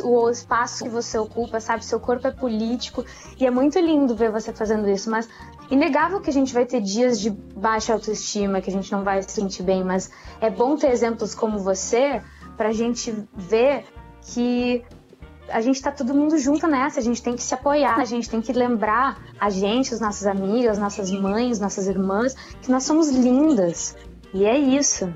o, 0.04 0.30
espaço 0.30 0.84
que 0.84 0.90
você 0.90 1.18
ocupa, 1.18 1.60
sabe? 1.60 1.86
Seu 1.86 2.00
corpo 2.00 2.28
é 2.28 2.32
político 2.32 3.06
e 3.40 3.46
é 3.46 3.52
muito 3.52 3.80
lindo 3.80 4.16
ver 4.16 4.32
você 4.32 4.52
fazendo 4.52 4.90
isso, 4.90 5.10
mas 5.10 5.30
inegável 5.70 6.20
que 6.20 6.30
a 6.30 6.34
gente 6.34 6.54
vai 6.54 6.66
ter 6.66 6.82
dias 6.82 7.20
de 7.20 7.30
baixa 7.30 7.94
autoestima, 7.94 8.62
que 8.62 8.70
a 8.70 8.74
gente 8.74 8.92
não 8.92 9.04
vai 9.04 9.22
se 9.22 9.32
sentir 9.32 9.64
bem, 9.64 9.84
mas 9.84 10.10
é 10.42 10.50
bom 10.50 10.76
ter 10.76 10.90
exemplos 10.90 11.36
como 11.36 11.60
você 11.60 12.22
pra 12.56 12.72
gente 12.72 13.14
ver 13.34 13.86
que 14.22 14.84
a 15.50 15.62
gente 15.62 15.82
tá 15.82 15.92
todo 15.92 16.14
mundo 16.14 16.38
junto 16.38 16.68
nessa, 16.68 17.00
a 17.00 17.04
gente 17.04 17.22
tem 17.22 17.36
que 17.36 17.44
se 17.44 17.54
apoiar, 17.54 18.00
a 18.00 18.06
gente 18.06 18.30
tem 18.30 18.42
que 18.42 18.52
lembrar 18.54 19.18
a 19.40 19.50
gente, 19.50 19.94
os 19.94 20.00
nossos 20.00 20.26
amigos, 20.26 20.78
nossas 20.78 21.12
mães, 21.12 21.60
nossas 21.60 21.88
irmãs, 21.88 22.36
que 22.62 22.72
nós 22.72 22.84
somos 22.84 23.10
lindas. 23.10 23.96
E 24.34 24.46
é 24.46 24.58
isso. 24.58 25.12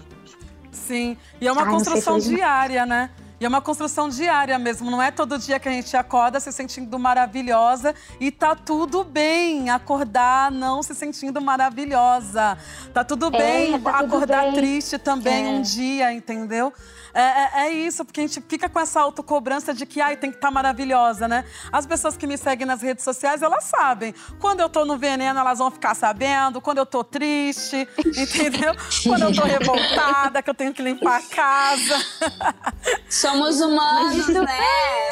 Sim, 0.71 1.17
e 1.39 1.47
é 1.47 1.51
uma 1.51 1.63
Ai, 1.63 1.71
construção 1.71 2.17
diária, 2.17 2.85
né? 2.85 3.09
E 3.41 3.45
é 3.45 3.47
uma 3.47 3.59
construção 3.59 4.07
diária 4.07 4.59
mesmo, 4.59 4.91
não 4.91 5.01
é 5.01 5.09
todo 5.09 5.35
dia 5.39 5.59
que 5.59 5.67
a 5.67 5.71
gente 5.71 5.97
acorda 5.97 6.39
se 6.39 6.51
sentindo 6.51 6.99
maravilhosa 6.99 7.95
e 8.19 8.29
tá 8.29 8.55
tudo 8.55 9.03
bem 9.03 9.71
acordar 9.71 10.51
não 10.51 10.83
se 10.83 10.93
sentindo 10.93 11.41
maravilhosa. 11.41 12.55
Tá 12.93 13.03
tudo 13.03 13.27
é, 13.27 13.39
bem 13.39 13.81
tá 13.81 13.99
acordar 13.99 14.43
tudo 14.43 14.51
bem. 14.51 14.53
triste 14.53 14.99
também 14.99 15.47
é. 15.47 15.49
um 15.49 15.61
dia, 15.63 16.13
entendeu? 16.13 16.71
É, 17.13 17.21
é, 17.21 17.49
é, 17.67 17.69
isso, 17.71 18.05
porque 18.05 18.21
a 18.21 18.23
gente 18.23 18.41
fica 18.47 18.69
com 18.69 18.79
essa 18.79 19.01
autocobrança 19.01 19.73
de 19.73 19.85
que 19.85 19.99
ai, 19.99 20.15
tem 20.17 20.29
que 20.29 20.37
estar 20.37 20.47
tá 20.47 20.53
maravilhosa, 20.53 21.27
né? 21.27 21.45
As 21.71 21.85
pessoas 21.85 22.15
que 22.15 22.25
me 22.25 22.37
seguem 22.37 22.65
nas 22.65 22.81
redes 22.81 23.03
sociais, 23.03 23.41
elas 23.41 23.65
sabem. 23.65 24.13
Quando 24.39 24.61
eu 24.61 24.69
tô 24.69 24.85
no 24.85 24.97
veneno, 24.97 25.39
elas 25.39 25.59
vão 25.59 25.69
ficar 25.69 25.95
sabendo. 25.95 26.61
Quando 26.61 26.77
eu 26.77 26.85
tô 26.85 27.03
triste, 27.03 27.87
entendeu? 28.05 28.73
Quando 29.03 29.23
eu 29.23 29.35
tô 29.35 29.43
revoltada, 29.43 30.41
que 30.41 30.49
eu 30.49 30.55
tenho 30.55 30.73
que 30.73 30.81
limpar 30.81 31.19
a 31.19 31.23
casa. 31.23 32.05
Somos 33.09 33.59
humanos, 33.59 34.15
isso, 34.15 34.31
né? 34.33 34.59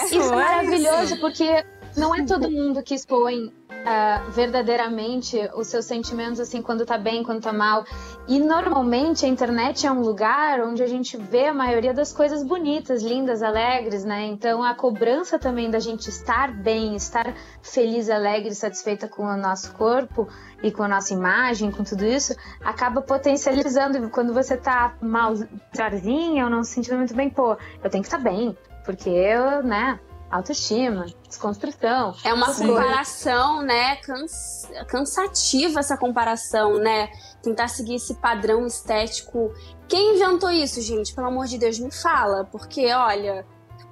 Isso, 0.05 0.19
isso 0.19 0.33
é 0.33 0.35
maravilhoso, 0.35 1.13
isso. 1.13 1.19
porque 1.19 1.65
não 1.97 2.15
é 2.15 2.23
todo 2.25 2.49
mundo 2.49 2.81
que 2.81 2.95
expõe 2.95 3.51
uh, 3.79 4.31
verdadeiramente 4.31 5.37
os 5.55 5.67
seus 5.67 5.85
sentimentos, 5.85 6.39
assim, 6.39 6.61
quando 6.61 6.85
tá 6.85 6.97
bem, 6.97 7.23
quando 7.23 7.41
tá 7.41 7.53
mal. 7.53 7.85
E 8.27 8.39
normalmente 8.39 9.25
a 9.25 9.29
internet 9.29 9.85
é 9.85 9.91
um 9.91 10.01
lugar 10.01 10.61
onde 10.61 10.83
a 10.83 10.87
gente 10.87 11.17
vê 11.17 11.47
a 11.47 11.53
maioria 11.53 11.93
das 11.93 12.13
coisas 12.13 12.43
bonitas, 12.43 13.01
lindas, 13.01 13.41
alegres, 13.41 14.03
né? 14.03 14.25
Então 14.27 14.63
a 14.63 14.73
cobrança 14.73 15.39
também 15.39 15.69
da 15.69 15.79
gente 15.79 16.09
estar 16.09 16.51
bem, 16.51 16.95
estar 16.95 17.33
feliz, 17.61 18.09
alegre, 18.09 18.53
satisfeita 18.53 19.07
com 19.07 19.23
o 19.23 19.37
nosso 19.37 19.73
corpo 19.73 20.27
e 20.61 20.71
com 20.71 20.83
a 20.83 20.87
nossa 20.87 21.13
imagem, 21.13 21.71
com 21.71 21.83
tudo 21.83 22.05
isso, 22.05 22.35
acaba 22.63 23.01
potencializando. 23.01 24.09
Quando 24.09 24.33
você 24.33 24.57
tá 24.57 24.95
mal, 25.01 25.33
ou 25.33 26.49
não 26.49 26.63
se 26.63 26.73
sentindo 26.73 26.97
muito 26.97 27.15
bem, 27.15 27.29
pô, 27.29 27.57
eu 27.83 27.89
tenho 27.89 28.03
que 28.03 28.07
estar 28.07 28.17
tá 28.17 28.23
bem, 28.23 28.57
porque 28.85 29.09
eu, 29.09 29.63
né? 29.63 29.99
Autoestima, 30.29 31.05
desconstrução. 31.27 32.15
É 32.23 32.33
uma 32.33 32.53
comparação, 32.53 33.57
coisas. 33.57 33.67
né? 33.67 33.95
Cans 33.97 34.69
cansativa 34.87 35.79
essa 35.79 35.97
comparação, 35.97 36.77
né? 36.77 37.09
Tentar 37.41 37.67
seguir 37.67 37.95
esse 37.95 38.15
padrão 38.15 38.65
estético. 38.65 39.53
Quem 39.87 40.15
inventou 40.15 40.51
isso, 40.51 40.81
gente? 40.81 41.13
Pelo 41.13 41.27
amor 41.27 41.47
de 41.47 41.57
Deus, 41.57 41.79
me 41.79 41.91
fala. 41.91 42.45
Porque, 42.45 42.91
olha, 42.93 43.45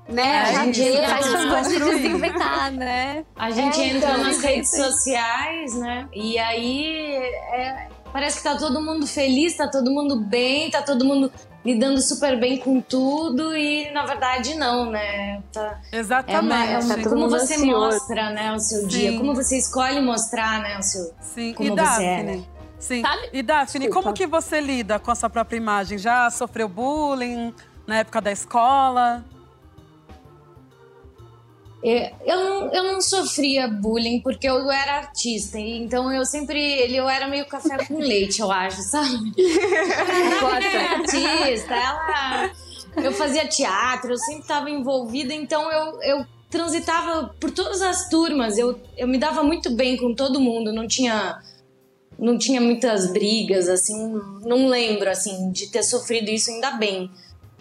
né? 0.07 0.53
É, 0.53 0.55
a, 0.55 0.63
gente 0.71 1.07
faz 1.49 1.67
desinventar, 1.67 2.71
né? 2.71 3.25
A 3.35 3.51
gente 3.51 3.79
é, 3.81 3.87
entra 3.87 4.11
então, 4.11 4.23
nas 4.23 4.41
redes 4.41 4.71
sociais, 4.71 5.73
né? 5.75 6.07
E 6.13 6.37
aí 6.39 7.15
é, 7.51 7.89
parece 8.11 8.37
que 8.37 8.43
tá 8.43 8.57
todo 8.57 8.81
mundo 8.81 9.05
feliz, 9.07 9.55
tá 9.55 9.67
todo 9.67 9.91
mundo 9.91 10.17
bem, 10.19 10.69
tá 10.69 10.81
todo 10.81 11.05
mundo 11.05 11.31
lidando 11.65 12.01
super 12.01 12.39
bem 12.39 12.57
com 12.57 12.79
tudo 12.79 13.55
e 13.55 13.91
na 13.91 14.05
verdade 14.05 14.55
não, 14.55 14.89
né? 14.89 15.41
Tá, 15.51 15.79
Exatamente. 15.91 16.35
É 16.35 16.39
uma, 16.39 16.65
é 16.65 16.79
uma, 16.79 17.03
como 17.09 17.29
você 17.29 17.55
ansioso. 17.55 17.71
mostra, 17.71 18.29
né, 18.29 18.53
o 18.53 18.59
seu 18.59 18.81
Sim. 18.81 18.87
dia, 18.87 19.17
como 19.17 19.35
você 19.35 19.57
escolhe 19.57 19.99
mostrar, 19.99 20.61
né, 20.61 20.77
o 20.77 20.81
seu 20.83 21.11
Sim. 21.19 21.53
como 21.53 21.67
e 21.67 21.71
você 21.71 21.75
Daphne? 21.75 22.05
é. 22.05 22.23
Né? 22.23 22.43
Sim. 22.79 23.01
Sabe? 23.01 23.29
E 23.33 23.41
Daphne, 23.43 23.85
Desculpa. 23.85 24.03
como 24.03 24.15
que 24.15 24.27
você 24.27 24.61
lida 24.61 24.99
com 24.99 25.11
a 25.11 25.15
sua 25.15 25.29
própria 25.29 25.57
imagem? 25.57 25.97
Já 25.97 26.29
sofreu 26.29 26.69
bullying 26.69 27.53
na 27.87 27.97
época 27.97 28.21
da 28.21 28.31
escola? 28.31 29.25
Eu 31.83 32.37
não, 32.37 32.73
eu 32.73 32.83
não 32.83 33.01
sofria 33.01 33.67
bullying 33.67 34.19
porque 34.21 34.49
eu 34.49 34.69
era 34.71 34.97
artista, 34.97 35.59
então 35.59 36.11
eu 36.11 36.25
sempre. 36.25 36.59
Eu 36.93 37.07
era 37.07 37.27
meio 37.27 37.45
café 37.45 37.85
com 37.85 37.99
leite, 37.99 38.41
eu 38.41 38.51
acho, 38.51 38.81
sabe? 38.81 39.31
Era 40.65 40.91
artista, 40.99 41.75
ela. 41.75 42.51
Eu 42.95 43.11
fazia 43.11 43.47
teatro, 43.47 44.11
eu 44.11 44.17
sempre 44.17 44.41
estava 44.41 44.69
envolvida, 44.69 45.31
então 45.33 45.71
eu, 45.71 46.01
eu 46.01 46.25
transitava 46.49 47.35
por 47.39 47.51
todas 47.51 47.81
as 47.81 48.09
turmas, 48.09 48.57
eu, 48.57 48.79
eu 48.97 49.07
me 49.07 49.19
dava 49.19 49.43
muito 49.43 49.69
bem 49.69 49.95
com 49.97 50.15
todo 50.15 50.39
mundo, 50.39 50.73
não 50.73 50.87
tinha. 50.87 51.39
Não 52.19 52.35
tinha 52.35 52.59
muitas 52.59 53.11
brigas, 53.11 53.69
assim, 53.69 54.19
não 54.43 54.65
lembro, 54.65 55.07
assim, 55.07 55.51
de 55.51 55.67
ter 55.67 55.83
sofrido 55.83 56.31
isso 56.31 56.49
ainda 56.49 56.71
bem. 56.71 57.11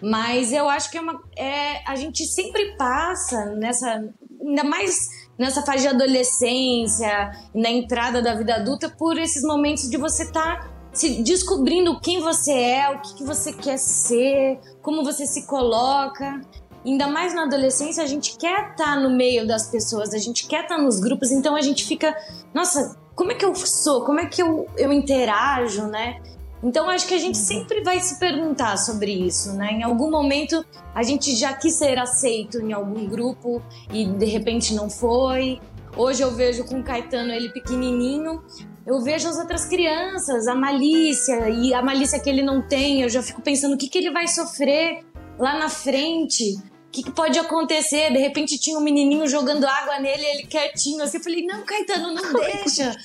Mas 0.01 0.51
eu 0.51 0.69
acho 0.69 0.91
que 0.91 0.97
é 0.97 1.01
uma, 1.01 1.21
é, 1.35 1.81
a 1.89 1.95
gente 1.95 2.25
sempre 2.25 2.75
passa 2.77 3.45
nessa, 3.55 4.03
ainda 4.39 4.63
mais 4.63 5.09
nessa 5.37 5.61
fase 5.61 5.83
de 5.83 5.87
adolescência, 5.87 7.31
na 7.53 7.69
entrada 7.69 8.21
da 8.21 8.33
vida 8.33 8.55
adulta, 8.55 8.89
por 8.89 9.17
esses 9.17 9.43
momentos 9.43 9.89
de 9.89 9.97
você 9.97 10.23
estar 10.23 10.59
tá 10.59 10.77
se 10.93 11.21
descobrindo 11.21 11.99
quem 11.99 12.19
você 12.19 12.51
é, 12.51 12.89
o 12.89 12.99
que, 12.99 13.15
que 13.15 13.23
você 13.23 13.53
quer 13.53 13.77
ser, 13.77 14.59
como 14.81 15.03
você 15.03 15.25
se 15.27 15.45
coloca. 15.45 16.41
Ainda 16.85 17.07
mais 17.07 17.35
na 17.35 17.43
adolescência, 17.43 18.01
a 18.01 18.07
gente 18.07 18.37
quer 18.37 18.71
estar 18.71 18.95
tá 18.95 18.99
no 18.99 19.09
meio 19.09 19.45
das 19.45 19.67
pessoas, 19.69 20.13
a 20.13 20.17
gente 20.17 20.47
quer 20.47 20.63
estar 20.63 20.77
tá 20.77 20.81
nos 20.81 20.99
grupos, 20.99 21.31
então 21.31 21.55
a 21.55 21.61
gente 21.61 21.85
fica, 21.85 22.15
nossa, 22.53 22.97
como 23.13 23.31
é 23.31 23.35
que 23.35 23.45
eu 23.45 23.53
sou? 23.55 24.05
Como 24.05 24.19
é 24.19 24.25
que 24.25 24.41
eu, 24.41 24.67
eu 24.77 24.91
interajo, 24.91 25.85
né? 25.87 26.21
Então 26.63 26.89
acho 26.89 27.07
que 27.07 27.13
a 27.13 27.19
gente 27.19 27.37
sempre 27.37 27.81
vai 27.81 27.99
se 27.99 28.19
perguntar 28.19 28.77
sobre 28.77 29.11
isso, 29.11 29.53
né? 29.53 29.73
Em 29.73 29.83
algum 29.83 30.09
momento 30.09 30.65
a 30.93 31.03
gente 31.03 31.35
já 31.35 31.53
quis 31.53 31.75
ser 31.75 31.99
aceito 31.99 32.59
em 32.59 32.73
algum 32.73 33.05
grupo 33.07 33.61
e 33.91 34.05
de 34.05 34.25
repente 34.25 34.73
não 34.73 34.89
foi. 34.89 35.59
Hoje 35.95 36.23
eu 36.23 36.31
vejo 36.31 36.63
com 36.65 36.79
o 36.79 36.83
Caetano 36.83 37.31
ele 37.31 37.49
pequenininho, 37.49 38.43
eu 38.85 39.01
vejo 39.01 39.27
as 39.27 39.37
outras 39.37 39.65
crianças, 39.65 40.47
a 40.47 40.55
malícia 40.55 41.49
e 41.49 41.73
a 41.73 41.81
malícia 41.81 42.19
que 42.19 42.29
ele 42.29 42.41
não 42.41 42.61
tem, 42.61 43.01
eu 43.01 43.09
já 43.09 43.21
fico 43.21 43.41
pensando 43.41 43.73
o 43.73 43.77
que, 43.77 43.87
que 43.87 43.97
ele 43.97 44.11
vai 44.11 44.27
sofrer 44.27 45.03
lá 45.39 45.57
na 45.57 45.69
frente. 45.69 46.57
O 46.97 46.99
que, 46.99 47.03
que, 47.03 47.11
pode 47.11 47.37
acontecer? 47.37 48.11
De 48.11 48.17
repente 48.17 48.57
tinha 48.57 48.75
um 48.75 48.81
menininho 48.81 49.27
jogando 49.27 49.65
água 49.65 49.99
nele, 49.99 50.25
ele 50.25 50.47
quietinho, 50.47 51.03
assim. 51.03 51.17
Eu 51.17 51.23
falei, 51.23 51.45
não, 51.45 51.61
Caetano, 51.61 52.11
não 52.11 52.33
deixa. 52.33 52.95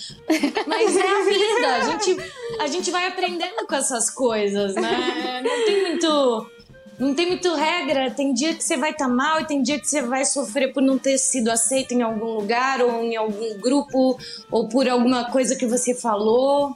Mas 0.67 0.97
é 0.97 1.07
a 1.07 1.25
vida. 1.25 1.67
A 1.67 1.81
gente, 1.91 2.31
a 2.59 2.67
gente 2.69 2.91
vai 2.91 3.07
aprendendo 3.09 3.67
com 3.67 3.75
essas 3.75 4.09
coisas, 4.09 4.75
né? 4.75 5.43
Não 5.45 5.67
tem 5.67 5.83
muito. 5.83 6.51
Não 6.99 7.15
tem 7.15 7.27
muito 7.27 7.55
regra. 7.55 8.11
Tem 8.13 8.33
dia 8.33 8.55
que 8.55 8.65
você 8.65 8.79
vai 8.79 8.93
estar 8.93 9.09
tá 9.09 9.13
mal 9.13 9.43
e 9.43 9.47
tem 9.47 9.63
dia 9.63 9.79
que 9.79 9.87
você 9.87 10.01
vai 10.01 10.25
sofrer 10.25 10.73
por 10.73 10.83
não 10.83 10.97
ter 10.97 11.19
sido 11.19 11.51
aceito 11.51 11.93
em 11.93 12.01
algum 12.01 12.33
lugar 12.33 12.81
ou 12.81 13.05
em 13.05 13.15
algum 13.15 13.59
grupo 13.59 14.19
ou 14.51 14.69
por 14.71 14.89
alguma 14.89 15.31
coisa 15.31 15.55
que 15.55 15.67
você 15.67 15.95
falou. 15.95 16.75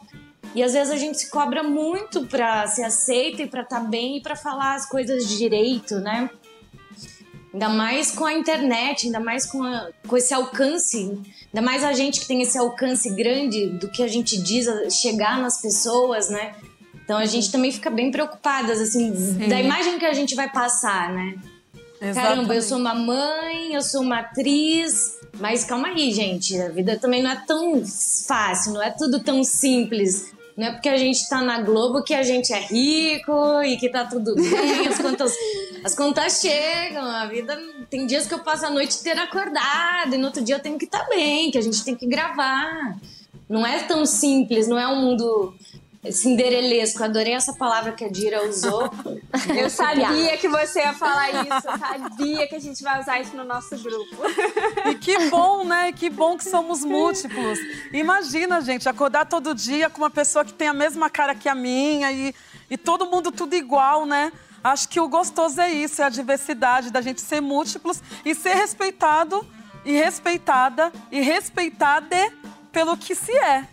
E 0.54 0.62
às 0.62 0.74
vezes 0.74 0.92
a 0.92 0.96
gente 0.96 1.18
se 1.18 1.30
cobra 1.30 1.62
muito 1.62 2.26
para 2.26 2.66
ser 2.66 2.84
aceito 2.84 3.40
e 3.40 3.46
para 3.46 3.62
estar 3.62 3.80
tá 3.80 3.86
bem 3.86 4.18
e 4.18 4.20
para 4.20 4.36
falar 4.36 4.74
as 4.74 4.86
coisas 4.86 5.26
direito, 5.26 5.94
né? 5.96 6.28
Ainda 7.56 7.70
mais 7.70 8.10
com 8.10 8.26
a 8.26 8.34
internet, 8.34 9.06
ainda 9.06 9.18
mais 9.18 9.46
com, 9.46 9.62
a, 9.62 9.88
com 10.06 10.14
esse 10.14 10.34
alcance, 10.34 11.18
ainda 11.46 11.62
mais 11.64 11.82
a 11.82 11.94
gente 11.94 12.20
que 12.20 12.26
tem 12.26 12.42
esse 12.42 12.58
alcance 12.58 13.08
grande 13.08 13.68
do 13.68 13.88
que 13.88 14.02
a 14.02 14.08
gente 14.08 14.36
diz, 14.36 14.66
chegar 14.94 15.40
nas 15.40 15.62
pessoas, 15.62 16.28
né? 16.28 16.54
Então 17.02 17.16
a 17.16 17.24
gente 17.24 17.50
também 17.50 17.72
fica 17.72 17.88
bem 17.88 18.10
preocupadas, 18.10 18.78
assim, 18.78 19.16
Sim. 19.16 19.48
da 19.48 19.58
imagem 19.58 19.98
que 19.98 20.04
a 20.04 20.12
gente 20.12 20.34
vai 20.34 20.50
passar, 20.50 21.10
né? 21.14 21.34
Exatamente. 21.98 22.14
Caramba, 22.14 22.54
eu 22.54 22.60
sou 22.60 22.76
uma 22.76 22.94
mãe, 22.94 23.72
eu 23.72 23.80
sou 23.80 24.02
uma 24.02 24.18
atriz, 24.18 25.14
mas 25.40 25.64
calma 25.64 25.88
aí, 25.88 26.12
gente, 26.12 26.60
a 26.60 26.68
vida 26.68 26.98
também 26.98 27.22
não 27.22 27.30
é 27.30 27.42
tão 27.46 27.82
fácil, 28.28 28.74
não 28.74 28.82
é 28.82 28.90
tudo 28.90 29.20
tão 29.20 29.42
simples. 29.42 30.30
Não 30.56 30.68
é 30.68 30.72
porque 30.72 30.88
a 30.88 30.96
gente 30.96 31.28
tá 31.28 31.42
na 31.42 31.60
Globo 31.60 32.02
que 32.02 32.14
a 32.14 32.22
gente 32.22 32.50
é 32.52 32.60
rico 32.60 33.62
e 33.62 33.76
que 33.76 33.90
tá 33.90 34.06
tudo 34.06 34.34
bem, 34.34 34.88
as 34.88 34.98
contas, 34.98 35.32
as 35.84 35.94
contas 35.94 36.40
chegam, 36.40 37.04
a 37.04 37.26
vida. 37.26 37.58
Tem 37.90 38.06
dias 38.06 38.26
que 38.26 38.32
eu 38.32 38.38
passo 38.38 38.64
a 38.64 38.70
noite 38.70 38.98
inteira 38.98 39.24
acordada 39.24 40.14
e 40.14 40.18
no 40.18 40.26
outro 40.26 40.42
dia 40.42 40.54
eu 40.54 40.60
tenho 40.60 40.78
que 40.78 40.86
estar 40.86 41.00
tá 41.00 41.08
bem, 41.10 41.50
que 41.50 41.58
a 41.58 41.62
gente 41.62 41.84
tem 41.84 41.94
que 41.94 42.06
gravar. 42.06 42.96
Não 43.48 43.66
é 43.66 43.82
tão 43.82 44.06
simples, 44.06 44.66
não 44.66 44.78
é 44.78 44.88
um 44.88 45.00
mundo 45.00 45.54
Cinderelesco, 46.12 47.02
adorei 47.02 47.34
essa 47.34 47.52
palavra 47.52 47.92
que 47.92 48.04
a 48.04 48.08
Dira 48.08 48.48
usou. 48.48 48.90
Eu 49.56 49.70
sabia 49.70 50.36
que 50.36 50.48
você 50.48 50.80
ia 50.80 50.92
falar 50.92 51.30
isso, 51.30 51.68
eu 51.68 51.78
sabia 51.78 52.46
que 52.46 52.54
a 52.54 52.58
gente 52.58 52.82
vai 52.82 53.00
usar 53.00 53.20
isso 53.20 53.36
no 53.36 53.44
nosso 53.44 53.76
grupo. 53.78 54.16
E 54.86 54.94
que 54.94 55.28
bom, 55.28 55.64
né? 55.64 55.92
Que 55.92 56.10
bom 56.10 56.36
que 56.36 56.44
somos 56.44 56.84
múltiplos. 56.84 57.58
Imagina, 57.92 58.60
gente, 58.60 58.88
acordar 58.88 59.26
todo 59.26 59.54
dia 59.54 59.88
com 59.88 59.98
uma 59.98 60.10
pessoa 60.10 60.44
que 60.44 60.52
tem 60.52 60.68
a 60.68 60.72
mesma 60.72 61.08
cara 61.08 61.34
que 61.34 61.48
a 61.48 61.54
minha 61.54 62.10
e, 62.12 62.34
e 62.70 62.76
todo 62.76 63.06
mundo 63.06 63.30
tudo 63.30 63.54
igual, 63.54 64.04
né? 64.06 64.32
Acho 64.62 64.88
que 64.88 64.98
o 65.00 65.08
gostoso 65.08 65.60
é 65.60 65.70
isso, 65.70 66.02
é 66.02 66.04
a 66.04 66.08
diversidade, 66.08 66.90
da 66.90 67.00
gente 67.00 67.20
ser 67.20 67.40
múltiplos 67.40 68.02
e 68.24 68.34
ser 68.34 68.54
respeitado 68.54 69.46
e 69.84 69.92
respeitada 69.92 70.92
e 71.10 71.20
respeitada 71.20 72.32
pelo 72.72 72.96
que 72.96 73.14
se 73.14 73.32
é. 73.32 73.66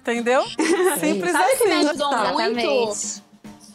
Entendeu? 0.00 0.42
Simples 1.00 1.32
Sabe 1.32 1.52
assim. 1.52 1.58
que 1.58 1.68
me 1.68 1.74
ajudou 1.74 2.32
muito? 2.32 3.28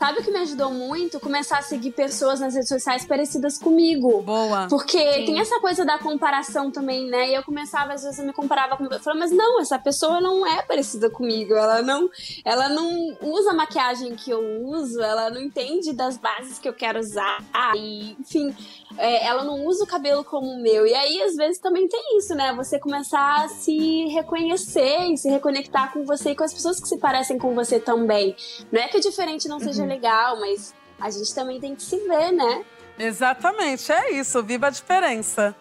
Sabe 0.04 0.20
o 0.20 0.24
que 0.24 0.32
me 0.32 0.40
ajudou 0.40 0.70
muito? 0.70 1.18
Começar 1.18 1.60
a 1.60 1.62
seguir 1.62 1.92
pessoas 1.92 2.42
nas 2.42 2.54
redes 2.54 2.68
sociais 2.68 3.06
parecidas 3.06 3.58
comigo. 3.58 4.22
Boa. 4.22 4.68
Porque 4.68 4.98
Sim. 4.98 5.26
tem 5.26 5.40
essa 5.40 5.62
coisa 5.62 5.86
da 5.86 5.98
comparação 5.98 6.70
também, 6.70 7.06
né? 7.10 7.30
E 7.30 7.36
eu 7.36 7.42
começava, 7.42 7.94
às 7.94 8.04
vezes, 8.04 8.20
eu 8.20 8.26
me 8.26 8.34
comparava 8.34 8.76
com. 8.76 8.84
Eu 8.84 9.00
falava, 9.00 9.20
mas 9.22 9.32
não, 9.32 9.62
essa 9.62 9.80
pessoa 9.80 10.20
não 10.20 10.46
é 10.46 10.62
parecida 10.64 11.10
comigo. 11.10 11.54
Ela 11.54 11.82
não, 11.82 12.10
ela 12.44 12.68
não 12.68 13.18
usa 13.22 13.52
a 13.52 13.54
maquiagem 13.54 14.14
que 14.14 14.30
eu 14.30 14.66
uso, 14.66 15.02
ela 15.02 15.30
não 15.30 15.42
entende 15.42 15.94
das 15.94 16.18
bases 16.18 16.60
que 16.60 16.68
eu 16.68 16.74
quero 16.74 17.00
usar. 17.00 17.42
E, 17.74 18.18
enfim, 18.20 18.54
é, 18.98 19.26
ela 19.26 19.44
não 19.44 19.66
usa 19.66 19.84
o 19.84 19.88
cabelo 19.88 20.24
como 20.24 20.48
o 20.48 20.62
meu. 20.62 20.86
E 20.86 20.94
aí, 20.94 21.22
às 21.24 21.36
vezes, 21.36 21.60
também 21.60 21.88
tem 21.88 22.18
isso, 22.18 22.36
né? 22.36 22.54
Você 22.54 22.80
começar 22.80 23.44
a 23.44 23.48
se 23.48 24.08
reconhecer 24.08 25.12
e 25.12 25.18
se 25.18 25.30
reconectar 25.30 25.92
com 25.92 26.06
você 26.06 26.32
e 26.32 26.36
com 26.36 26.44
as 26.44 26.54
pessoas 26.54 26.80
que 26.80 26.88
se 26.88 26.98
parecem 26.98 27.38
com 27.38 27.54
você 27.56 27.80
também. 27.80 28.36
Não 28.72 28.82
é 28.82 28.88
que 28.88 28.98
o 28.98 29.02
diferente 29.02 29.48
não 29.48 29.60
seja 29.60 29.82
uhum 29.82 29.90
legal, 29.90 30.40
mas 30.40 30.74
a 31.00 31.10
gente 31.10 31.34
também 31.34 31.60
tem 31.60 31.76
que 31.76 31.84
se 31.84 31.98
ver, 31.98 32.32
né? 32.32 32.64
Exatamente, 32.98 33.92
é 33.92 34.12
isso, 34.12 34.42
viva 34.44 34.68
a 34.68 34.70
diferença. 34.70 35.56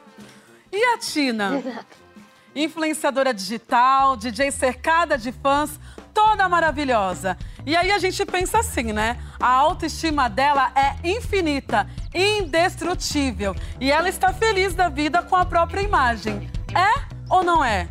E 0.70 0.82
a 0.84 0.98
Tina? 0.98 1.58
Exato. 1.58 2.02
Influenciadora 2.54 3.32
digital, 3.32 4.14
DJ 4.14 4.50
cercada 4.50 5.16
de 5.16 5.32
fãs, 5.32 5.80
toda 6.12 6.46
maravilhosa. 6.48 7.36
E 7.64 7.74
aí 7.74 7.90
a 7.90 7.98
gente 7.98 8.24
pensa 8.26 8.58
assim, 8.58 8.92
né? 8.92 9.18
A 9.40 9.48
autoestima 9.48 10.28
dela 10.28 10.70
é 10.74 11.08
infinita, 11.08 11.88
indestrutível. 12.14 13.54
E 13.80 13.90
ela 13.90 14.08
está 14.08 14.32
feliz 14.32 14.74
da 14.74 14.88
vida 14.88 15.22
com 15.22 15.36
a 15.36 15.44
própria 15.44 15.82
imagem. 15.82 16.50
É 16.74 17.02
ou 17.28 17.42
não 17.42 17.64
é? 17.64 17.88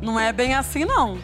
Não 0.00 0.18
é 0.18 0.32
bem 0.32 0.54
assim, 0.54 0.84
não. 0.84 1.18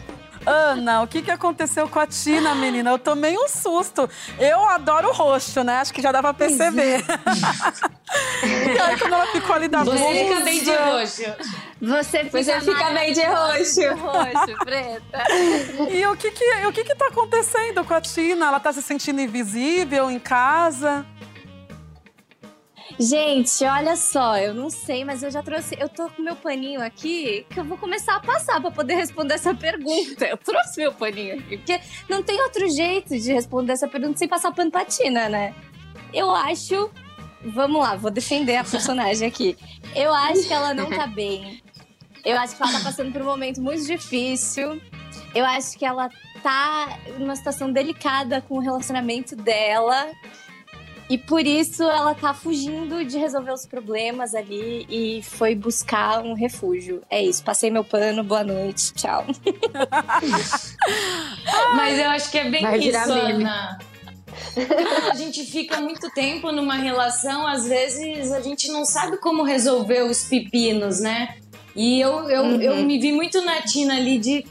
Ana, 0.45 1.03
o 1.03 1.07
que, 1.07 1.21
que 1.21 1.29
aconteceu 1.29 1.87
com 1.87 1.99
a 1.99 2.07
Tina, 2.07 2.55
menina? 2.55 2.89
Eu 2.89 2.97
tomei 2.97 3.37
um 3.37 3.47
susto. 3.47 4.09
Eu 4.39 4.67
adoro 4.67 5.09
o 5.09 5.13
roxo, 5.13 5.63
né? 5.63 5.77
Acho 5.77 5.93
que 5.93 6.01
já 6.01 6.11
dá 6.11 6.19
pra 6.19 6.33
perceber. 6.33 7.03
e 8.43 8.79
aí, 8.79 8.97
quando 8.97 9.13
ela 9.13 9.27
ficou 9.27 9.55
ali 9.55 9.67
da 9.67 9.83
Você 9.83 9.91
blusa... 9.91 10.19
fica 10.19 10.39
bem 10.41 10.63
de 10.63 10.75
roxo. 10.75 11.23
Você 11.79 12.23
fica, 12.23 12.43
Você 12.43 12.61
fica 12.61 12.89
bem 12.89 13.13
de 13.13 13.21
roxo. 13.23 13.81
roxo, 13.95 14.57
preta. 14.65 15.23
E 15.91 16.05
o 16.07 16.17
que 16.17 16.31
que, 16.31 16.65
o 16.65 16.73
que 16.73 16.83
que 16.85 16.95
tá 16.95 17.07
acontecendo 17.07 17.85
com 17.85 17.93
a 17.93 18.01
Tina? 18.01 18.47
Ela 18.47 18.59
tá 18.59 18.73
se 18.73 18.81
sentindo 18.81 19.21
invisível 19.21 20.09
em 20.09 20.19
casa? 20.19 21.05
Gente, 23.01 23.63
olha 23.63 23.95
só, 23.95 24.37
eu 24.37 24.53
não 24.53 24.69
sei, 24.69 25.03
mas 25.03 25.23
eu 25.23 25.31
já 25.31 25.41
trouxe. 25.41 25.75
Eu 25.79 25.89
tô 25.89 26.07
com 26.11 26.21
meu 26.21 26.35
paninho 26.35 26.79
aqui 26.79 27.47
que 27.49 27.59
eu 27.59 27.65
vou 27.65 27.75
começar 27.75 28.15
a 28.15 28.19
passar 28.19 28.61
para 28.61 28.69
poder 28.69 28.93
responder 28.93 29.33
essa 29.33 29.55
pergunta. 29.55 30.23
Eu 30.25 30.37
trouxe 30.37 30.79
meu 30.79 30.93
paninho 30.93 31.39
aqui, 31.39 31.57
porque 31.57 31.81
não 32.07 32.21
tem 32.21 32.39
outro 32.43 32.69
jeito 32.69 33.17
de 33.17 33.33
responder 33.33 33.73
essa 33.73 33.87
pergunta 33.87 34.19
sem 34.19 34.27
passar 34.27 34.51
pano 34.51 34.69
pra 34.69 34.85
Tina, 34.85 35.27
né? 35.27 35.55
Eu 36.13 36.29
acho. 36.29 36.91
Vamos 37.43 37.81
lá, 37.81 37.95
vou 37.95 38.11
defender 38.11 38.57
a 38.57 38.63
personagem 38.63 39.27
aqui. 39.27 39.57
Eu 39.95 40.13
acho 40.13 40.47
que 40.47 40.53
ela 40.53 40.71
não 40.71 40.87
tá 40.87 41.07
bem. 41.09 41.59
Eu 42.23 42.37
acho 42.37 42.55
que 42.55 42.61
ela 42.61 42.71
tá 42.71 42.81
passando 42.81 43.11
por 43.11 43.23
um 43.23 43.25
momento 43.25 43.59
muito 43.63 43.83
difícil. 43.83 44.79
Eu 45.33 45.43
acho 45.43 45.75
que 45.75 45.83
ela 45.83 46.07
tá 46.43 46.99
numa 47.17 47.35
situação 47.35 47.71
delicada 47.71 48.41
com 48.41 48.57
o 48.57 48.59
relacionamento 48.59 49.35
dela. 49.35 50.11
E 51.11 51.17
por 51.17 51.45
isso 51.45 51.83
ela 51.83 52.15
tá 52.15 52.33
fugindo 52.33 53.03
de 53.03 53.17
resolver 53.17 53.51
os 53.51 53.65
problemas 53.65 54.33
ali 54.33 54.87
e 54.89 55.21
foi 55.21 55.53
buscar 55.53 56.23
um 56.23 56.33
refúgio. 56.33 57.03
É 57.09 57.21
isso, 57.21 57.43
passei 57.43 57.69
meu 57.69 57.83
pano, 57.83 58.23
boa 58.23 58.45
noite, 58.45 58.93
tchau. 58.93 59.25
Mas 61.75 61.99
eu 61.99 62.09
acho 62.11 62.31
que 62.31 62.37
é 62.37 62.49
bem 62.49 62.61
Vai 62.61 62.79
isso, 62.79 63.11
Ana. 63.11 63.77
a 65.11 65.15
gente 65.15 65.43
fica 65.43 65.81
muito 65.81 66.09
tempo 66.11 66.49
numa 66.49 66.75
relação, 66.75 67.45
às 67.45 67.67
vezes 67.67 68.31
a 68.31 68.39
gente 68.39 68.69
não 68.69 68.85
sabe 68.85 69.17
como 69.17 69.43
resolver 69.43 70.03
os 70.03 70.23
pepinos, 70.23 71.01
né? 71.01 71.35
E 71.75 71.99
eu, 71.99 72.29
eu, 72.29 72.43
uhum. 72.43 72.61
eu 72.61 72.75
me 72.85 72.97
vi 72.97 73.11
muito 73.11 73.41
na 73.41 73.61
Tina 73.61 73.97
ali 73.97 74.17
de 74.17 74.45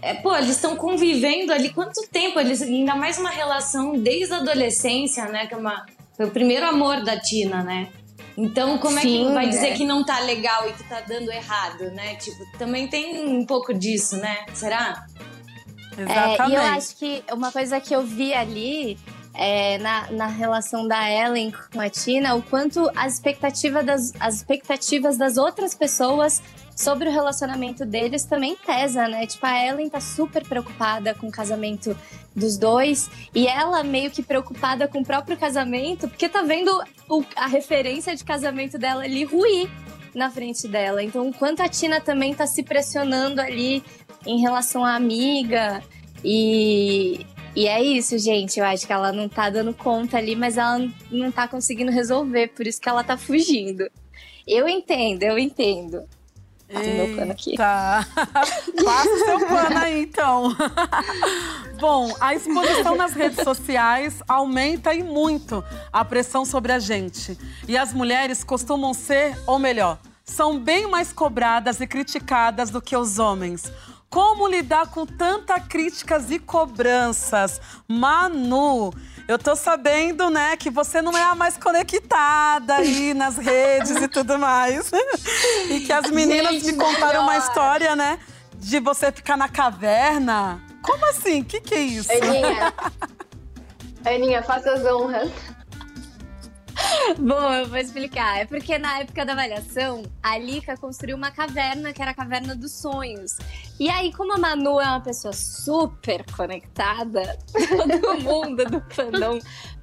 é, 0.00 0.14
pô, 0.14 0.32
eles 0.36 0.50
estão 0.50 0.76
convivendo 0.76 1.52
ali 1.52 1.70
quanto 1.70 2.08
tempo? 2.08 2.38
Eles, 2.38 2.62
ainda 2.62 2.94
mais 2.94 3.18
uma 3.18 3.30
relação 3.30 3.98
desde 3.98 4.32
a 4.34 4.36
adolescência, 4.36 5.24
né? 5.24 5.46
Que 5.46 5.54
é 5.54 5.56
uma, 5.56 5.84
foi 6.16 6.26
o 6.26 6.30
primeiro 6.30 6.66
amor 6.66 7.02
da 7.02 7.18
Tina, 7.18 7.62
né? 7.62 7.88
Então, 8.36 8.78
como 8.78 8.98
Sim, 9.00 9.24
é 9.24 9.28
que 9.28 9.34
vai 9.34 9.48
dizer 9.48 9.68
é. 9.68 9.74
que 9.74 9.84
não 9.84 10.04
tá 10.04 10.20
legal 10.20 10.68
e 10.68 10.72
que 10.72 10.82
tá 10.84 11.00
dando 11.00 11.30
errado, 11.30 11.90
né? 11.92 12.16
Tipo, 12.16 12.44
também 12.58 12.88
tem 12.88 13.24
um 13.26 13.46
pouco 13.46 13.72
disso, 13.72 14.16
né? 14.16 14.44
Será? 14.52 15.06
Exatamente. 15.96 16.40
É, 16.40 16.48
e 16.48 16.54
eu 16.54 16.62
acho 16.62 16.96
que 16.96 17.24
uma 17.32 17.52
coisa 17.52 17.80
que 17.80 17.94
eu 17.94 18.02
vi 18.02 18.34
ali 18.34 18.98
é, 19.34 19.78
na, 19.78 20.10
na 20.10 20.26
relação 20.26 20.86
da 20.86 21.10
Ellen 21.10 21.52
com 21.72 21.80
a 21.80 21.88
Tina, 21.88 22.34
o 22.34 22.42
quanto 22.42 22.90
as 22.96 23.14
expectativas 23.14 23.84
das, 23.84 24.12
as 24.18 24.36
expectativas 24.36 25.16
das 25.16 25.36
outras 25.36 25.74
pessoas 25.74 26.42
sobre 26.74 27.08
o 27.08 27.12
relacionamento 27.12 27.84
deles 27.84 28.24
também 28.24 28.56
pesa, 28.56 29.06
né? 29.08 29.26
Tipo, 29.26 29.46
a 29.46 29.66
Ellen 29.66 29.88
tá 29.88 30.00
super 30.00 30.46
preocupada 30.46 31.14
com 31.14 31.28
o 31.28 31.30
casamento 31.30 31.96
dos 32.34 32.56
dois 32.56 33.08
e 33.34 33.46
ela 33.46 33.82
meio 33.84 34.10
que 34.10 34.22
preocupada 34.22 34.88
com 34.88 35.00
o 35.00 35.04
próprio 35.04 35.36
casamento, 35.36 36.08
porque 36.08 36.28
tá 36.28 36.42
vendo 36.42 36.70
o, 37.08 37.24
a 37.36 37.46
referência 37.46 38.14
de 38.16 38.24
casamento 38.24 38.76
dela 38.78 39.04
ali 39.04 39.24
ruir 39.24 39.70
na 40.14 40.30
frente 40.30 40.66
dela. 40.66 41.02
Então, 41.02 41.32
quanto 41.32 41.62
a 41.62 41.68
Tina 41.68 42.00
também 42.00 42.34
tá 42.34 42.46
se 42.46 42.62
pressionando 42.62 43.40
ali 43.40 43.82
em 44.26 44.40
relação 44.40 44.84
à 44.84 44.94
amiga 44.94 45.82
e, 46.24 47.24
e 47.54 47.68
é 47.68 47.82
isso, 47.82 48.18
gente. 48.18 48.58
Eu 48.58 48.66
acho 48.66 48.86
que 48.86 48.92
ela 48.92 49.12
não 49.12 49.28
tá 49.28 49.50
dando 49.50 49.72
conta 49.74 50.18
ali, 50.18 50.34
mas 50.34 50.56
ela 50.56 50.78
não 51.10 51.30
tá 51.30 51.46
conseguindo 51.46 51.92
resolver, 51.92 52.48
por 52.48 52.66
isso 52.66 52.80
que 52.80 52.88
ela 52.88 53.04
tá 53.04 53.16
fugindo. 53.16 53.88
Eu 54.46 54.68
entendo, 54.68 55.22
eu 55.22 55.38
entendo. 55.38 56.02
Meu 56.72 57.16
pano 57.16 57.32
aqui. 57.32 57.56
Tá. 57.56 58.06
Passa 58.84 59.10
o 59.10 59.18
seu 59.18 59.46
pano 59.46 59.78
aí, 59.78 60.02
então. 60.02 60.56
Bom, 61.78 62.14
a 62.20 62.34
exposição 62.34 62.96
nas 62.96 63.12
redes 63.12 63.42
sociais 63.44 64.22
aumenta 64.26 64.94
e 64.94 65.02
muito 65.02 65.62
a 65.92 66.04
pressão 66.04 66.44
sobre 66.44 66.72
a 66.72 66.78
gente. 66.78 67.38
E 67.68 67.76
as 67.76 67.92
mulheres 67.92 68.42
costumam 68.42 68.94
ser, 68.94 69.36
ou 69.46 69.58
melhor, 69.58 69.98
são 70.24 70.58
bem 70.58 70.88
mais 70.88 71.12
cobradas 71.12 71.80
e 71.80 71.86
criticadas 71.86 72.70
do 72.70 72.80
que 72.80 72.96
os 72.96 73.18
homens. 73.18 73.70
Como 74.08 74.46
lidar 74.46 74.86
com 74.90 75.04
tanta 75.04 75.58
críticas 75.58 76.30
e 76.30 76.38
cobranças? 76.38 77.60
Manu, 77.88 78.92
eu 79.26 79.38
tô 79.38 79.56
sabendo, 79.56 80.28
né, 80.28 80.56
que 80.56 80.70
você 80.70 81.00
não 81.00 81.16
é 81.16 81.22
a 81.22 81.34
mais 81.34 81.56
conectada 81.56 82.76
aí 82.76 83.14
nas 83.14 83.36
redes 83.36 83.96
e 83.96 84.08
tudo 84.08 84.38
mais. 84.38 84.90
e 85.70 85.80
que 85.80 85.92
as 85.92 86.10
meninas 86.10 86.52
Gente, 86.54 86.66
me 86.66 86.72
contaram 86.74 87.06
melhor. 87.06 87.22
uma 87.22 87.36
história, 87.38 87.96
né, 87.96 88.18
de 88.56 88.78
você 88.80 89.10
ficar 89.10 89.36
na 89.36 89.48
caverna. 89.48 90.60
Como 90.82 91.04
assim? 91.06 91.40
O 91.40 91.44
que, 91.44 91.60
que 91.60 91.74
é 91.74 91.80
isso? 91.80 92.10
Aninha, 92.12 92.74
Aninha, 94.04 94.42
faça 94.42 94.72
as 94.72 94.84
honras. 94.84 95.30
Bom, 97.18 97.52
eu 97.52 97.68
vou 97.68 97.78
explicar. 97.78 98.40
É 98.40 98.44
porque 98.44 98.78
na 98.78 99.00
época 99.00 99.24
da 99.24 99.32
avaliação, 99.32 100.02
a 100.22 100.38
Lika 100.38 100.76
construiu 100.76 101.16
uma 101.16 101.30
caverna, 101.30 101.92
que 101.92 102.02
era 102.02 102.10
a 102.10 102.14
Caverna 102.14 102.54
dos 102.54 102.72
Sonhos. 102.72 103.36
E 103.78 103.88
aí, 103.88 104.12
como 104.12 104.34
a 104.34 104.38
Manu 104.38 104.80
é 104.80 104.86
uma 104.86 105.00
pessoa 105.00 105.32
super 105.32 106.24
conectada, 106.32 107.38
todo 107.52 108.20
mundo 108.22 108.64
do 108.64 108.82
fandom 108.90 109.38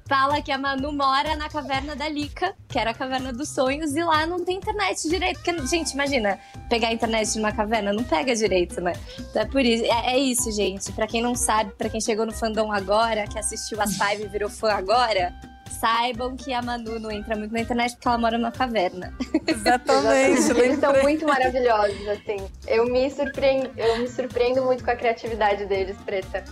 fala 0.08 0.42
que 0.42 0.52
a 0.52 0.58
Manu 0.58 0.92
mora 0.92 1.36
na 1.36 1.48
caverna 1.48 1.96
da 1.96 2.08
Lika, 2.08 2.54
que 2.68 2.78
era 2.78 2.90
a 2.90 2.94
caverna 2.94 3.32
dos 3.32 3.48
sonhos, 3.48 3.94
e 3.94 4.02
lá 4.02 4.26
não 4.26 4.44
tem 4.44 4.56
internet 4.56 5.08
direito. 5.08 5.40
Porque, 5.42 5.66
gente, 5.66 5.92
imagina, 5.92 6.38
pegar 6.68 6.88
a 6.88 6.92
internet 6.92 7.34
numa 7.36 7.52
caverna, 7.52 7.92
não 7.92 8.04
pega 8.04 8.34
direito, 8.34 8.80
né? 8.80 8.92
Então 9.18 9.40
é 9.40 9.46
por 9.46 9.62
isso. 9.62 9.84
É, 9.84 10.14
é 10.14 10.18
isso, 10.18 10.50
gente. 10.52 10.92
Pra 10.92 11.06
quem 11.06 11.22
não 11.22 11.34
sabe, 11.34 11.72
pra 11.78 11.88
quem 11.88 12.00
chegou 12.00 12.26
no 12.26 12.32
fandom 12.32 12.70
agora, 12.70 13.26
que 13.26 13.38
assistiu 13.38 13.80
as 13.80 13.96
Five 13.96 14.24
e 14.24 14.28
virou 14.28 14.50
fã 14.50 14.72
agora, 14.72 15.32
saibam 15.72 16.36
que 16.36 16.52
a 16.52 16.62
Manu 16.62 16.98
não 16.98 17.10
entra 17.10 17.36
muito 17.36 17.52
na 17.52 17.60
internet 17.60 17.94
porque 17.94 18.08
ela 18.08 18.18
mora 18.18 18.38
numa 18.38 18.52
caverna. 18.52 19.14
Exatamente. 19.46 20.50
Eles 20.58 20.78
são 20.78 21.02
muito 21.02 21.26
maravilhosos, 21.26 22.08
assim. 22.08 22.36
Eu 22.66 22.86
me, 22.86 23.10
surpreendo, 23.10 23.70
eu 23.76 23.98
me 23.98 24.08
surpreendo 24.08 24.64
muito 24.64 24.84
com 24.84 24.90
a 24.90 24.96
criatividade 24.96 25.66
deles, 25.66 25.96
Preta. 26.04 26.44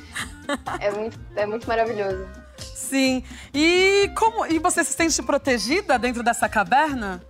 É 0.81 0.91
muito, 0.91 1.19
é 1.37 1.47
muito 1.47 1.69
maravilhoso. 1.69 2.27
Sim. 2.59 3.23
E 3.55 4.11
como 4.17 4.47
e 4.47 4.59
você 4.59 4.83
se 4.83 4.93
sente 4.93 5.23
protegida 5.23 5.99
dentro 5.99 6.23
dessa 6.23 6.49
caverna? 6.49 7.23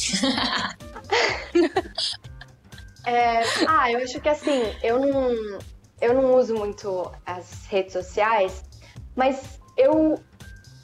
é, 3.06 3.42
ah, 3.68 3.92
eu 3.92 4.02
acho 4.02 4.20
que 4.20 4.28
assim, 4.28 4.74
eu 4.82 4.98
não, 4.98 5.58
eu 6.00 6.14
não 6.14 6.34
uso 6.36 6.54
muito 6.54 7.12
as 7.26 7.66
redes 7.66 7.92
sociais, 7.92 8.64
mas 9.14 9.60
eu 9.76 10.18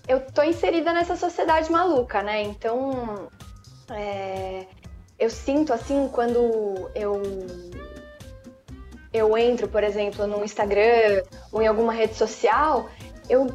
eu 0.08 0.20
tô 0.20 0.42
inserida 0.42 0.92
nessa 0.92 1.16
sociedade 1.16 1.70
maluca, 1.70 2.22
né? 2.22 2.42
Então, 2.42 3.28
é, 3.90 4.66
eu 5.18 5.30
sinto 5.30 5.72
assim 5.72 6.08
quando 6.12 6.90
eu 6.94 7.22
eu 9.12 9.36
entro, 9.38 9.66
por 9.66 9.82
exemplo, 9.82 10.26
no 10.26 10.44
Instagram 10.44 11.22
ou 11.50 11.62
em 11.62 11.66
alguma 11.66 11.92
rede 11.92 12.14
social, 12.14 12.88
eu 13.28 13.46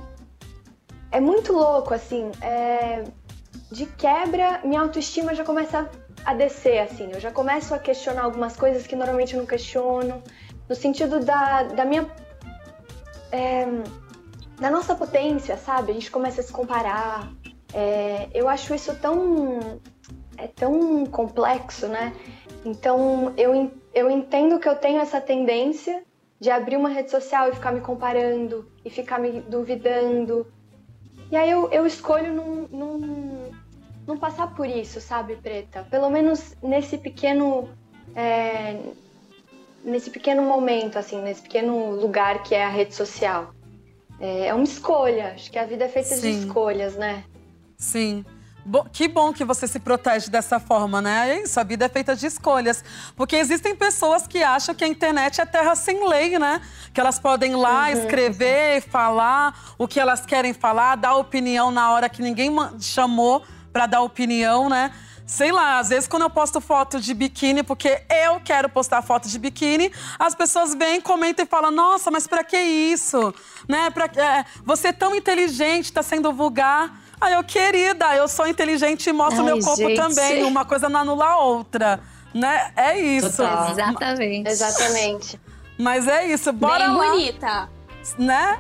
é 1.12 1.20
muito 1.20 1.54
louco 1.54 1.94
assim, 1.94 2.32
é, 2.42 3.04
de 3.72 3.86
quebra 3.86 4.62
minha 4.64 4.82
autoestima 4.82 5.36
já 5.36 5.44
começa 5.44 5.90
a 6.26 6.34
descer 6.34 6.80
assim, 6.80 7.12
eu 7.12 7.20
já 7.20 7.32
começo 7.32 7.74
a 7.76 7.80
questionar 7.80 8.24
algumas 8.24 8.56
coisas 8.56 8.88
que 8.88 8.96
normalmente 8.96 9.34
eu 9.34 9.40
não 9.40 9.46
questiono, 9.46 10.24
no 10.68 10.76
sentido 10.76 11.20
da, 11.20 11.64
da 11.64 11.86
minha 11.86 12.08
é, 13.32 13.66
na 14.62 14.70
nossa 14.70 14.94
potência, 14.94 15.58
sabe? 15.58 15.90
A 15.90 15.94
gente 15.96 16.12
começa 16.12 16.40
a 16.40 16.44
se 16.44 16.54
comparar. 16.54 17.34
É, 17.74 18.30
eu 18.32 18.48
acho 18.48 18.76
isso 18.76 18.96
tão 18.96 19.82
é 20.38 20.48
tão 20.48 21.06
complexo, 21.08 21.88
né? 21.88 22.14
Então 22.64 23.34
eu, 23.36 23.72
eu 23.92 24.10
entendo 24.10 24.60
que 24.60 24.70
eu 24.70 24.76
tenho 24.76 25.02
essa 25.02 25.20
tendência 25.20 26.04
de 26.40 26.52
abrir 26.52 26.78
uma 26.78 26.90
rede 26.90 27.10
social 27.10 27.50
e 27.50 27.56
ficar 27.56 27.72
me 27.72 27.82
comparando 27.82 28.72
e 28.86 28.90
ficar 28.92 29.20
me 29.20 29.42
duvidando. 29.42 30.46
E 31.32 31.36
aí 31.36 31.50
eu, 31.50 31.68
eu 31.72 31.86
escolho 31.88 32.32
não, 32.32 32.68
não, 32.72 33.00
não 34.06 34.18
passar 34.18 34.54
por 34.54 34.68
isso, 34.68 35.02
sabe, 35.02 35.38
Preta? 35.38 35.88
Pelo 35.90 36.10
menos 36.10 36.56
nesse 36.62 37.00
pequeno. 37.00 37.68
É, 38.16 38.80
nesse 39.84 40.12
pequeno 40.12 40.44
momento, 40.44 41.00
assim, 41.00 41.20
nesse 41.20 41.42
pequeno 41.42 41.96
lugar 41.96 42.44
que 42.44 42.54
é 42.54 42.64
a 42.64 42.70
rede 42.70 42.94
social 42.94 43.52
é, 44.22 44.48
é 44.48 44.54
uma 44.54 44.64
escolha. 44.64 45.34
Acho 45.36 45.52
que 45.52 45.58
a 45.58 45.66
vida 45.66 45.86
é 45.86 45.90
feita 45.90 46.16
Sim. 46.16 46.22
de 46.22 46.46
escolhas, 46.46 46.96
né? 46.96 47.24
Sim. 47.78 48.24
Que 48.94 49.08
bom 49.08 49.34
que 49.34 49.44
você 49.44 49.68
se 49.68 49.80
protege 49.80 50.30
dessa 50.30 50.60
forma, 50.60 51.02
né? 51.02 51.32
É 51.32 51.44
isso, 51.44 51.60
a 51.60 51.64
vida 51.64 51.86
é 51.86 51.90
feita 51.90 52.16
de 52.16 52.28
escolhas. 52.28 52.84
Porque 53.16 53.36
existem 53.36 53.76
pessoas 53.76 54.28
que 54.28 54.44
acham 54.44 54.76
que 54.76 54.84
a 54.84 54.88
internet 54.88 55.42
é 55.42 55.46
terra 55.46 55.76
sem 55.76 56.08
lei, 56.08 56.38
né? 56.38 56.62
Que 56.94 57.02
elas 57.02 57.18
podem 57.18 57.54
ir 57.54 57.56
lá 57.56 57.88
uhum. 57.88 57.94
escrever, 57.94 58.82
falar 58.82 59.74
o 59.80 59.88
que 59.88 60.00
elas 60.00 60.28
querem 60.28 60.54
falar, 60.54 60.96
dar 60.96 61.16
opinião 61.16 61.72
na 61.72 61.92
hora 61.92 62.08
que 62.08 62.22
ninguém 62.22 62.52
chamou 62.80 63.44
para 63.74 63.88
dar 63.88 64.02
opinião, 64.02 64.70
né? 64.70 64.92
Sei 65.32 65.50
lá, 65.50 65.80
às 65.80 65.88
vezes 65.88 66.10
quando 66.10 66.24
eu 66.24 66.30
posto 66.30 66.60
foto 66.60 67.00
de 67.00 67.14
biquíni, 67.14 67.64
porque 67.64 68.04
eu 68.10 68.42
quero 68.42 68.68
postar 68.68 69.02
foto 69.02 69.30
de 69.30 69.40
biquíni, 69.40 69.90
as 70.20 70.36
pessoas 70.36 70.76
vêm, 70.76 71.00
comentam 71.00 71.46
e 71.46 71.48
falam: 71.48 71.72
Nossa, 71.72 72.12
mas 72.12 72.28
pra 72.28 72.44
que 72.44 72.58
isso? 72.58 73.34
Né? 73.68 73.90
Pra, 73.92 74.06
é, 74.06 74.44
você 74.66 74.90
é 74.90 74.92
tão 74.92 75.16
inteligente, 75.16 75.94
tá 75.94 76.04
sendo 76.04 76.34
vulgar. 76.34 77.00
Aí 77.20 77.34
eu, 77.34 77.44
querida, 77.46 78.14
eu 78.14 78.28
sou 78.28 78.46
inteligente 78.46 79.08
e 79.08 79.14
mostro 79.14 79.40
Ai, 79.40 79.46
meu 79.46 79.60
corpo 79.60 79.78
gente. 79.78 79.96
também. 79.96 80.44
Uma 80.44 80.66
coisa 80.66 80.90
não 80.90 81.00
anula 81.00 81.26
a 81.26 81.38
outra. 81.38 82.02
Né? 82.34 82.74
É 82.76 83.00
isso. 83.00 83.38
Total. 83.38 83.72
Exatamente. 83.72 84.50
Exatamente. 84.50 85.42
Mas 85.78 86.08
é 86.08 86.26
isso, 86.26 86.52
bora 86.52 86.88
Bem 86.88 86.98
lá. 86.98 87.10
bonita. 87.10 87.70
Né? 88.18 88.60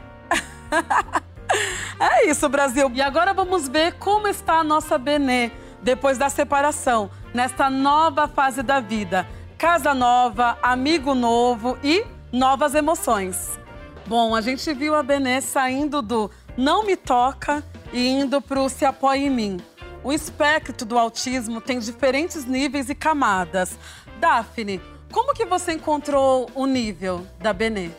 é 1.99 2.29
isso, 2.29 2.47
Brasil. 2.47 2.89
E 2.93 3.01
agora 3.01 3.33
vamos 3.33 3.67
ver 3.67 3.93
como 3.93 4.27
está 4.27 4.59
a 4.59 4.63
nossa 4.63 4.97
Benê 4.97 5.51
depois 5.81 6.17
da 6.17 6.29
separação, 6.29 7.09
nesta 7.33 7.69
nova 7.69 8.27
fase 8.27 8.61
da 8.61 8.79
vida. 8.79 9.27
Casa 9.57 9.93
nova, 9.93 10.57
amigo 10.61 11.13
novo 11.13 11.77
e 11.83 12.05
novas 12.31 12.75
emoções. 12.75 13.59
Bom, 14.07 14.35
a 14.35 14.41
gente 14.41 14.73
viu 14.73 14.95
a 14.95 15.03
Benê 15.03 15.41
saindo 15.41 16.01
do 16.01 16.29
não 16.57 16.85
me 16.85 16.95
toca 16.95 17.63
e 17.93 18.09
indo 18.09 18.41
para 18.41 18.61
o 18.61 18.69
se 18.69 18.85
apoia 18.85 19.27
em 19.27 19.29
mim. 19.29 19.57
O 20.03 20.11
espectro 20.11 20.85
do 20.85 20.97
autismo 20.97 21.61
tem 21.61 21.79
diferentes 21.79 22.45
níveis 22.45 22.89
e 22.89 22.95
camadas. 22.95 23.77
Daphne, 24.19 24.81
como 25.11 25.33
que 25.33 25.45
você 25.45 25.73
encontrou 25.73 26.49
o 26.55 26.65
nível 26.65 27.25
da 27.39 27.53
Benê? 27.53 27.91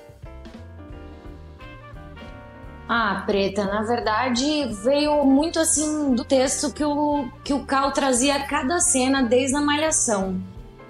Ah, 2.88 3.22
Preta, 3.24 3.64
na 3.64 3.82
verdade 3.82 4.66
veio 4.82 5.24
muito 5.24 5.58
assim 5.58 6.14
do 6.14 6.24
texto 6.24 6.72
que 6.72 6.84
o, 6.84 7.28
que 7.44 7.52
o 7.52 7.64
Cal 7.64 7.92
trazia 7.92 8.36
a 8.36 8.46
cada 8.46 8.80
cena 8.80 9.22
desde 9.22 9.56
a 9.56 9.60
Malhação. 9.60 10.40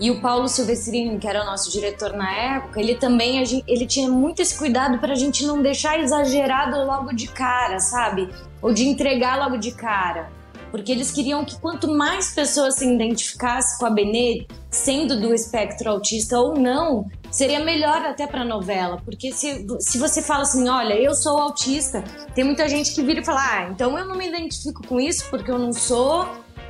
E 0.01 0.11
o 0.11 0.21
Paulo 0.21 0.49
Silvestrini, 0.49 1.19
que 1.19 1.29
era 1.29 1.43
o 1.43 1.47
nosso 1.47 1.71
diretor 1.71 2.13
na 2.13 2.29
época, 2.29 2.81
ele 2.81 2.97
também 2.97 3.41
ele 3.69 3.87
tinha 3.87 4.09
muito 4.09 4.43
esse 4.43 4.59
cuidado 4.59 4.99
para 4.99 5.13
a 5.13 5.17
gente 5.17 5.47
não 5.47 5.63
deixar 5.63 6.01
exagerado 6.01 6.85
logo 6.85 7.13
de 7.13 7.29
cara, 7.29 7.79
sabe? 7.79 8.29
Ou 8.61 8.73
de 8.73 8.85
entregar 8.89 9.39
logo 9.39 9.57
de 9.59 9.71
cara. 9.71 10.29
Porque 10.73 10.91
eles 10.91 11.13
queriam 11.13 11.45
que 11.45 11.57
quanto 11.61 11.87
mais 11.87 12.35
pessoas 12.35 12.77
se 12.77 12.85
identificassem 12.85 13.79
com 13.79 13.87
a 13.87 13.91
Benê, 13.91 14.47
sendo 14.71 15.21
do 15.21 15.33
espectro 15.33 15.91
autista 15.91 16.41
ou 16.41 16.59
não, 16.59 17.09
seria 17.33 17.59
melhor 17.59 18.05
até 18.05 18.27
para 18.27 18.45
novela, 18.45 19.01
porque 19.05 19.33
se, 19.33 19.67
se 19.81 19.99
você 19.99 20.23
fala 20.23 20.43
assim, 20.43 20.69
olha, 20.69 20.95
eu 20.95 21.15
sou 21.15 21.39
autista, 21.39 22.05
tem 22.35 22.45
muita 22.45 22.69
gente 22.69 22.95
que 22.95 23.03
vira 23.03 23.21
e 23.21 23.25
fala, 23.25 23.41
ah, 23.41 23.69
então 23.71 23.99
eu 23.99 24.07
não 24.07 24.15
me 24.15 24.29
identifico 24.29 24.87
com 24.87 25.01
isso 25.01 25.29
porque 25.31 25.51
eu 25.51 25.59
não 25.59 25.73
sou 25.73 26.29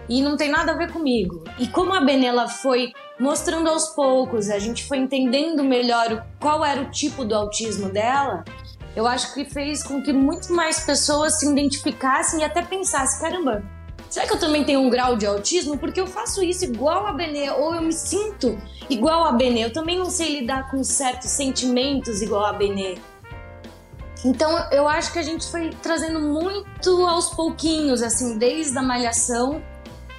e 0.08 0.22
não 0.22 0.36
tem 0.36 0.48
nada 0.48 0.72
a 0.72 0.76
ver 0.76 0.92
comigo. 0.92 1.42
E 1.58 1.66
como 1.66 1.92
a 1.92 2.00
Benela 2.00 2.48
foi 2.48 2.92
mostrando 3.18 3.68
aos 3.68 3.88
poucos, 3.88 4.48
a 4.48 4.58
gente 4.58 4.84
foi 4.84 4.98
entendendo 4.98 5.64
melhor 5.64 6.24
qual 6.40 6.64
era 6.64 6.80
o 6.80 6.90
tipo 6.90 7.24
do 7.24 7.34
autismo 7.34 7.90
dela, 7.90 8.44
eu 8.94 9.06
acho 9.06 9.32
que 9.34 9.44
fez 9.44 9.82
com 9.82 10.02
que 10.02 10.12
muito 10.12 10.52
mais 10.52 10.80
pessoas 10.80 11.38
se 11.38 11.50
identificassem 11.50 12.40
e 12.40 12.44
até 12.44 12.62
pensassem, 12.62 13.20
caramba, 13.20 13.64
será 14.12 14.26
que 14.26 14.34
eu 14.34 14.38
também 14.38 14.62
tenho 14.62 14.80
um 14.80 14.90
grau 14.90 15.16
de 15.16 15.24
autismo? 15.24 15.78
Porque 15.78 15.98
eu 15.98 16.06
faço 16.06 16.44
isso 16.44 16.66
igual 16.66 17.06
a 17.06 17.12
Benê, 17.12 17.48
ou 17.50 17.74
eu 17.74 17.80
me 17.80 17.94
sinto 17.94 18.60
igual 18.90 19.24
a 19.24 19.32
Benê. 19.32 19.64
Eu 19.64 19.72
também 19.72 19.98
não 19.98 20.10
sei 20.10 20.40
lidar 20.40 20.70
com 20.70 20.84
certos 20.84 21.30
sentimentos 21.30 22.20
igual 22.20 22.44
a 22.44 22.52
Benê. 22.52 22.98
Então 24.22 24.50
eu 24.70 24.86
acho 24.86 25.14
que 25.14 25.18
a 25.18 25.22
gente 25.22 25.50
foi 25.50 25.70
trazendo 25.82 26.20
muito 26.20 27.06
aos 27.06 27.30
pouquinhos, 27.30 28.02
assim, 28.02 28.36
desde 28.36 28.76
a 28.76 28.82
malhação, 28.82 29.62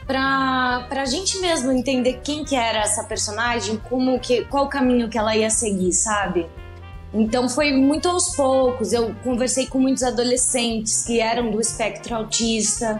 pra, 0.08 0.88
pra 0.90 1.06
gente 1.06 1.38
mesmo 1.40 1.72
entender 1.72 2.20
quem 2.24 2.44
que 2.44 2.56
era 2.56 2.80
essa 2.80 3.04
personagem, 3.04 3.80
como 3.88 4.20
que, 4.20 4.44
qual 4.46 4.68
caminho 4.68 5.08
que 5.08 5.20
ela 5.20 5.38
ia 5.38 5.52
seguir, 5.52 5.94
sabe? 5.94 6.50
Então 7.14 7.48
foi 7.48 7.72
muito 7.72 8.10
aos 8.10 8.36
poucos. 8.36 8.92
Eu 8.92 9.16
conversei 9.24 9.68
com 9.68 9.78
muitos 9.78 10.02
adolescentes 10.02 11.04
que 11.04 11.20
eram 11.20 11.52
do 11.52 11.62
espectro 11.62 12.16
autista 12.16 13.00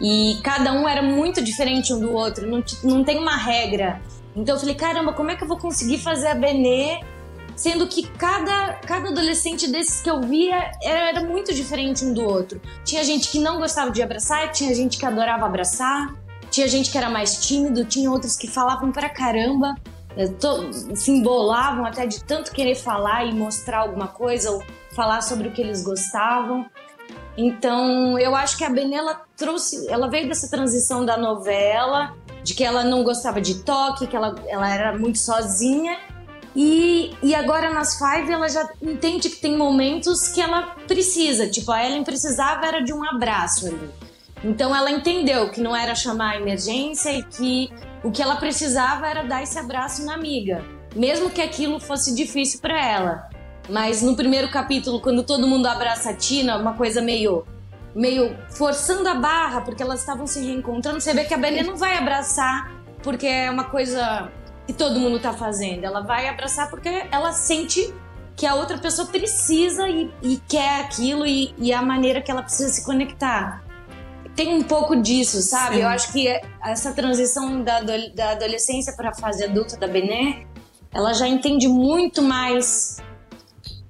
e 0.00 0.38
cada 0.42 0.72
um 0.72 0.88
era 0.88 1.02
muito 1.02 1.42
diferente 1.42 1.92
um 1.92 2.00
do 2.00 2.12
outro, 2.12 2.46
não, 2.46 2.62
não 2.82 3.04
tem 3.04 3.18
uma 3.18 3.36
regra. 3.36 4.00
Então 4.34 4.56
eu 4.56 4.60
falei, 4.60 4.74
caramba, 4.74 5.12
como 5.12 5.30
é 5.30 5.36
que 5.36 5.44
eu 5.44 5.48
vou 5.48 5.58
conseguir 5.58 5.98
fazer 5.98 6.28
a 6.28 6.34
Benê, 6.34 7.00
sendo 7.56 7.86
que 7.86 8.06
cada, 8.08 8.74
cada 8.86 9.10
adolescente 9.10 9.70
desses 9.70 10.00
que 10.00 10.10
eu 10.10 10.20
via 10.20 10.72
era, 10.82 11.22
muito 11.22 11.54
diferente 11.54 12.04
um 12.04 12.12
do 12.12 12.24
outro. 12.24 12.60
Tinha 12.84 13.04
gente 13.04 13.28
que 13.28 13.38
não 13.38 13.58
gostava 13.58 13.90
de 13.90 14.02
abraçar, 14.02 14.50
tinha 14.50 14.74
gente 14.74 14.98
que 14.98 15.06
adorava 15.06 15.46
abraçar, 15.46 16.14
tinha 16.50 16.66
gente 16.68 16.90
que 16.90 16.98
era 16.98 17.08
mais 17.08 17.46
tímido, 17.46 17.84
tinha 17.84 18.10
outros 18.10 18.36
que 18.36 18.48
falavam 18.48 18.90
pra 18.90 19.08
caramba, 19.08 19.74
eh, 20.16 20.30
se 20.94 21.10
embolavam 21.10 21.84
até 21.84 22.06
de 22.06 22.22
tanto 22.24 22.52
querer 22.52 22.74
falar 22.74 23.24
e 23.24 23.32
mostrar 23.32 23.78
alguma 23.78 24.08
coisa 24.08 24.50
ou 24.50 24.62
falar 24.92 25.22
sobre 25.22 25.48
o 25.48 25.52
que 25.52 25.60
eles 25.60 25.82
gostavam. 25.82 26.66
Então, 27.36 28.18
eu 28.18 28.34
acho 28.34 28.56
que 28.56 28.64
a 28.64 28.70
Benela 28.70 29.23
trouxe, 29.36 29.88
ela 29.88 30.08
veio 30.08 30.28
dessa 30.28 30.48
transição 30.48 31.04
da 31.04 31.16
novela, 31.16 32.14
de 32.42 32.54
que 32.54 32.64
ela 32.64 32.84
não 32.84 33.02
gostava 33.02 33.40
de 33.40 33.62
toque, 33.62 34.06
que 34.06 34.16
ela, 34.16 34.34
ela 34.46 34.72
era 34.72 34.96
muito 34.96 35.18
sozinha. 35.18 35.98
E, 36.56 37.12
e 37.20 37.34
agora 37.34 37.70
nas 37.70 37.98
Five 37.98 38.30
ela 38.30 38.48
já 38.48 38.68
entende 38.80 39.28
que 39.28 39.36
tem 39.36 39.56
momentos 39.56 40.28
que 40.28 40.40
ela 40.40 40.62
precisa. 40.86 41.48
Tipo, 41.48 41.72
a 41.72 41.84
Ellen 41.84 42.04
precisava 42.04 42.64
era 42.66 42.80
de 42.80 42.92
um 42.92 43.04
abraço 43.04 43.66
ali. 43.66 43.90
Então 44.44 44.76
ela 44.76 44.90
entendeu 44.90 45.50
que 45.50 45.60
não 45.60 45.74
era 45.74 45.94
chamar 45.94 46.32
a 46.32 46.36
emergência 46.36 47.10
e 47.10 47.22
que 47.22 47.72
o 48.04 48.10
que 48.10 48.22
ela 48.22 48.36
precisava 48.36 49.08
era 49.08 49.22
dar 49.24 49.42
esse 49.42 49.58
abraço 49.58 50.04
na 50.04 50.14
amiga, 50.14 50.62
mesmo 50.94 51.30
que 51.30 51.40
aquilo 51.40 51.80
fosse 51.80 52.14
difícil 52.14 52.60
para 52.60 52.78
ela. 52.78 53.28
Mas 53.68 54.02
no 54.02 54.14
primeiro 54.14 54.50
capítulo, 54.50 55.00
quando 55.00 55.22
todo 55.22 55.46
mundo 55.46 55.66
abraça 55.66 56.10
a 56.10 56.14
Tina, 56.14 56.58
uma 56.58 56.74
coisa 56.74 57.00
meio 57.00 57.46
meio 57.94 58.36
forçando 58.50 59.08
a 59.08 59.14
barra, 59.14 59.60
porque 59.60 59.82
elas 59.82 60.00
estavam 60.00 60.26
se 60.26 60.40
reencontrando, 60.40 61.00
você 61.00 61.14
vê 61.14 61.24
que 61.24 61.34
a 61.34 61.38
Belê 61.38 61.62
não 61.62 61.76
vai 61.76 61.96
abraçar 61.96 62.72
porque 63.02 63.26
é 63.26 63.50
uma 63.50 63.64
coisa 63.64 64.32
que 64.66 64.72
todo 64.72 64.98
mundo 64.98 65.20
tá 65.20 65.32
fazendo. 65.32 65.84
Ela 65.84 66.00
vai 66.00 66.26
abraçar 66.26 66.70
porque 66.70 66.88
ela 67.12 67.32
sente 67.32 67.92
que 68.34 68.46
a 68.46 68.54
outra 68.54 68.78
pessoa 68.78 69.06
precisa 69.06 69.88
e, 69.88 70.10
e 70.22 70.36
quer 70.48 70.80
aquilo 70.80 71.24
e, 71.26 71.54
e, 71.58 71.72
a 71.72 71.82
maneira 71.82 72.20
que 72.20 72.30
ela 72.30 72.42
precisa 72.42 72.70
se 72.70 72.84
conectar. 72.84 73.62
Tem 74.34 74.52
um 74.54 74.62
pouco 74.62 74.96
disso, 74.96 75.40
sabe? 75.42 75.76
Sim. 75.76 75.82
Eu 75.82 75.88
acho 75.88 76.12
que 76.12 76.40
essa 76.64 76.92
transição 76.92 77.62
da, 77.62 77.80
da 77.80 78.30
adolescência 78.30 78.92
para 78.96 79.10
a 79.10 79.14
fase 79.14 79.44
adulta 79.44 79.76
da 79.76 79.86
Bené, 79.86 80.46
ela 80.92 81.12
já 81.12 81.28
entende 81.28 81.68
muito 81.68 82.20
mais 82.22 82.96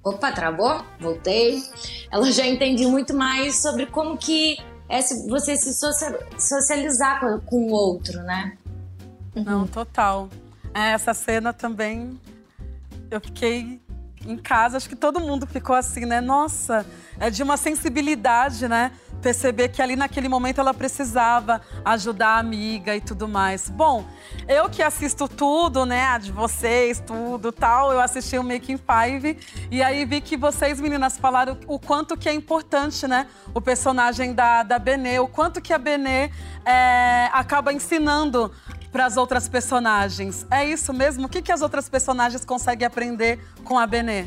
Opa, 0.04 0.30
travou? 0.30 0.84
Voltei. 1.00 1.62
Ela 2.10 2.30
já 2.30 2.46
entende 2.46 2.86
muito 2.86 3.14
mais 3.14 3.62
sobre 3.62 3.86
como 3.86 4.18
que 4.18 4.58
é 4.88 5.00
você 5.28 5.56
se 5.56 5.72
socializar 6.38 7.20
com, 7.46 7.68
o 7.68 7.70
outro, 7.72 8.22
né? 8.22 8.56
Não, 9.34 9.66
total. 9.66 10.28
É, 10.74 10.90
essa 10.90 11.14
cena 11.14 11.52
também 11.52 12.20
eu 13.10 13.20
fiquei 13.20 13.80
em 14.26 14.36
casa, 14.36 14.76
acho 14.76 14.88
que 14.88 14.96
todo 14.96 15.20
mundo 15.20 15.46
ficou 15.46 15.76
assim, 15.76 16.04
né? 16.04 16.20
Nossa, 16.20 16.86
é 17.18 17.30
de 17.30 17.42
uma 17.42 17.56
sensibilidade, 17.56 18.66
né? 18.68 18.92
Perceber 19.22 19.68
que 19.68 19.80
ali 19.80 19.96
naquele 19.96 20.28
momento 20.28 20.60
ela 20.60 20.74
precisava 20.74 21.60
ajudar 21.84 22.30
a 22.30 22.38
amiga 22.38 22.94
e 22.94 23.00
tudo 23.00 23.28
mais. 23.28 23.70
Bom, 23.70 24.04
eu 24.48 24.68
que 24.68 24.82
assisto 24.82 25.28
tudo, 25.28 25.86
né? 25.86 26.18
De 26.18 26.32
vocês, 26.32 27.00
tudo 27.00 27.52
tal, 27.52 27.92
eu 27.92 28.00
assisti 28.00 28.38
o 28.38 28.42
Making 28.42 28.78
Five 28.78 29.38
e 29.70 29.82
aí 29.82 30.04
vi 30.04 30.20
que 30.20 30.36
vocês, 30.36 30.80
meninas, 30.80 31.16
falaram 31.16 31.58
o 31.66 31.78
quanto 31.78 32.16
que 32.16 32.28
é 32.28 32.32
importante, 32.32 33.06
né? 33.06 33.26
O 33.54 33.60
personagem 33.60 34.34
da, 34.34 34.62
da 34.62 34.78
Benê, 34.78 35.18
o 35.18 35.28
quanto 35.28 35.60
que 35.60 35.72
a 35.72 35.78
Benê 35.78 36.30
é, 36.64 37.28
acaba 37.32 37.72
ensinando 37.72 38.52
para 38.94 39.06
as 39.06 39.16
outras 39.16 39.48
personagens. 39.48 40.46
É 40.48 40.64
isso 40.64 40.94
mesmo? 40.94 41.26
O 41.26 41.28
que, 41.28 41.42
que 41.42 41.50
as 41.50 41.62
outras 41.62 41.88
personagens 41.88 42.44
conseguem 42.44 42.86
aprender 42.86 43.40
com 43.64 43.76
a 43.76 43.88
Benê? 43.88 44.26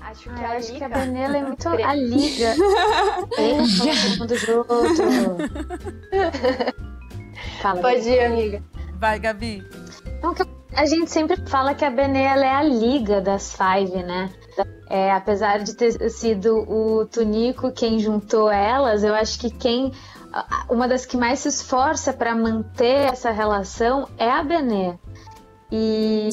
Acho 0.00 0.24
que, 0.24 0.44
ah, 0.44 0.48
a, 0.48 0.56
acho 0.56 0.72
que 0.74 0.82
a 0.82 0.88
Benela 0.88 1.36
é 1.38 1.42
muito 1.44 1.68
a 1.68 1.94
liga. 1.94 2.56
todo 3.36 4.18
mundo 4.18 4.36
junto. 4.36 4.74
Fala, 7.62 7.80
Pode 7.80 8.08
ir, 8.08 8.24
amiga. 8.24 8.64
Vai, 8.94 9.20
Gabi. 9.20 9.64
Então, 10.18 10.34
a 10.74 10.86
gente 10.86 11.10
sempre 11.10 11.36
fala 11.46 11.74
que 11.74 11.84
a 11.84 11.90
Benela 11.90 12.44
é 12.44 12.54
a 12.54 12.62
liga 12.62 13.20
das 13.20 13.54
Five, 13.54 14.02
né? 14.02 14.30
É, 14.88 15.12
apesar 15.12 15.58
de 15.62 15.74
ter 15.74 16.10
sido 16.10 16.58
o 16.68 17.06
Tunico 17.06 17.70
quem 17.70 17.98
juntou 17.98 18.50
elas, 18.50 19.04
eu 19.04 19.14
acho 19.14 19.38
que 19.38 19.50
quem 19.50 19.92
uma 20.68 20.86
das 20.86 21.04
que 21.04 21.16
mais 21.16 21.40
se 21.40 21.48
esforça 21.48 22.12
para 22.12 22.34
manter 22.34 23.10
essa 23.12 23.30
relação 23.30 24.08
é 24.16 24.30
a 24.30 24.42
Benê. 24.42 24.94
E, 25.72 26.28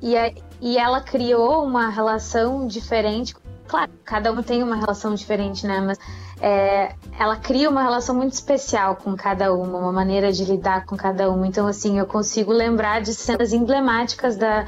e, 0.00 0.16
a, 0.16 0.32
e 0.60 0.78
ela 0.78 1.00
criou 1.00 1.64
uma 1.64 1.88
relação 1.88 2.66
diferente. 2.66 3.34
Claro, 3.68 3.92
cada 4.02 4.32
um 4.32 4.42
tem 4.42 4.62
uma 4.62 4.76
relação 4.76 5.14
diferente, 5.14 5.66
né? 5.66 5.78
Mas 5.80 5.98
é, 6.40 6.94
ela 7.18 7.36
cria 7.36 7.68
uma 7.68 7.82
relação 7.82 8.14
muito 8.14 8.32
especial 8.32 8.96
com 8.96 9.14
cada 9.14 9.52
uma, 9.52 9.78
uma 9.78 9.92
maneira 9.92 10.32
de 10.32 10.42
lidar 10.44 10.86
com 10.86 10.96
cada 10.96 11.30
uma. 11.30 11.46
Então, 11.46 11.66
assim, 11.66 11.98
eu 11.98 12.06
consigo 12.06 12.50
lembrar 12.50 13.02
de 13.02 13.12
cenas 13.12 13.52
emblemáticas 13.52 14.36
da, 14.36 14.66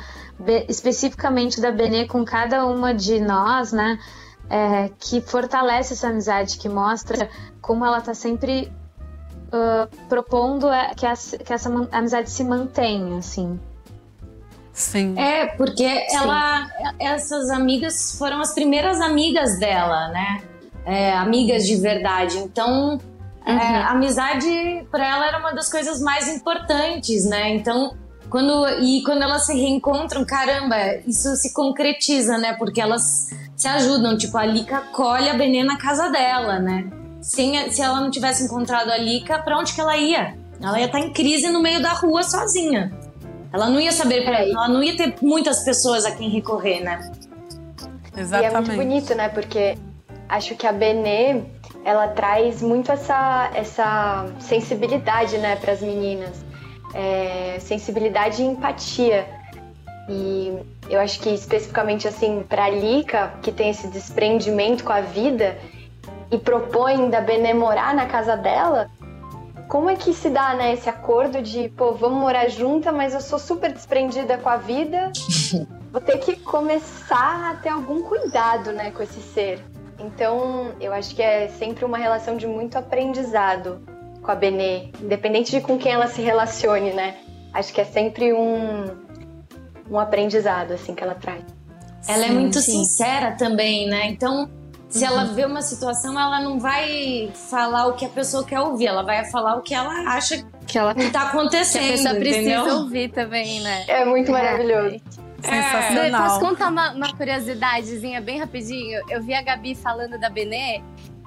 especificamente 0.68 1.60
da 1.62 1.72
Benê 1.72 2.06
com 2.06 2.24
cada 2.24 2.66
uma 2.66 2.92
de 2.92 3.18
nós, 3.20 3.72
né? 3.72 3.98
É, 4.50 4.90
que 4.98 5.20
fortalece 5.20 5.94
essa 5.94 6.08
amizade, 6.08 6.58
que 6.58 6.68
mostra 6.68 7.30
como 7.62 7.86
ela 7.86 7.98
está 7.98 8.12
sempre 8.12 8.70
uh, 9.46 10.06
propondo 10.08 10.68
é, 10.68 10.92
que, 10.94 11.06
que, 11.38 11.52
essa 11.52 11.70
amizade 11.92 12.30
se 12.30 12.42
mantenha, 12.42 13.18
assim. 13.18 13.60
Sim. 14.80 15.14
É, 15.18 15.46
porque 15.46 15.86
Sim. 16.08 16.16
ela, 16.16 16.66
essas 16.98 17.50
amigas 17.50 18.16
foram 18.18 18.40
as 18.40 18.54
primeiras 18.54 19.00
amigas 19.00 19.58
dela, 19.58 20.08
né? 20.08 20.42
É, 20.86 21.12
amigas 21.12 21.66
de 21.66 21.76
verdade. 21.76 22.38
Então, 22.38 22.98
é, 23.44 23.52
uhum. 23.52 23.58
é, 23.58 23.82
amizade 23.84 24.86
para 24.90 25.06
ela 25.06 25.26
era 25.26 25.38
uma 25.38 25.52
das 25.52 25.70
coisas 25.70 26.00
mais 26.00 26.28
importantes, 26.28 27.26
né? 27.26 27.54
Então, 27.54 27.94
quando, 28.30 28.66
e 28.80 29.02
quando 29.02 29.22
elas 29.22 29.44
se 29.44 29.52
reencontram, 29.52 30.24
caramba, 30.24 30.76
isso 31.06 31.36
se 31.36 31.52
concretiza, 31.52 32.38
né? 32.38 32.54
Porque 32.54 32.80
elas 32.80 33.28
se 33.54 33.68
ajudam. 33.68 34.16
Tipo, 34.16 34.38
a 34.38 34.46
Lika 34.46 34.80
colhe 34.92 35.28
a 35.28 35.34
Benê 35.34 35.62
na 35.62 35.76
casa 35.76 36.08
dela, 36.08 36.58
né? 36.58 36.88
Se, 37.20 37.70
se 37.70 37.82
ela 37.82 38.00
não 38.00 38.10
tivesse 38.10 38.44
encontrado 38.44 38.90
a 38.90 38.96
Lika, 38.96 39.40
pra 39.40 39.58
onde 39.58 39.74
que 39.74 39.80
ela 39.80 39.96
ia? 39.96 40.38
Ela 40.62 40.80
ia 40.80 40.86
estar 40.86 41.00
em 41.00 41.12
crise 41.12 41.50
no 41.50 41.60
meio 41.60 41.82
da 41.82 41.92
rua 41.92 42.22
sozinha. 42.22 42.90
Ela 43.52 43.68
não 43.68 43.80
ia 43.80 43.92
saber 43.92 44.24
pra 44.24 44.42
ela 44.42 44.68
não 44.68 44.82
ia 44.82 44.96
ter 44.96 45.16
muitas 45.20 45.64
pessoas 45.64 46.04
a 46.04 46.12
quem 46.12 46.28
recorrer, 46.28 46.80
né? 46.80 47.10
Exatamente. 48.16 48.42
E 48.42 48.46
é 48.46 48.50
muito 48.50 48.76
bonito, 48.76 49.14
né? 49.14 49.28
Porque 49.28 49.76
acho 50.28 50.54
que 50.54 50.66
a 50.66 50.72
Benê, 50.72 51.42
ela 51.84 52.08
traz 52.08 52.62
muito 52.62 52.92
essa, 52.92 53.50
essa 53.54 54.26
sensibilidade, 54.38 55.36
né, 55.38 55.56
para 55.56 55.72
as 55.72 55.80
meninas 55.80 56.44
é, 56.94 57.58
sensibilidade 57.60 58.42
e 58.42 58.46
empatia. 58.46 59.26
E 60.08 60.56
eu 60.88 61.00
acho 61.00 61.20
que 61.20 61.30
especificamente 61.30 62.08
assim 62.08 62.44
para 62.48 62.64
a 62.64 62.70
Lika, 62.70 63.34
que 63.42 63.52
tem 63.52 63.70
esse 63.70 63.88
desprendimento 63.88 64.84
com 64.84 64.92
a 64.92 65.00
vida 65.00 65.58
e 66.30 66.38
propõe 66.38 67.10
da 67.10 67.20
Bené 67.20 67.54
morar 67.54 67.94
na 67.94 68.06
casa 68.06 68.36
dela, 68.36 68.88
como 69.70 69.88
é 69.88 69.94
que 69.94 70.12
se 70.12 70.28
dá, 70.28 70.52
né, 70.52 70.74
esse 70.74 70.88
acordo 70.88 71.40
de, 71.40 71.68
pô, 71.68 71.92
vamos 71.92 72.18
morar 72.20 72.48
junta, 72.48 72.90
mas 72.90 73.14
eu 73.14 73.20
sou 73.20 73.38
super 73.38 73.72
desprendida 73.72 74.36
com 74.36 74.48
a 74.48 74.56
vida. 74.56 75.12
Vou 75.92 76.00
ter 76.00 76.18
que 76.18 76.36
começar 76.36 77.50
a 77.50 77.54
ter 77.54 77.68
algum 77.68 78.02
cuidado, 78.02 78.72
né, 78.72 78.90
com 78.90 79.00
esse 79.00 79.20
ser. 79.20 79.64
Então, 79.98 80.72
eu 80.80 80.92
acho 80.92 81.14
que 81.14 81.22
é 81.22 81.48
sempre 81.48 81.84
uma 81.84 81.98
relação 81.98 82.36
de 82.36 82.48
muito 82.48 82.76
aprendizado 82.76 83.80
com 84.20 84.30
a 84.30 84.34
Benê, 84.34 84.90
independente 85.00 85.52
de 85.52 85.60
com 85.60 85.78
quem 85.78 85.92
ela 85.92 86.08
se 86.08 86.20
relacione, 86.20 86.92
né? 86.92 87.18
Acho 87.52 87.72
que 87.72 87.80
é 87.80 87.84
sempre 87.84 88.32
um, 88.32 88.86
um 89.88 89.98
aprendizado, 89.98 90.72
assim, 90.72 90.94
que 90.94 91.02
ela 91.02 91.14
traz. 91.14 91.44
Ela 92.08 92.24
é 92.24 92.28
sim, 92.28 92.36
é 92.36 92.38
muito 92.38 92.60
sim. 92.60 92.72
sincera 92.72 93.32
também, 93.32 93.88
né? 93.88 94.06
Então, 94.06 94.48
se 94.90 95.04
uhum. 95.04 95.12
ela 95.12 95.24
vê 95.24 95.44
uma 95.44 95.62
situação, 95.62 96.18
ela 96.18 96.42
não 96.42 96.58
vai 96.58 97.30
falar 97.48 97.86
o 97.86 97.94
que 97.94 98.04
a 98.04 98.08
pessoa 98.08 98.44
quer 98.44 98.60
ouvir, 98.60 98.86
ela 98.86 99.02
vai 99.02 99.24
falar 99.30 99.56
o 99.56 99.62
que 99.62 99.72
ela 99.72 99.94
acha 100.10 100.44
que 100.66 100.76
ela 100.76 100.94
tá 100.94 101.28
acontecendo. 101.28 101.80
Que 101.80 101.88
a 101.88 101.92
pessoa 101.92 102.14
precisa 102.16 102.74
ouvir 102.74 103.10
também, 103.10 103.60
né? 103.60 103.84
É 103.86 104.04
muito 104.04 104.30
maravilhoso. 104.32 105.00
Sensacional. 105.42 106.22
É. 106.22 106.28
Posso 106.28 106.40
contar 106.40 106.68
uma, 106.68 106.92
uma 106.92 107.12
curiosidadezinha 107.14 108.20
bem 108.20 108.38
rapidinho? 108.38 109.00
Eu 109.08 109.22
vi 109.22 109.34
a 109.34 109.42
Gabi 109.42 109.74
falando 109.74 110.18
da 110.18 110.28
Benê 110.28 110.82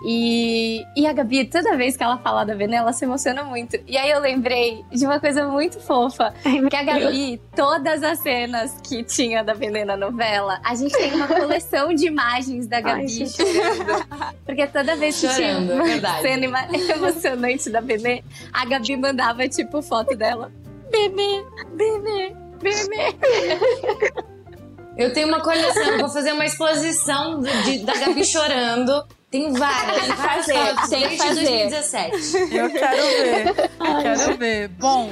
e, 0.06 0.86
e 0.98 1.08
a 1.08 1.14
Gabi, 1.14 1.46
toda 1.46 1.78
vez 1.78 1.96
que 1.96 2.04
ela 2.04 2.18
fala 2.18 2.44
da 2.44 2.54
Benê, 2.54 2.76
ela 2.76 2.92
se 2.92 3.06
emociona 3.06 3.42
muito. 3.46 3.80
E 3.88 3.98
aí 3.98 4.12
eu 4.12 4.20
lembrei 4.20 4.84
de 4.92 5.06
uma 5.06 5.18
coisa 5.18 5.48
muito 5.48 5.80
fofa. 5.80 6.34
que 6.70 6.76
a 6.76 6.84
Gabi, 6.84 7.42
todas 7.56 8.04
as 8.04 8.20
cenas 8.20 8.78
que 8.84 9.02
tinha 9.04 9.44
da 9.44 9.54
Benê 9.54 9.86
na 9.86 9.96
novela, 9.96 10.60
a 10.62 10.76
gente 10.76 10.92
tem 10.92 11.14
uma 11.14 11.28
coleção 11.28 11.94
de 11.94 12.08
imagens 12.08 12.68
da 12.68 12.82
Gabi 12.82 13.24
Ai. 13.24 14.34
Porque 14.46 14.68
toda 14.68 14.98
vez 14.98 15.22
que 15.22 15.28
chorando, 15.30 15.84
tinha 15.84 15.96
é 15.96 16.00
uma 16.00 16.22
cena 16.22 16.94
emocionante 16.94 17.70
da 17.70 17.80
Benê, 17.80 18.24
a 18.52 18.66
Gabi 18.66 18.98
mandava, 18.98 19.48
tipo, 19.48 19.82
foto 19.82 20.18
dela. 20.18 20.52
Benê, 20.92 21.46
Benê, 21.76 22.36
Eu 24.96 25.12
tenho 25.12 25.28
uma 25.28 25.42
coleção, 25.42 25.98
vou 26.00 26.10
fazer 26.10 26.34
uma 26.34 26.46
exposição 26.46 27.42
de, 27.42 27.80
da 27.80 27.94
Gabi 27.96 28.24
chorando 28.24 29.04
tem 29.34 29.52
várias. 29.52 30.06
Tem 30.06 30.12
que 30.12 30.22
fazer. 30.22 30.90
Tem 30.90 31.10
que 31.10 31.18
fazer. 31.18 31.70
2017. 31.70 32.56
Eu 32.56 32.70
quero 32.70 33.02
ver. 33.02 33.48
Eu 33.80 34.02
quero 34.04 34.38
ver. 34.38 34.68
Bom. 34.68 35.10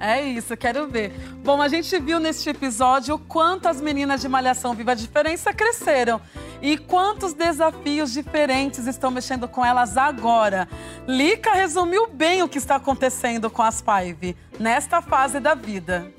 É 0.00 0.22
isso, 0.22 0.56
quero 0.56 0.88
ver. 0.88 1.12
Bom, 1.44 1.60
a 1.60 1.68
gente 1.68 1.96
viu 2.00 2.18
neste 2.18 2.48
episódio 2.48 3.16
o 3.16 3.18
quanto 3.18 3.68
as 3.68 3.78
meninas 3.78 4.22
de 4.22 4.28
Malhação 4.28 4.72
Viva 4.74 4.92
a 4.92 4.94
Diferença 4.94 5.52
cresceram 5.52 6.18
e 6.62 6.78
quantos 6.78 7.34
desafios 7.34 8.10
diferentes 8.10 8.86
estão 8.86 9.10
mexendo 9.10 9.46
com 9.46 9.64
elas 9.64 9.98
agora. 9.98 10.66
Lica 11.06 11.52
resumiu 11.52 12.06
bem 12.08 12.42
o 12.42 12.48
que 12.48 12.56
está 12.56 12.76
acontecendo 12.76 13.50
com 13.50 13.62
as 13.62 13.82
Five 13.82 14.34
nesta 14.58 15.02
fase 15.02 15.38
da 15.38 15.54
vida. 15.54 16.10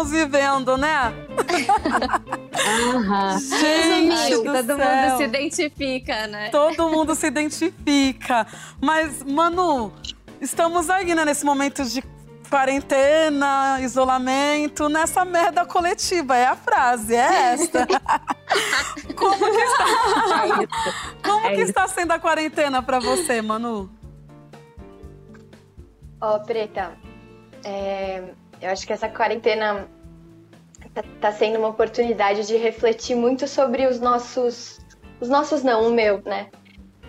Estamos 0.00 0.10
vivendo, 0.10 0.76
né? 0.76 1.12
Uhum. 2.92 3.38
Gente, 3.38 4.42
todo 4.42 4.76
céu. 4.76 4.78
mundo 4.78 5.16
se 5.16 5.24
identifica, 5.24 6.26
né? 6.26 6.48
Todo 6.50 6.88
mundo 6.88 7.14
se 7.14 7.26
identifica. 7.26 8.46
Mas, 8.80 9.22
Manu, 9.22 9.92
estamos 10.40 10.88
aí, 10.88 11.14
né, 11.14 11.24
nesse 11.24 11.44
momento 11.44 11.84
de 11.84 12.02
quarentena, 12.48 13.78
isolamento, 13.80 14.88
nessa 14.88 15.24
merda 15.24 15.64
coletiva. 15.64 16.36
É 16.36 16.46
a 16.46 16.56
frase, 16.56 17.14
é 17.14 17.52
esta. 17.54 17.86
Como 19.14 19.38
que 19.38 19.60
está, 19.60 19.84
é 20.46 21.22
Como 21.22 21.46
é 21.46 21.54
que 21.54 21.60
está 21.62 21.88
sendo 21.88 22.12
a 22.12 22.18
quarentena 22.18 22.82
para 22.82 22.98
você, 22.98 23.40
Manu? 23.42 23.90
Ó, 26.20 26.36
oh, 26.36 26.40
Preta, 26.40 26.92
é, 27.64 28.34
eu 28.60 28.70
acho 28.70 28.86
que 28.86 28.92
essa 28.92 29.08
quarentena 29.08 29.88
tá, 30.94 31.02
tá, 31.20 31.32
sendo 31.32 31.58
uma 31.58 31.68
oportunidade 31.68 32.46
de 32.46 32.56
refletir 32.56 33.16
muito 33.16 33.48
sobre 33.48 33.86
os 33.86 34.00
nossos, 34.00 34.80
os 35.20 35.28
nossos 35.28 35.62
não, 35.62 35.88
o 35.88 35.92
meu, 35.92 36.22
né? 36.24 36.48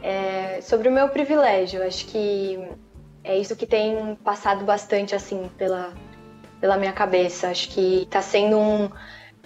É, 0.02 0.60
sobre 0.62 0.88
o 0.88 0.92
meu 0.92 1.10
privilégio. 1.10 1.84
Acho 1.84 2.06
que 2.06 2.60
é 3.24 3.38
isso 3.38 3.56
que 3.56 3.66
tem 3.66 4.16
passado 4.24 4.64
bastante 4.66 5.14
assim 5.14 5.50
pela, 5.58 5.94
pela 6.60 6.78
minha 6.78 6.94
cabeça. 6.94 7.50
Acho 7.50 7.70
que 7.70 8.08
tá 8.10 8.22
sendo 8.22 8.58
um, 8.58 8.90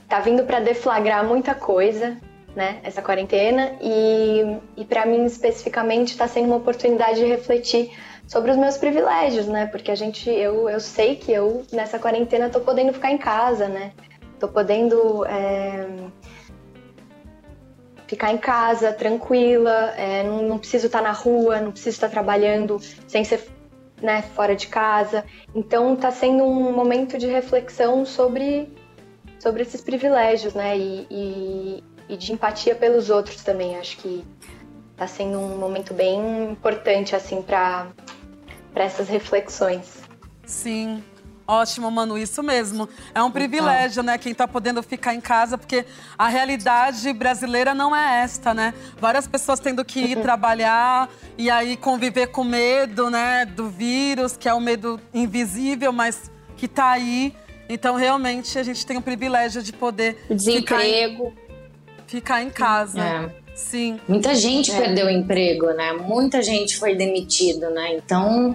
tá 0.07 0.19
vindo 0.19 0.43
para 0.43 0.59
deflagrar 0.59 1.25
muita 1.25 1.55
coisa, 1.55 2.17
né? 2.55 2.79
Essa 2.83 3.01
quarentena 3.01 3.77
e, 3.81 4.57
e 4.77 4.85
para 4.85 5.05
mim 5.05 5.25
especificamente 5.25 6.09
está 6.09 6.27
sendo 6.27 6.47
uma 6.47 6.57
oportunidade 6.57 7.19
de 7.19 7.25
refletir 7.25 7.91
sobre 8.27 8.51
os 8.51 8.57
meus 8.57 8.77
privilégios, 8.77 9.47
né? 9.47 9.67
Porque 9.67 9.91
a 9.91 9.95
gente, 9.95 10.29
eu, 10.29 10.69
eu 10.69 10.79
sei 10.79 11.15
que 11.15 11.31
eu 11.31 11.63
nessa 11.71 11.99
quarentena 11.99 12.49
tô 12.49 12.59
podendo 12.59 12.93
ficar 12.93 13.11
em 13.11 13.17
casa, 13.17 13.67
né? 13.67 13.91
Tô 14.39 14.47
podendo 14.47 15.25
é, 15.25 15.87
ficar 18.07 18.31
em 18.31 18.37
casa 18.37 18.91
tranquila, 18.91 19.93
é, 19.95 20.23
não, 20.23 20.41
não, 20.43 20.57
preciso 20.57 20.87
estar 20.87 21.01
na 21.01 21.11
rua, 21.11 21.61
não 21.61 21.71
preciso 21.71 21.95
estar 21.95 22.09
trabalhando 22.09 22.79
sem 23.07 23.23
ser 23.23 23.47
né, 24.01 24.21
fora 24.21 24.55
de 24.55 24.67
casa. 24.67 25.23
Então 25.53 25.95
tá 25.95 26.11
sendo 26.11 26.43
um 26.43 26.73
momento 26.73 27.17
de 27.17 27.27
reflexão 27.27 28.05
sobre 28.05 28.69
sobre 29.39 29.61
esses 29.61 29.81
privilégios, 29.81 30.53
né? 30.55 30.75
E, 30.75 31.07
e, 31.09 31.83
e 32.09 32.17
de 32.17 32.33
empatia 32.33 32.73
pelos 32.73 33.09
outros 33.11 33.43
também. 33.43 33.77
Acho 33.77 33.97
que 33.97 34.25
tá 34.97 35.07
sendo 35.07 35.39
um 35.39 35.57
momento 35.57 35.93
bem 35.93 36.51
importante 36.51 37.15
assim 37.15 37.41
para 37.41 37.87
para 38.75 38.83
essas 38.83 39.07
reflexões. 39.07 39.85
Sim. 40.45 41.01
Ótimo, 41.47 41.89
Manu, 41.91 42.17
isso 42.17 42.41
mesmo. 42.41 42.89
É 43.13 43.21
um 43.21 43.31
privilégio, 43.31 44.01
né? 44.01 44.17
Quem 44.17 44.31
está 44.31 44.47
podendo 44.47 44.81
ficar 44.81 45.13
em 45.13 45.21
casa, 45.21 45.57
porque 45.57 45.85
a 46.17 46.27
realidade 46.27 47.13
brasileira 47.13 47.73
não 47.73 47.95
é 47.95 48.23
esta, 48.23 48.51
né? 48.53 48.73
Várias 48.99 49.27
pessoas 49.27 49.59
tendo 49.59 49.85
que 49.85 49.99
ir 49.99 50.21
trabalhar 50.21 51.07
e 51.37 51.49
aí 51.49 51.77
conviver 51.77 52.27
com 52.27 52.43
medo, 52.43 53.11
né? 53.11 53.45
Do 53.45 53.69
vírus, 53.69 54.35
que 54.35 54.49
é 54.49 54.53
o 54.53 54.57
um 54.57 54.59
medo 54.59 54.99
invisível, 55.13 55.93
mas 55.93 56.31
que 56.57 56.65
está 56.65 56.89
aí. 56.89 57.33
Então, 57.69 57.95
realmente, 57.95 58.57
a 58.57 58.63
gente 58.63 58.83
tem 58.85 58.97
o 58.97 59.01
privilégio 59.01 59.61
de 59.61 59.71
poder. 59.71 60.25
Desemprego. 60.27 61.29
Ficar 61.29 61.31
em, 61.31 62.07
ficar 62.07 62.41
em 62.41 62.49
casa. 62.49 63.01
É. 63.01 63.44
Sim. 63.55 63.99
Muita 64.07 64.35
gente 64.35 64.71
é. 64.71 64.77
perdeu 64.77 65.07
o 65.07 65.09
emprego, 65.09 65.67
né? 65.67 65.93
Muita 65.93 66.43
gente 66.43 66.77
foi 66.77 66.93
demitido, 66.93 67.69
né? 67.69 67.95
Então, 67.95 68.53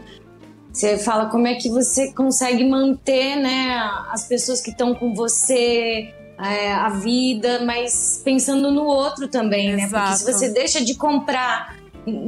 você 0.70 0.98
fala 0.98 1.30
como 1.30 1.46
é 1.46 1.54
que 1.54 1.70
você 1.70 2.12
consegue 2.12 2.64
manter, 2.64 3.36
né, 3.36 3.74
as 4.10 4.28
pessoas 4.28 4.60
que 4.60 4.70
estão 4.70 4.94
com 4.94 5.14
você, 5.14 6.12
é, 6.38 6.72
a 6.72 6.90
vida, 6.90 7.64
mas 7.64 8.20
pensando 8.24 8.70
no 8.70 8.84
outro 8.84 9.26
também, 9.26 9.70
Exato. 9.70 9.82
né? 9.82 9.88
Porque 9.90 10.16
se 10.16 10.24
você 10.32 10.48
deixa 10.50 10.84
de 10.84 10.94
comprar 10.94 11.76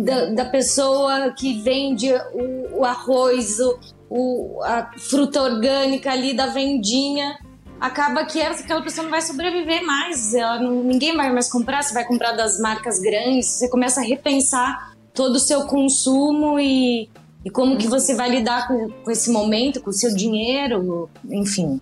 da, 0.05 0.27
da 0.27 0.45
pessoa 0.47 1.33
que 1.33 1.61
vende 1.62 2.11
o, 2.33 2.81
o 2.81 2.85
arroz, 2.85 3.59
o, 3.61 3.79
o, 4.11 4.62
a 4.62 4.91
fruta 4.99 5.43
orgânica 5.43 6.11
ali 6.11 6.35
da 6.35 6.47
vendinha, 6.47 7.39
acaba 7.83 8.24
que 8.24 8.41
aquela 8.41 8.80
pessoa 8.80 9.03
não 9.03 9.11
vai 9.11 9.20
sobreviver 9.20 9.85
mais. 9.85 10.33
Ela 10.33 10.61
não, 10.61 10.85
ninguém 10.85 11.16
vai 11.16 11.33
mais 11.33 11.51
comprar, 11.51 11.83
você 11.83 11.93
vai 11.93 12.05
comprar 12.05 12.30
das 12.33 12.61
marcas 12.61 13.01
grandes, 13.01 13.47
você 13.47 13.68
começa 13.68 14.01
a 14.01 14.05
repensar 14.05 14.93
todo 15.12 15.35
o 15.35 15.41
seu 15.41 15.66
consumo 15.66 16.61
e, 16.61 17.11
e 17.45 17.51
como 17.51 17.76
que 17.76 17.89
você 17.89 18.14
vai 18.14 18.30
lidar 18.30 18.68
com, 18.68 18.89
com 18.89 19.11
esse 19.11 19.33
momento, 19.33 19.80
com 19.80 19.91
o 19.91 19.93
seu 19.93 20.14
dinheiro, 20.14 21.11
enfim. 21.28 21.80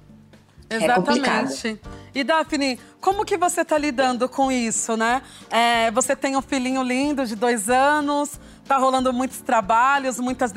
Exatamente. 0.70 1.68
É. 1.68 1.78
E 2.14 2.24
Daphne, 2.24 2.78
como 3.00 3.24
que 3.24 3.36
você 3.36 3.60
está 3.60 3.76
lidando 3.76 4.28
com 4.28 4.50
isso, 4.50 4.96
né? 4.96 5.20
É, 5.50 5.90
você 5.90 6.16
tem 6.16 6.34
um 6.34 6.42
filhinho 6.42 6.82
lindo 6.82 7.26
de 7.26 7.36
dois 7.36 7.68
anos, 7.68 8.40
tá 8.66 8.78
rolando 8.78 9.12
muitos 9.12 9.42
trabalhos, 9.42 10.18
muitas 10.18 10.50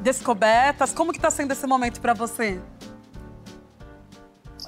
descobertas. 0.00 0.92
Como 0.92 1.12
que 1.12 1.18
está 1.18 1.30
sendo 1.30 1.52
esse 1.52 1.66
momento 1.66 2.00
para 2.00 2.14
você? 2.14 2.58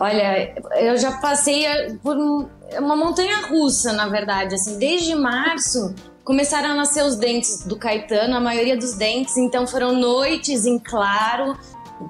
Olha, 0.00 0.54
eu 0.76 0.96
já 0.96 1.12
passei 1.18 1.66
por 2.02 2.16
uma 2.16 2.96
montanha 2.96 3.46
russa, 3.48 3.92
na 3.92 4.08
verdade. 4.08 4.54
Assim, 4.54 4.78
desde 4.78 5.14
março 5.14 5.94
começaram 6.24 6.70
a 6.70 6.74
nascer 6.74 7.04
os 7.04 7.16
dentes 7.16 7.64
do 7.64 7.76
Caetano, 7.76 8.36
a 8.36 8.40
maioria 8.40 8.76
dos 8.76 8.94
dentes. 8.94 9.36
Então 9.36 9.66
foram 9.66 9.92
noites 9.94 10.66
em 10.66 10.78
claro, 10.78 11.58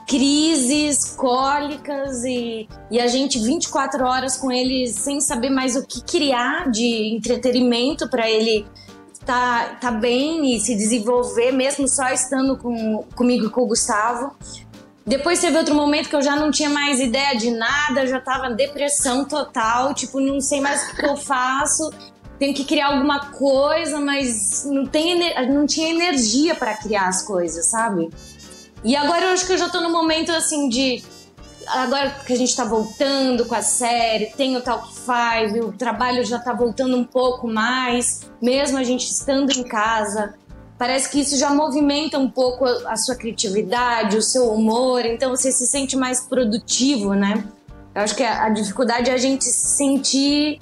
crises, 0.06 1.14
cólicas 1.16 2.24
e, 2.24 2.68
e 2.90 3.00
a 3.00 3.06
gente 3.06 3.38
24 3.38 4.04
horas 4.04 4.36
com 4.36 4.52
ele 4.52 4.88
sem 4.88 5.20
saber 5.20 5.50
mais 5.50 5.76
o 5.76 5.86
que 5.86 6.02
criar 6.02 6.70
de 6.70 7.14
entretenimento 7.14 8.08
para 8.10 8.28
ele 8.28 8.66
tá, 9.24 9.76
tá 9.80 9.90
bem 9.90 10.54
e 10.54 10.60
se 10.60 10.74
desenvolver, 10.74 11.52
mesmo 11.52 11.86
só 11.86 12.08
estando 12.08 12.56
com, 12.56 13.04
comigo 13.14 13.46
e 13.46 13.50
com 13.50 13.62
o 13.62 13.66
Gustavo. 13.66 14.34
Depois 15.08 15.40
teve 15.40 15.56
outro 15.56 15.74
momento 15.74 16.10
que 16.10 16.14
eu 16.14 16.20
já 16.20 16.36
não 16.36 16.50
tinha 16.50 16.68
mais 16.68 17.00
ideia 17.00 17.34
de 17.34 17.50
nada, 17.50 18.06
já 18.06 18.20
tava 18.20 18.50
depressão 18.50 19.24
total, 19.24 19.94
tipo, 19.94 20.20
não 20.20 20.38
sei 20.38 20.60
mais 20.60 20.82
o 20.82 20.96
que 20.96 21.06
eu 21.06 21.16
faço. 21.16 21.90
Tenho 22.38 22.52
que 22.52 22.62
criar 22.62 22.88
alguma 22.88 23.30
coisa, 23.30 23.98
mas 23.98 24.66
não, 24.66 24.84
tem, 24.84 25.34
não 25.48 25.64
tinha 25.64 25.88
energia 25.88 26.54
para 26.54 26.76
criar 26.76 27.08
as 27.08 27.22
coisas, 27.22 27.64
sabe? 27.64 28.10
E 28.84 28.94
agora 28.94 29.24
eu 29.24 29.30
acho 29.30 29.46
que 29.46 29.52
eu 29.54 29.58
já 29.58 29.70
tô 29.70 29.80
no 29.80 29.90
momento 29.90 30.30
assim 30.30 30.68
de. 30.68 31.02
Agora 31.68 32.10
que 32.26 32.32
a 32.34 32.36
gente 32.36 32.54
tá 32.54 32.64
voltando 32.64 33.46
com 33.46 33.54
a 33.54 33.62
série, 33.62 34.26
tem 34.36 34.56
o 34.56 34.60
Talk 34.60 34.88
Five, 34.92 35.60
o 35.60 35.72
trabalho 35.72 36.22
já 36.22 36.38
tá 36.38 36.52
voltando 36.52 36.96
um 36.96 37.04
pouco 37.04 37.48
mais, 37.48 38.30
mesmo 38.42 38.76
a 38.76 38.84
gente 38.84 39.10
estando 39.10 39.50
em 39.52 39.62
casa 39.62 40.34
parece 40.78 41.10
que 41.10 41.20
isso 41.20 41.36
já 41.36 41.52
movimenta 41.52 42.18
um 42.18 42.30
pouco 42.30 42.64
a, 42.64 42.96
sua 42.96 43.16
criatividade, 43.16 44.16
o 44.16 44.22
seu 44.22 44.52
humor, 44.52 45.04
então 45.04 45.30
você 45.30 45.50
se 45.50 45.66
sente 45.66 45.96
mais 45.96 46.20
produtivo, 46.20 47.14
né? 47.14 47.44
Eu 47.94 48.02
acho 48.02 48.14
que 48.14 48.22
a, 48.22 48.48
dificuldade 48.48 49.10
é 49.10 49.12
a 49.12 49.18
gente 49.18 49.44
se 49.44 49.76
sentir 49.76 50.60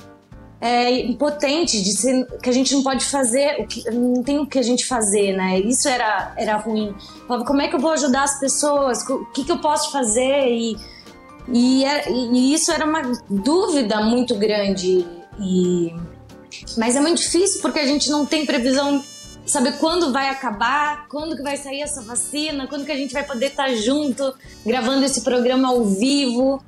é, 0.59 0.91
impotente, 1.03 1.83
de 1.83 1.93
ser, 1.93 2.27
que 2.43 2.49
a 2.49 2.53
gente 2.53 2.75
não 2.75 2.83
pode 2.83 3.05
fazer, 3.05 3.61
o 3.61 3.67
que, 3.67 3.89
não 3.91 4.23
tem 4.23 4.39
o 4.39 4.47
que 4.47 4.59
a 4.59 4.63
gente 4.63 4.87
fazer, 4.87 5.37
né? 5.37 5.61
Isso 5.61 5.87
era, 5.87 6.33
era 6.39 6.57
ruim. 6.57 6.95
Falava, 7.29 7.45
como 7.45 7.61
é 7.61 7.69
que 7.69 7.77
eu 7.77 7.81
vou 7.81 7.91
ajudar 7.91 8.23
as 8.23 8.41
pessoas? 8.41 9.07
O 9.07 9.27
que, 9.27 9.45
que 9.45 9.53
eu 9.53 9.59
posso 9.59 9.93
fazer? 9.93 10.49
E, 10.49 10.79
e, 11.53 11.85
é, 11.85 12.11
e 12.11 12.55
isso 12.55 12.73
era 12.73 12.87
uma 12.87 13.03
dúvida 13.29 14.01
muito 14.01 14.35
grande. 14.35 15.07
E, 15.39 15.95
mas 16.79 16.97
é 16.97 17.01
muito 17.01 17.19
difícil 17.19 17.61
porque 17.61 17.79
a 17.79 17.87
gente 17.87 18.09
não 18.09 18.25
tem 18.25 18.47
previsão 18.47 19.05
saber 19.47 19.79
quando 19.79 20.13
vai 20.13 20.29
acabar, 20.29 21.07
quando 21.09 21.37
que 21.37 21.43
vai 21.43 21.57
sair 21.57 21.81
essa 21.81 22.03
vacina, 22.03 22.67
quando 22.67 22.85
que 22.85 22.93
a 22.93 22.97
gente 22.97 23.13
vai 23.13 23.23
poder 23.23 23.47
estar 23.47 23.73
junto, 23.75 24.35
gravando 24.65 25.05
esse 25.05 25.21
programa 25.21 25.69
ao 25.69 25.85
vivo 25.85 26.63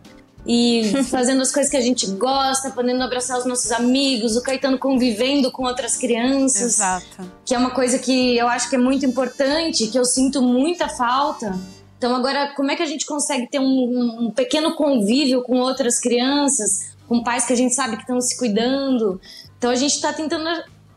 e 0.47 0.93
fazendo 1.11 1.43
as 1.43 1.53
coisas 1.53 1.70
que 1.70 1.76
a 1.76 1.81
gente 1.81 2.07
gosta, 2.12 2.70
podendo 2.70 3.03
abraçar 3.03 3.39
os 3.39 3.45
nossos 3.45 3.72
amigos, 3.72 4.37
o 4.37 4.43
Caetano 4.43 4.79
convivendo 4.79 5.51
com 5.51 5.64
outras 5.64 5.97
crianças. 5.97 6.74
Exato. 6.74 7.33
Que 7.45 7.55
é 7.55 7.59
uma 7.59 7.70
coisa 7.70 7.99
que 7.99 8.37
eu 8.37 8.49
acho 8.49 8.70
que 8.70 8.76
é 8.76 8.79
muito 8.79 9.05
importante, 9.05 9.89
que 9.89 9.99
eu 9.99 10.05
sinto 10.05 10.41
muita 10.41 10.89
falta. 10.89 11.59
Então 11.99 12.14
agora, 12.14 12.55
como 12.55 12.70
é 12.70 12.76
que 12.76 12.83
a 12.83 12.87
gente 12.87 13.05
consegue 13.05 13.49
ter 13.51 13.59
um, 13.59 14.26
um 14.26 14.31
pequeno 14.31 14.76
convívio 14.76 15.43
com 15.43 15.59
outras 15.59 15.99
crianças, 15.99 16.93
com 17.09 17.24
pais 17.24 17.45
que 17.45 17.53
a 17.53 17.57
gente 17.57 17.74
sabe 17.74 17.97
que 17.97 18.03
estão 18.03 18.20
se 18.20 18.39
cuidando? 18.39 19.20
Então 19.59 19.68
a 19.68 19.74
gente 19.74 19.95
está 19.95 20.12
tentando 20.12 20.49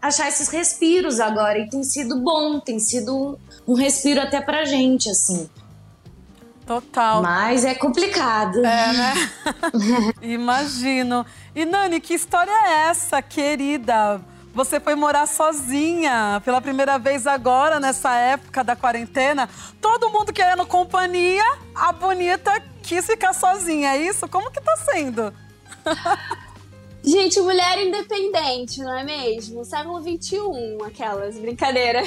achar 0.01 0.27
esses 0.27 0.49
respiros 0.49 1.19
agora. 1.19 1.59
E 1.59 1.69
tem 1.69 1.83
sido 1.83 2.19
bom, 2.19 2.59
tem 2.59 2.79
sido 2.79 3.37
um 3.67 3.73
respiro 3.73 4.21
até 4.21 4.41
pra 4.41 4.65
gente, 4.65 5.09
assim. 5.09 5.49
Total. 6.65 7.21
Mas 7.21 7.65
é 7.65 7.75
complicado. 7.75 8.59
É, 8.59 8.93
né? 8.93 9.13
Imagino. 10.21 11.25
E 11.53 11.65
Nani, 11.65 11.99
que 11.99 12.13
história 12.13 12.51
é 12.51 12.89
essa, 12.89 13.21
querida? 13.21 14.21
Você 14.53 14.79
foi 14.79 14.95
morar 14.95 15.27
sozinha 15.27 16.41
pela 16.43 16.61
primeira 16.61 16.99
vez 16.99 17.25
agora, 17.25 17.79
nessa 17.79 18.15
época 18.15 18.63
da 18.63 18.75
quarentena. 18.75 19.49
Todo 19.79 20.09
mundo 20.09 20.33
querendo 20.33 20.65
companhia, 20.65 21.43
a 21.73 21.91
bonita 21.91 22.61
quis 22.83 23.05
ficar 23.05 23.33
sozinha, 23.33 23.95
é 23.95 23.97
isso? 23.97 24.27
Como 24.27 24.51
que 24.51 24.59
tá 24.59 24.75
sendo? 24.77 25.33
Gente, 27.03 27.41
mulher 27.41 27.79
independente, 27.79 28.79
não 28.79 28.93
é 28.93 29.03
mesmo? 29.03 29.65
Século 29.65 29.99
XXI, 30.01 30.37
aquelas, 30.85 31.35
brincadeira. 31.35 32.03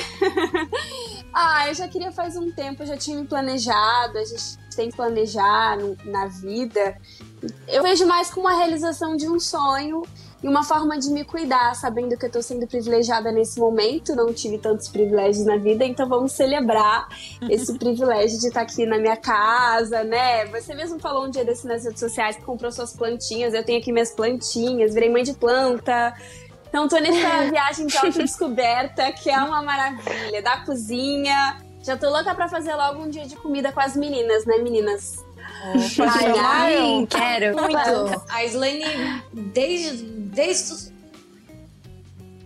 ah, 1.34 1.68
eu 1.68 1.74
já 1.74 1.88
queria 1.88 2.12
faz 2.12 2.36
um 2.36 2.52
tempo, 2.52 2.82
eu 2.82 2.86
já 2.86 2.96
tinha 2.96 3.18
me 3.18 3.26
planejado, 3.26 4.18
a 4.18 4.24
gente 4.24 4.56
tem 4.76 4.90
que 4.90 4.96
planejar 4.96 5.76
na 6.04 6.26
vida. 6.26 6.96
Eu 7.66 7.82
vejo 7.82 8.06
mais 8.06 8.30
como 8.30 8.46
uma 8.46 8.56
realização 8.56 9.16
de 9.16 9.28
um 9.28 9.40
sonho 9.40 10.02
e 10.44 10.46
uma 10.46 10.62
forma 10.62 10.98
de 10.98 11.08
me 11.08 11.24
cuidar, 11.24 11.74
sabendo 11.74 12.18
que 12.18 12.26
eu 12.26 12.30
tô 12.30 12.42
sendo 12.42 12.66
privilegiada 12.66 13.32
nesse 13.32 13.58
momento, 13.58 14.14
não 14.14 14.30
tive 14.30 14.58
tantos 14.58 14.88
privilégios 14.88 15.46
na 15.46 15.56
vida, 15.56 15.86
então 15.86 16.06
vamos 16.06 16.32
celebrar 16.32 17.08
esse 17.48 17.78
privilégio 17.78 18.38
de 18.38 18.48
estar 18.48 18.60
aqui 18.60 18.84
na 18.84 18.98
minha 18.98 19.16
casa, 19.16 20.04
né? 20.04 20.44
Você 20.48 20.74
mesmo 20.74 21.00
falou 21.00 21.24
um 21.24 21.30
dia 21.30 21.46
desse 21.46 21.66
nas 21.66 21.84
redes 21.84 21.98
sociais 21.98 22.36
que 22.36 22.42
comprou 22.42 22.70
suas 22.70 22.92
plantinhas, 22.92 23.54
eu 23.54 23.64
tenho 23.64 23.80
aqui 23.80 23.90
minhas 23.90 24.10
plantinhas, 24.10 24.92
virei 24.92 25.08
mãe 25.08 25.22
de 25.22 25.32
planta. 25.32 26.14
Então 26.68 26.88
tô 26.88 26.98
nessa 26.98 27.48
viagem 27.48 27.86
de 27.86 27.96
autodescoberta, 27.96 29.10
que 29.12 29.30
é 29.30 29.38
uma 29.38 29.62
maravilha, 29.62 30.42
da 30.42 30.58
cozinha. 30.58 31.56
Já 31.82 31.96
tô 31.96 32.10
louca 32.10 32.34
pra 32.34 32.48
fazer 32.48 32.74
logo 32.74 33.02
um 33.02 33.08
dia 33.08 33.24
de 33.24 33.36
comida 33.36 33.72
com 33.72 33.80
as 33.80 33.96
meninas, 33.96 34.44
né, 34.44 34.58
meninas? 34.58 35.24
Ai, 36.00 36.38
ai, 36.38 37.06
quero. 37.08 37.56
Muito. 37.56 38.22
A 38.28 38.44
Slane, 38.44 38.84
desde, 39.32 40.02
desde, 40.04 40.92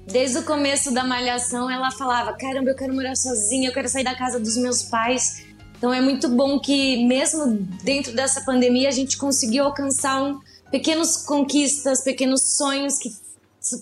desde 0.06 0.38
o 0.38 0.44
começo 0.44 0.92
da 0.92 1.04
malhação, 1.04 1.70
ela 1.70 1.90
falava: 1.90 2.32
caramba, 2.34 2.70
eu 2.70 2.76
quero 2.76 2.94
morar 2.94 3.16
sozinha, 3.16 3.68
eu 3.68 3.72
quero 3.72 3.88
sair 3.88 4.04
da 4.04 4.14
casa 4.14 4.38
dos 4.38 4.56
meus 4.56 4.82
pais. 4.84 5.44
Então 5.76 5.92
é 5.92 6.00
muito 6.00 6.28
bom 6.28 6.58
que, 6.58 7.06
mesmo 7.06 7.46
dentro 7.82 8.12
dessa 8.12 8.40
pandemia, 8.40 8.88
a 8.88 8.92
gente 8.92 9.16
conseguiu 9.16 9.64
alcançar 9.64 10.22
um, 10.22 10.40
pequenas 10.70 11.24
conquistas, 11.24 12.02
pequenos 12.02 12.42
sonhos 12.42 12.98
que 12.98 13.10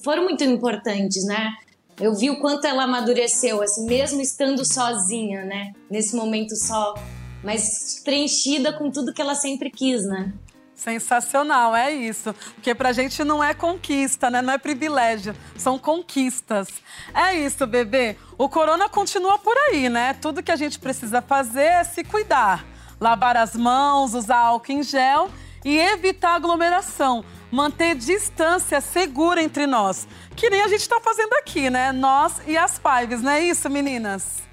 foram 0.03 0.25
muito 0.25 0.45
importantes, 0.45 1.25
né? 1.25 1.53
Eu 1.99 2.15
vi 2.15 2.29
o 2.29 2.39
quanto 2.39 2.67
ela 2.67 2.85
amadureceu, 2.85 3.63
assim, 3.63 3.87
mesmo 3.87 4.21
estando 4.21 4.63
sozinha, 4.65 5.45
né? 5.45 5.73
Nesse 5.91 6.15
momento 6.15 6.55
só 6.55 6.95
mas 7.43 8.01
preenchida 8.05 8.73
com 8.73 8.91
tudo 8.91 9.13
que 9.13 9.23
ela 9.23 9.35
sempre 9.35 9.71
quis, 9.71 10.05
né? 10.07 10.33
Sensacional, 10.77 11.75
é 11.75 11.91
isso. 11.91 12.35
Porque 12.55 12.75
pra 12.75 12.93
gente 12.93 13.25
não 13.25 13.43
é 13.43 13.55
conquista, 13.55 14.29
né? 14.29 14.43
Não 14.43 14.53
é 14.53 14.59
privilégio, 14.59 15.35
são 15.57 15.79
conquistas. 15.79 16.69
É 17.15 17.35
isso, 17.35 17.67
bebê. 17.67 18.17
O 18.37 18.47
corona 18.47 18.87
continua 18.87 19.39
por 19.39 19.57
aí, 19.57 19.89
né? 19.89 20.13
Tudo 20.21 20.43
que 20.43 20.53
a 20.53 20.57
gente 20.57 20.79
precisa 20.79 21.23
fazer 21.23 21.63
é 21.63 21.85
se 21.85 22.05
cuidar. 22.05 22.65
Lavar 23.01 23.39
as 23.39 23.57
mãos, 23.57 24.13
usar 24.13 24.37
álcool 24.37 24.73
em 24.73 24.83
gel 24.83 25.31
e 25.65 25.79
evitar 25.79 26.35
aglomeração. 26.35 27.25
Manter 27.51 27.95
distância 27.95 28.81
segura 28.81 29.43
entre 29.43 29.67
nós. 29.67 30.07
Que 30.37 30.51
nem 30.51 30.61
a 30.61 30.69
gente 30.69 30.87
tá 30.87 31.01
fazendo 31.01 31.33
aqui, 31.35 31.71
né? 31.71 31.91
Nós 31.91 32.35
e 32.47 32.57
as 32.57 32.79
Fives, 32.79 33.23
não 33.23 33.33
é 33.33 33.43
isso, 33.43 33.71
meninas? 33.71 34.46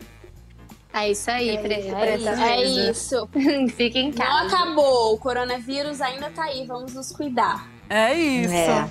É 0.94 1.10
isso 1.10 1.32
aí, 1.32 1.50
é, 1.50 1.58
preta. 1.58 1.96
É, 2.00 2.16
isso. 2.16 2.30
É 2.30 2.64
isso. 2.64 3.30
Fica 3.76 3.98
em 3.98 4.12
casa. 4.12 4.30
Não 4.30 4.48
acabou. 4.48 5.16
O 5.16 5.18
coronavírus 5.18 6.00
ainda 6.00 6.30
tá 6.30 6.44
aí. 6.44 6.66
Vamos 6.68 6.94
nos 6.94 7.12
cuidar. 7.12 7.68
É 7.90 8.14
isso. 8.14 8.54
É. 8.54 8.88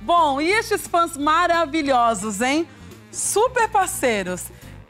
Bom, 0.00 0.40
e 0.40 0.48
estes 0.48 0.86
fãs 0.86 1.16
maravilhosos, 1.16 2.42
hein? 2.42 2.68
Super 3.10 3.68
parceiros. 3.68 4.44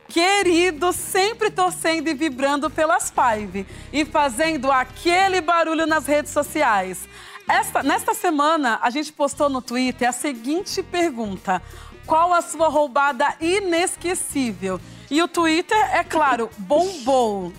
Queridos, 0.09 0.97
sempre 0.97 1.51
torcendo 1.51 2.09
e 2.09 2.15
vibrando 2.15 2.69
pelas 2.69 3.11
Five 3.11 3.67
e 3.93 4.05
fazendo 4.05 4.73
aquele 4.73 5.41
barulho 5.41 5.87
nas 5.87 6.07
redes 6.07 6.33
sociais. 6.33 7.09
Esta, 7.49 7.83
nesta 7.83 8.15
semana, 8.15 8.79
a 8.83 8.91
gente 8.91 9.13
postou 9.13 9.49
no 9.49 9.63
Twitter 9.63 10.09
a 10.09 10.13
seguinte 10.13 10.83
pergunta: 10.83 11.63
Qual 12.05 12.35
a 12.35 12.43
sua 12.43 12.69
roubada 12.69 13.35
inesquecível? 13.41 14.81
E 15.11 15.23
o 15.23 15.29
Twitter, 15.29 15.79
é 15.95 16.05
claro, 16.05 16.51
bombou. 16.59 17.53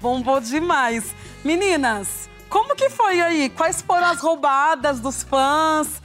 Bombou 0.00 0.40
demais. 0.40 1.14
Meninas, 1.44 2.28
Como 2.48 2.74
que 2.74 2.88
foi 2.88 3.20
aí? 3.20 3.50
Quais 3.50 3.82
foram 3.82 4.06
as 4.06 4.20
roubadas 4.20 5.00
dos 5.00 5.22
fãs? 5.22 6.00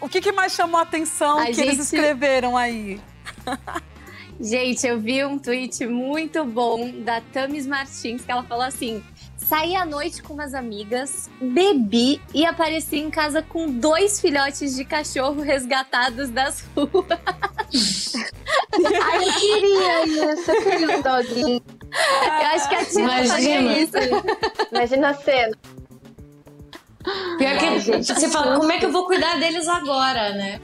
O 0.00 0.08
que, 0.08 0.20
que 0.20 0.30
mais 0.30 0.52
chamou 0.52 0.78
a 0.78 0.82
atenção 0.84 1.38
A 1.40 1.46
que 1.46 1.52
gente- 1.54 1.66
eles 1.68 1.78
escreveram 1.80 2.56
aí? 2.56 3.00
Gente, 4.40 4.86
eu 4.86 4.98
vi 5.00 5.24
um 5.24 5.38
tweet 5.38 5.84
muito 5.86 6.44
bom 6.44 6.90
da 7.02 7.20
Tamis 7.20 7.66
Martins, 7.66 8.24
que 8.24 8.30
ela 8.30 8.42
falou 8.44 8.64
assim: 8.64 9.02
saí 9.50 9.74
à 9.74 9.84
noite 9.84 10.22
com 10.22 10.32
umas 10.32 10.54
amigas, 10.54 11.28
bebi 11.40 12.22
e 12.32 12.46
apareci 12.46 12.98
em 12.98 13.10
casa 13.10 13.42
com 13.42 13.68
dois 13.68 14.20
filhotes 14.20 14.76
de 14.76 14.84
cachorro 14.84 15.42
resgatados 15.42 16.28
das 16.30 16.64
ruas. 16.76 18.12
Ai, 19.02 19.28
eu 19.28 19.32
queria 19.32 20.06
isso, 20.06 20.50
eu 20.52 20.62
queria 20.62 20.96
um 20.96 21.02
doguinho. 21.02 21.62
Eu 21.90 22.46
acho 22.54 22.68
que 22.68 22.74
a 22.76 22.84
Tina 22.84 23.24
faria 23.26 23.82
isso. 23.82 23.96
Imagina 24.70 25.08
a 25.08 25.14
cena. 25.14 25.58
Pior 27.36 27.58
que 27.58 27.64
Ai, 27.64 27.80
gente, 27.80 28.06
você 28.06 28.28
fala, 28.28 28.56
como 28.56 28.70
é 28.70 28.78
que 28.78 28.84
eu 28.84 28.92
vou 28.92 29.04
cuidar 29.04 29.36
deles 29.40 29.66
agora, 29.66 30.32
né? 30.32 30.60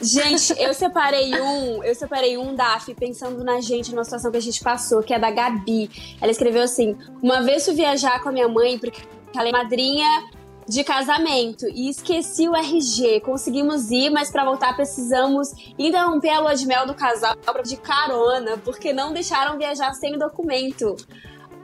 Gente, 0.00 0.54
eu 0.58 0.72
separei 0.72 1.34
um, 1.40 1.82
eu 1.82 1.94
separei 1.94 2.38
um 2.38 2.54
DAF 2.54 2.94
pensando 2.94 3.42
na 3.42 3.60
gente, 3.60 3.90
numa 3.90 4.04
situação 4.04 4.30
que 4.30 4.36
a 4.36 4.42
gente 4.42 4.62
passou, 4.62 5.02
que 5.02 5.12
é 5.12 5.18
da 5.18 5.30
Gabi. 5.30 5.90
Ela 6.20 6.30
escreveu 6.30 6.62
assim: 6.62 6.96
uma 7.22 7.42
vez 7.42 7.64
fui 7.64 7.74
viajar 7.74 8.22
com 8.22 8.28
a 8.28 8.32
minha 8.32 8.48
mãe, 8.48 8.78
porque 8.78 9.02
ela 9.36 9.48
é 9.48 9.52
madrinha 9.52 10.30
de 10.68 10.84
casamento, 10.84 11.66
e 11.68 11.88
esqueci 11.88 12.46
o 12.46 12.54
RG. 12.54 13.20
Conseguimos 13.20 13.90
ir, 13.90 14.10
mas 14.10 14.30
pra 14.30 14.44
voltar 14.44 14.76
precisamos 14.76 15.48
interromper 15.78 16.28
a 16.28 16.40
lua 16.40 16.54
de 16.54 16.66
mel 16.66 16.86
do 16.86 16.94
casal 16.94 17.34
de 17.64 17.76
carona, 17.78 18.58
porque 18.58 18.92
não 18.92 19.12
deixaram 19.12 19.56
viajar 19.56 19.94
sem 19.94 20.14
o 20.14 20.18
documento. 20.18 20.94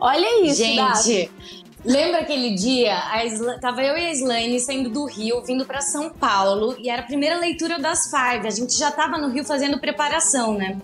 Olha 0.01 0.45
isso. 0.45 0.57
Gente, 0.57 1.30
lembra 1.85 2.20
aquele 2.20 2.55
dia? 2.55 2.97
A 3.11 3.24
Isla... 3.24 3.59
Tava 3.61 3.82
eu 3.82 3.97
e 3.97 4.07
a 4.07 4.12
Slane 4.12 4.61
saindo 4.61 4.91
do 4.91 5.05
Rio, 5.05 5.43
vindo 5.43 5.64
pra 5.64 5.80
São 5.80 6.11
Paulo, 6.11 6.76
e 6.78 6.89
era 6.89 7.03
a 7.03 7.05
primeira 7.05 7.39
leitura 7.39 7.78
das 7.78 8.11
Five. 8.11 8.47
A 8.47 8.51
gente 8.51 8.76
já 8.76 8.91
tava 8.91 9.18
no 9.18 9.28
Rio 9.28 9.45
fazendo 9.45 9.78
preparação, 9.78 10.55
né? 10.55 10.78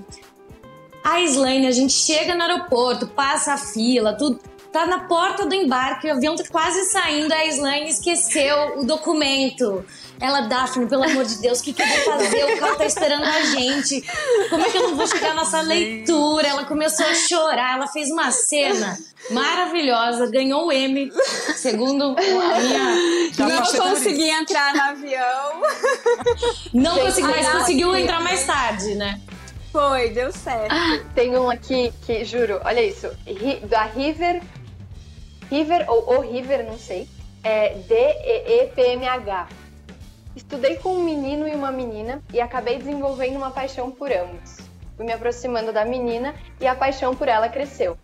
A 1.02 1.20
Slane, 1.22 1.66
a 1.66 1.72
gente 1.72 1.92
chega 1.92 2.34
no 2.34 2.42
aeroporto, 2.42 3.06
passa 3.06 3.54
a 3.54 3.58
fila, 3.58 4.12
tudo. 4.14 4.38
Tá 4.70 4.86
na 4.86 5.00
porta 5.08 5.44
do 5.44 5.54
embarque, 5.54 6.06
o 6.06 6.12
avião 6.12 6.36
tá 6.36 6.44
quase 6.48 6.84
saindo, 6.92 7.32
a 7.32 7.44
Slane 7.46 7.88
esqueceu 7.88 8.78
o 8.78 8.84
documento. 8.84 9.84
Ela, 10.20 10.42
Daphne, 10.42 10.86
pelo 10.86 11.02
amor 11.02 11.24
de 11.24 11.38
Deus, 11.38 11.60
o 11.60 11.62
que, 11.64 11.72
que 11.72 11.82
eu 11.82 11.86
vou 11.86 12.18
fazer? 12.18 12.44
O 12.44 12.60
carro 12.60 12.76
tá 12.76 12.84
esperando 12.84 13.24
a 13.24 13.42
gente. 13.42 14.04
Como 14.50 14.62
é 14.62 14.70
que 14.70 14.76
eu 14.76 14.88
não 14.90 14.96
vou 14.96 15.06
chegar 15.06 15.28
na 15.28 15.36
nossa 15.36 15.62
leitura? 15.62 16.46
Ela 16.46 16.64
começou 16.66 17.06
a 17.06 17.14
chorar, 17.14 17.76
ela 17.76 17.86
fez 17.86 18.10
uma 18.10 18.30
cena 18.30 18.98
maravilhosa, 19.30 20.30
ganhou 20.30 20.66
o 20.66 20.72
M, 20.72 21.10
segundo 21.54 22.14
a 22.18 22.60
minha. 22.60 23.28
Não 23.48 23.62
consegui 23.64 24.28
entrar 24.28 24.74
no 24.74 24.82
avião. 24.82 25.62
Não 26.74 26.94
Gente, 26.96 27.04
consegui, 27.06 27.28
mas 27.28 27.48
conseguiu 27.48 27.92
ai, 27.92 28.02
entrar 28.02 28.20
mais 28.20 28.44
tarde, 28.44 28.94
né? 28.96 29.20
Foi, 29.72 30.10
deu 30.10 30.32
certo. 30.32 30.74
Tem 31.14 31.36
um 31.38 31.48
aqui 31.48 31.92
que, 32.04 32.24
juro, 32.24 32.60
olha 32.64 32.82
isso. 32.82 33.08
Da 33.68 33.84
River. 33.84 34.42
River 35.50 35.84
ou 35.88 36.18
o 36.18 36.20
River, 36.20 36.66
não 36.66 36.78
sei. 36.78 37.08
É 37.42 37.74
D-E-E-P-M-H. 37.88 39.48
Estudei 40.34 40.76
com 40.76 40.94
um 40.94 41.02
menino 41.02 41.48
e 41.48 41.54
uma 41.54 41.72
menina 41.72 42.22
e 42.32 42.40
acabei 42.40 42.78
desenvolvendo 42.78 43.36
uma 43.36 43.50
paixão 43.50 43.90
por 43.90 44.12
ambos. 44.12 44.58
Fui 44.96 45.04
me 45.04 45.12
aproximando 45.12 45.72
da 45.72 45.84
menina 45.84 46.34
e 46.60 46.66
a 46.66 46.74
paixão 46.74 47.16
por 47.16 47.28
ela 47.28 47.48
cresceu. 47.48 47.98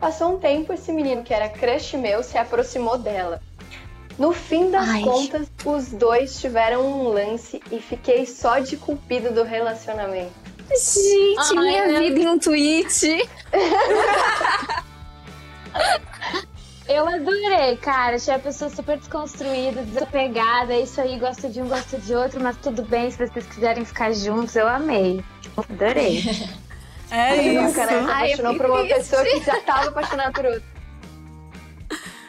Passou 0.00 0.36
um 0.36 0.38
tempo, 0.38 0.72
esse 0.72 0.92
menino 0.92 1.22
que 1.22 1.34
era 1.34 1.48
crush 1.48 1.94
meu 1.94 2.22
se 2.22 2.38
aproximou 2.38 2.96
dela. 2.96 3.42
No 4.18 4.32
fim 4.32 4.70
das 4.70 4.88
Ai. 4.88 5.02
contas, 5.02 5.48
os 5.64 5.92
dois 5.92 6.40
tiveram 6.40 6.84
um 6.84 7.08
lance 7.08 7.60
e 7.70 7.80
fiquei 7.80 8.26
só 8.26 8.58
de 8.58 8.76
cupido 8.76 9.32
do 9.32 9.44
relacionamento. 9.44 10.32
Gente, 10.68 11.38
Ai, 11.38 11.56
minha 11.56 11.86
meu 11.86 12.00
vida 12.00 12.20
em 12.20 12.28
um 12.28 12.38
tweet. 12.38 13.28
Eu 16.88 17.06
adorei, 17.06 17.76
cara. 17.76 18.16
Achei 18.16 18.34
a 18.34 18.38
pessoa 18.38 18.70
super 18.70 18.96
desconstruída, 18.96 19.82
desapegada. 19.82 20.72
É 20.72 20.80
isso 20.80 21.00
aí, 21.00 21.18
gosta 21.18 21.48
de 21.48 21.60
um, 21.60 21.68
gosta 21.68 21.98
de 21.98 22.14
outro, 22.14 22.40
mas 22.40 22.56
tudo 22.56 22.82
bem 22.82 23.10
se 23.10 23.18
vocês 23.18 23.46
quiserem 23.46 23.84
ficar 23.84 24.12
juntos. 24.12 24.56
Eu 24.56 24.66
amei. 24.66 25.22
Adorei. 25.56 26.22
É 27.10 27.36
Quem 27.36 27.54
isso. 27.54 27.62
nunca, 27.62 27.86
né? 27.86 27.88
Se 27.88 27.94
Ai, 27.94 28.02
eu 28.02 28.04
apaixonou 28.34 28.52
fiquei 28.52 28.66
por 28.66 28.66
uma 28.76 28.80
triste. 28.84 28.94
pessoa 28.98 29.24
que 29.24 29.40
já 29.42 29.58
estava 29.58 29.88
apaixonada 29.88 30.30
por 30.30 30.44
outra. 30.44 30.62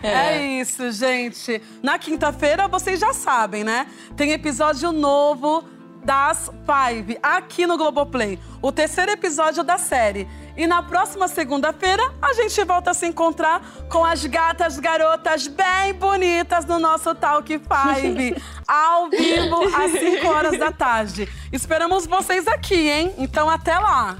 É 0.02 0.38
isso, 0.62 0.90
gente. 0.94 1.62
Na 1.84 2.00
quinta-feira, 2.00 2.66
vocês 2.70 2.98
já 2.98 3.12
sabem, 3.12 3.66
né? 3.66 3.88
Tem 4.16 4.32
episódio 4.32 4.94
novo 4.94 5.66
das 6.06 6.50
Five 6.66 7.20
aqui 7.22 7.68
no 7.68 7.78
Globoplay. 7.78 8.40
O 8.62 8.72
terceiro 8.72 9.12
episódio 9.12 9.66
da 9.66 9.78
série. 9.78 10.26
E 10.60 10.68
na 10.68 10.84
próxima 10.84 11.30
segunda-feira, 11.30 12.04
a 12.22 12.34
gente 12.34 12.62
volta 12.66 12.92
a 12.92 12.94
se 12.94 13.08
encontrar 13.08 13.62
com 13.90 14.04
as 14.04 14.26
gatas 14.26 14.78
garotas 14.78 15.48
bem 15.48 15.94
bonitas 15.94 16.66
no 16.66 16.78
nosso 16.78 17.16
Talk 17.16 17.48
Five. 17.48 18.36
ao 18.68 19.10
vivo, 19.10 19.64
às 19.74 19.92
5 19.94 20.28
horas 20.28 20.60
da 20.60 20.70
tarde. 20.70 21.30
Esperamos 21.50 22.06
vocês 22.06 22.46
aqui, 22.46 22.90
hein? 22.90 23.14
Então, 23.18 23.50
até 23.50 23.80
lá. 23.80 24.18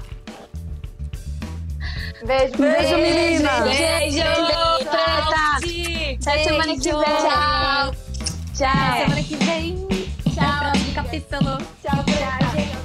Beijo, 2.24 2.56
Beijo, 2.56 2.96
meninas. 2.96 3.62
Beijo! 3.64 4.22
Preta. 4.90 6.30
Até 6.30 6.44
semana 6.44 6.74
que 6.74 6.90
vem. 6.90 7.02
Tchau. 7.02 7.94
Tchau. 8.54 8.96
Semana 9.02 9.22
que 9.22 9.36
vem. 9.36 9.88
Tchau. 10.34 10.70
Próximo 10.70 10.94
capítulo. 10.94 11.58
Tchau, 11.82 12.04
tchau, 12.04 12.79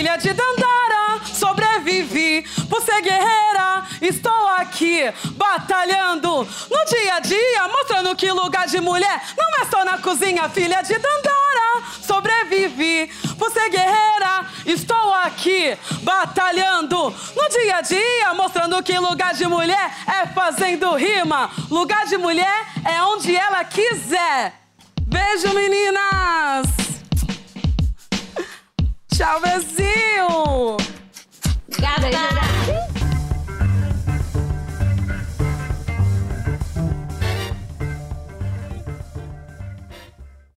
Filha 0.00 0.16
de 0.16 0.32
Dandara, 0.32 1.20
sobrevivi 1.26 2.42
por 2.70 2.80
ser 2.80 3.02
guerreira. 3.02 3.84
Estou 4.00 4.48
aqui 4.56 5.12
batalhando 5.32 6.48
no 6.70 6.84
dia 6.86 7.16
a 7.16 7.20
dia, 7.20 7.68
mostrando 7.68 8.16
que 8.16 8.32
lugar 8.32 8.66
de 8.66 8.80
mulher 8.80 9.22
não 9.36 9.62
é 9.62 9.66
só 9.70 9.84
na 9.84 9.98
cozinha. 9.98 10.48
Filha 10.48 10.80
de 10.80 10.94
Dandara, 10.94 11.82
sobrevivi 12.00 13.12
por 13.38 13.52
ser 13.52 13.68
guerreira. 13.68 14.46
Estou 14.64 15.12
aqui 15.12 15.76
batalhando 16.00 17.14
no 17.36 17.48
dia 17.50 17.76
a 17.76 17.80
dia, 17.82 18.32
mostrando 18.32 18.82
que 18.82 18.98
lugar 18.98 19.34
de 19.34 19.46
mulher 19.46 19.92
é 20.06 20.26
fazendo 20.28 20.94
rima. 20.94 21.50
Lugar 21.70 22.06
de 22.06 22.16
mulher 22.16 22.66
é 22.90 23.02
onde 23.02 23.36
ela 23.36 23.62
quiser. 23.64 24.54
Beijo, 25.02 25.52
meninas! 25.52 26.99
Tchau, 29.20 29.38
Brasil! 29.38 30.78
Obrigada! 31.68 32.99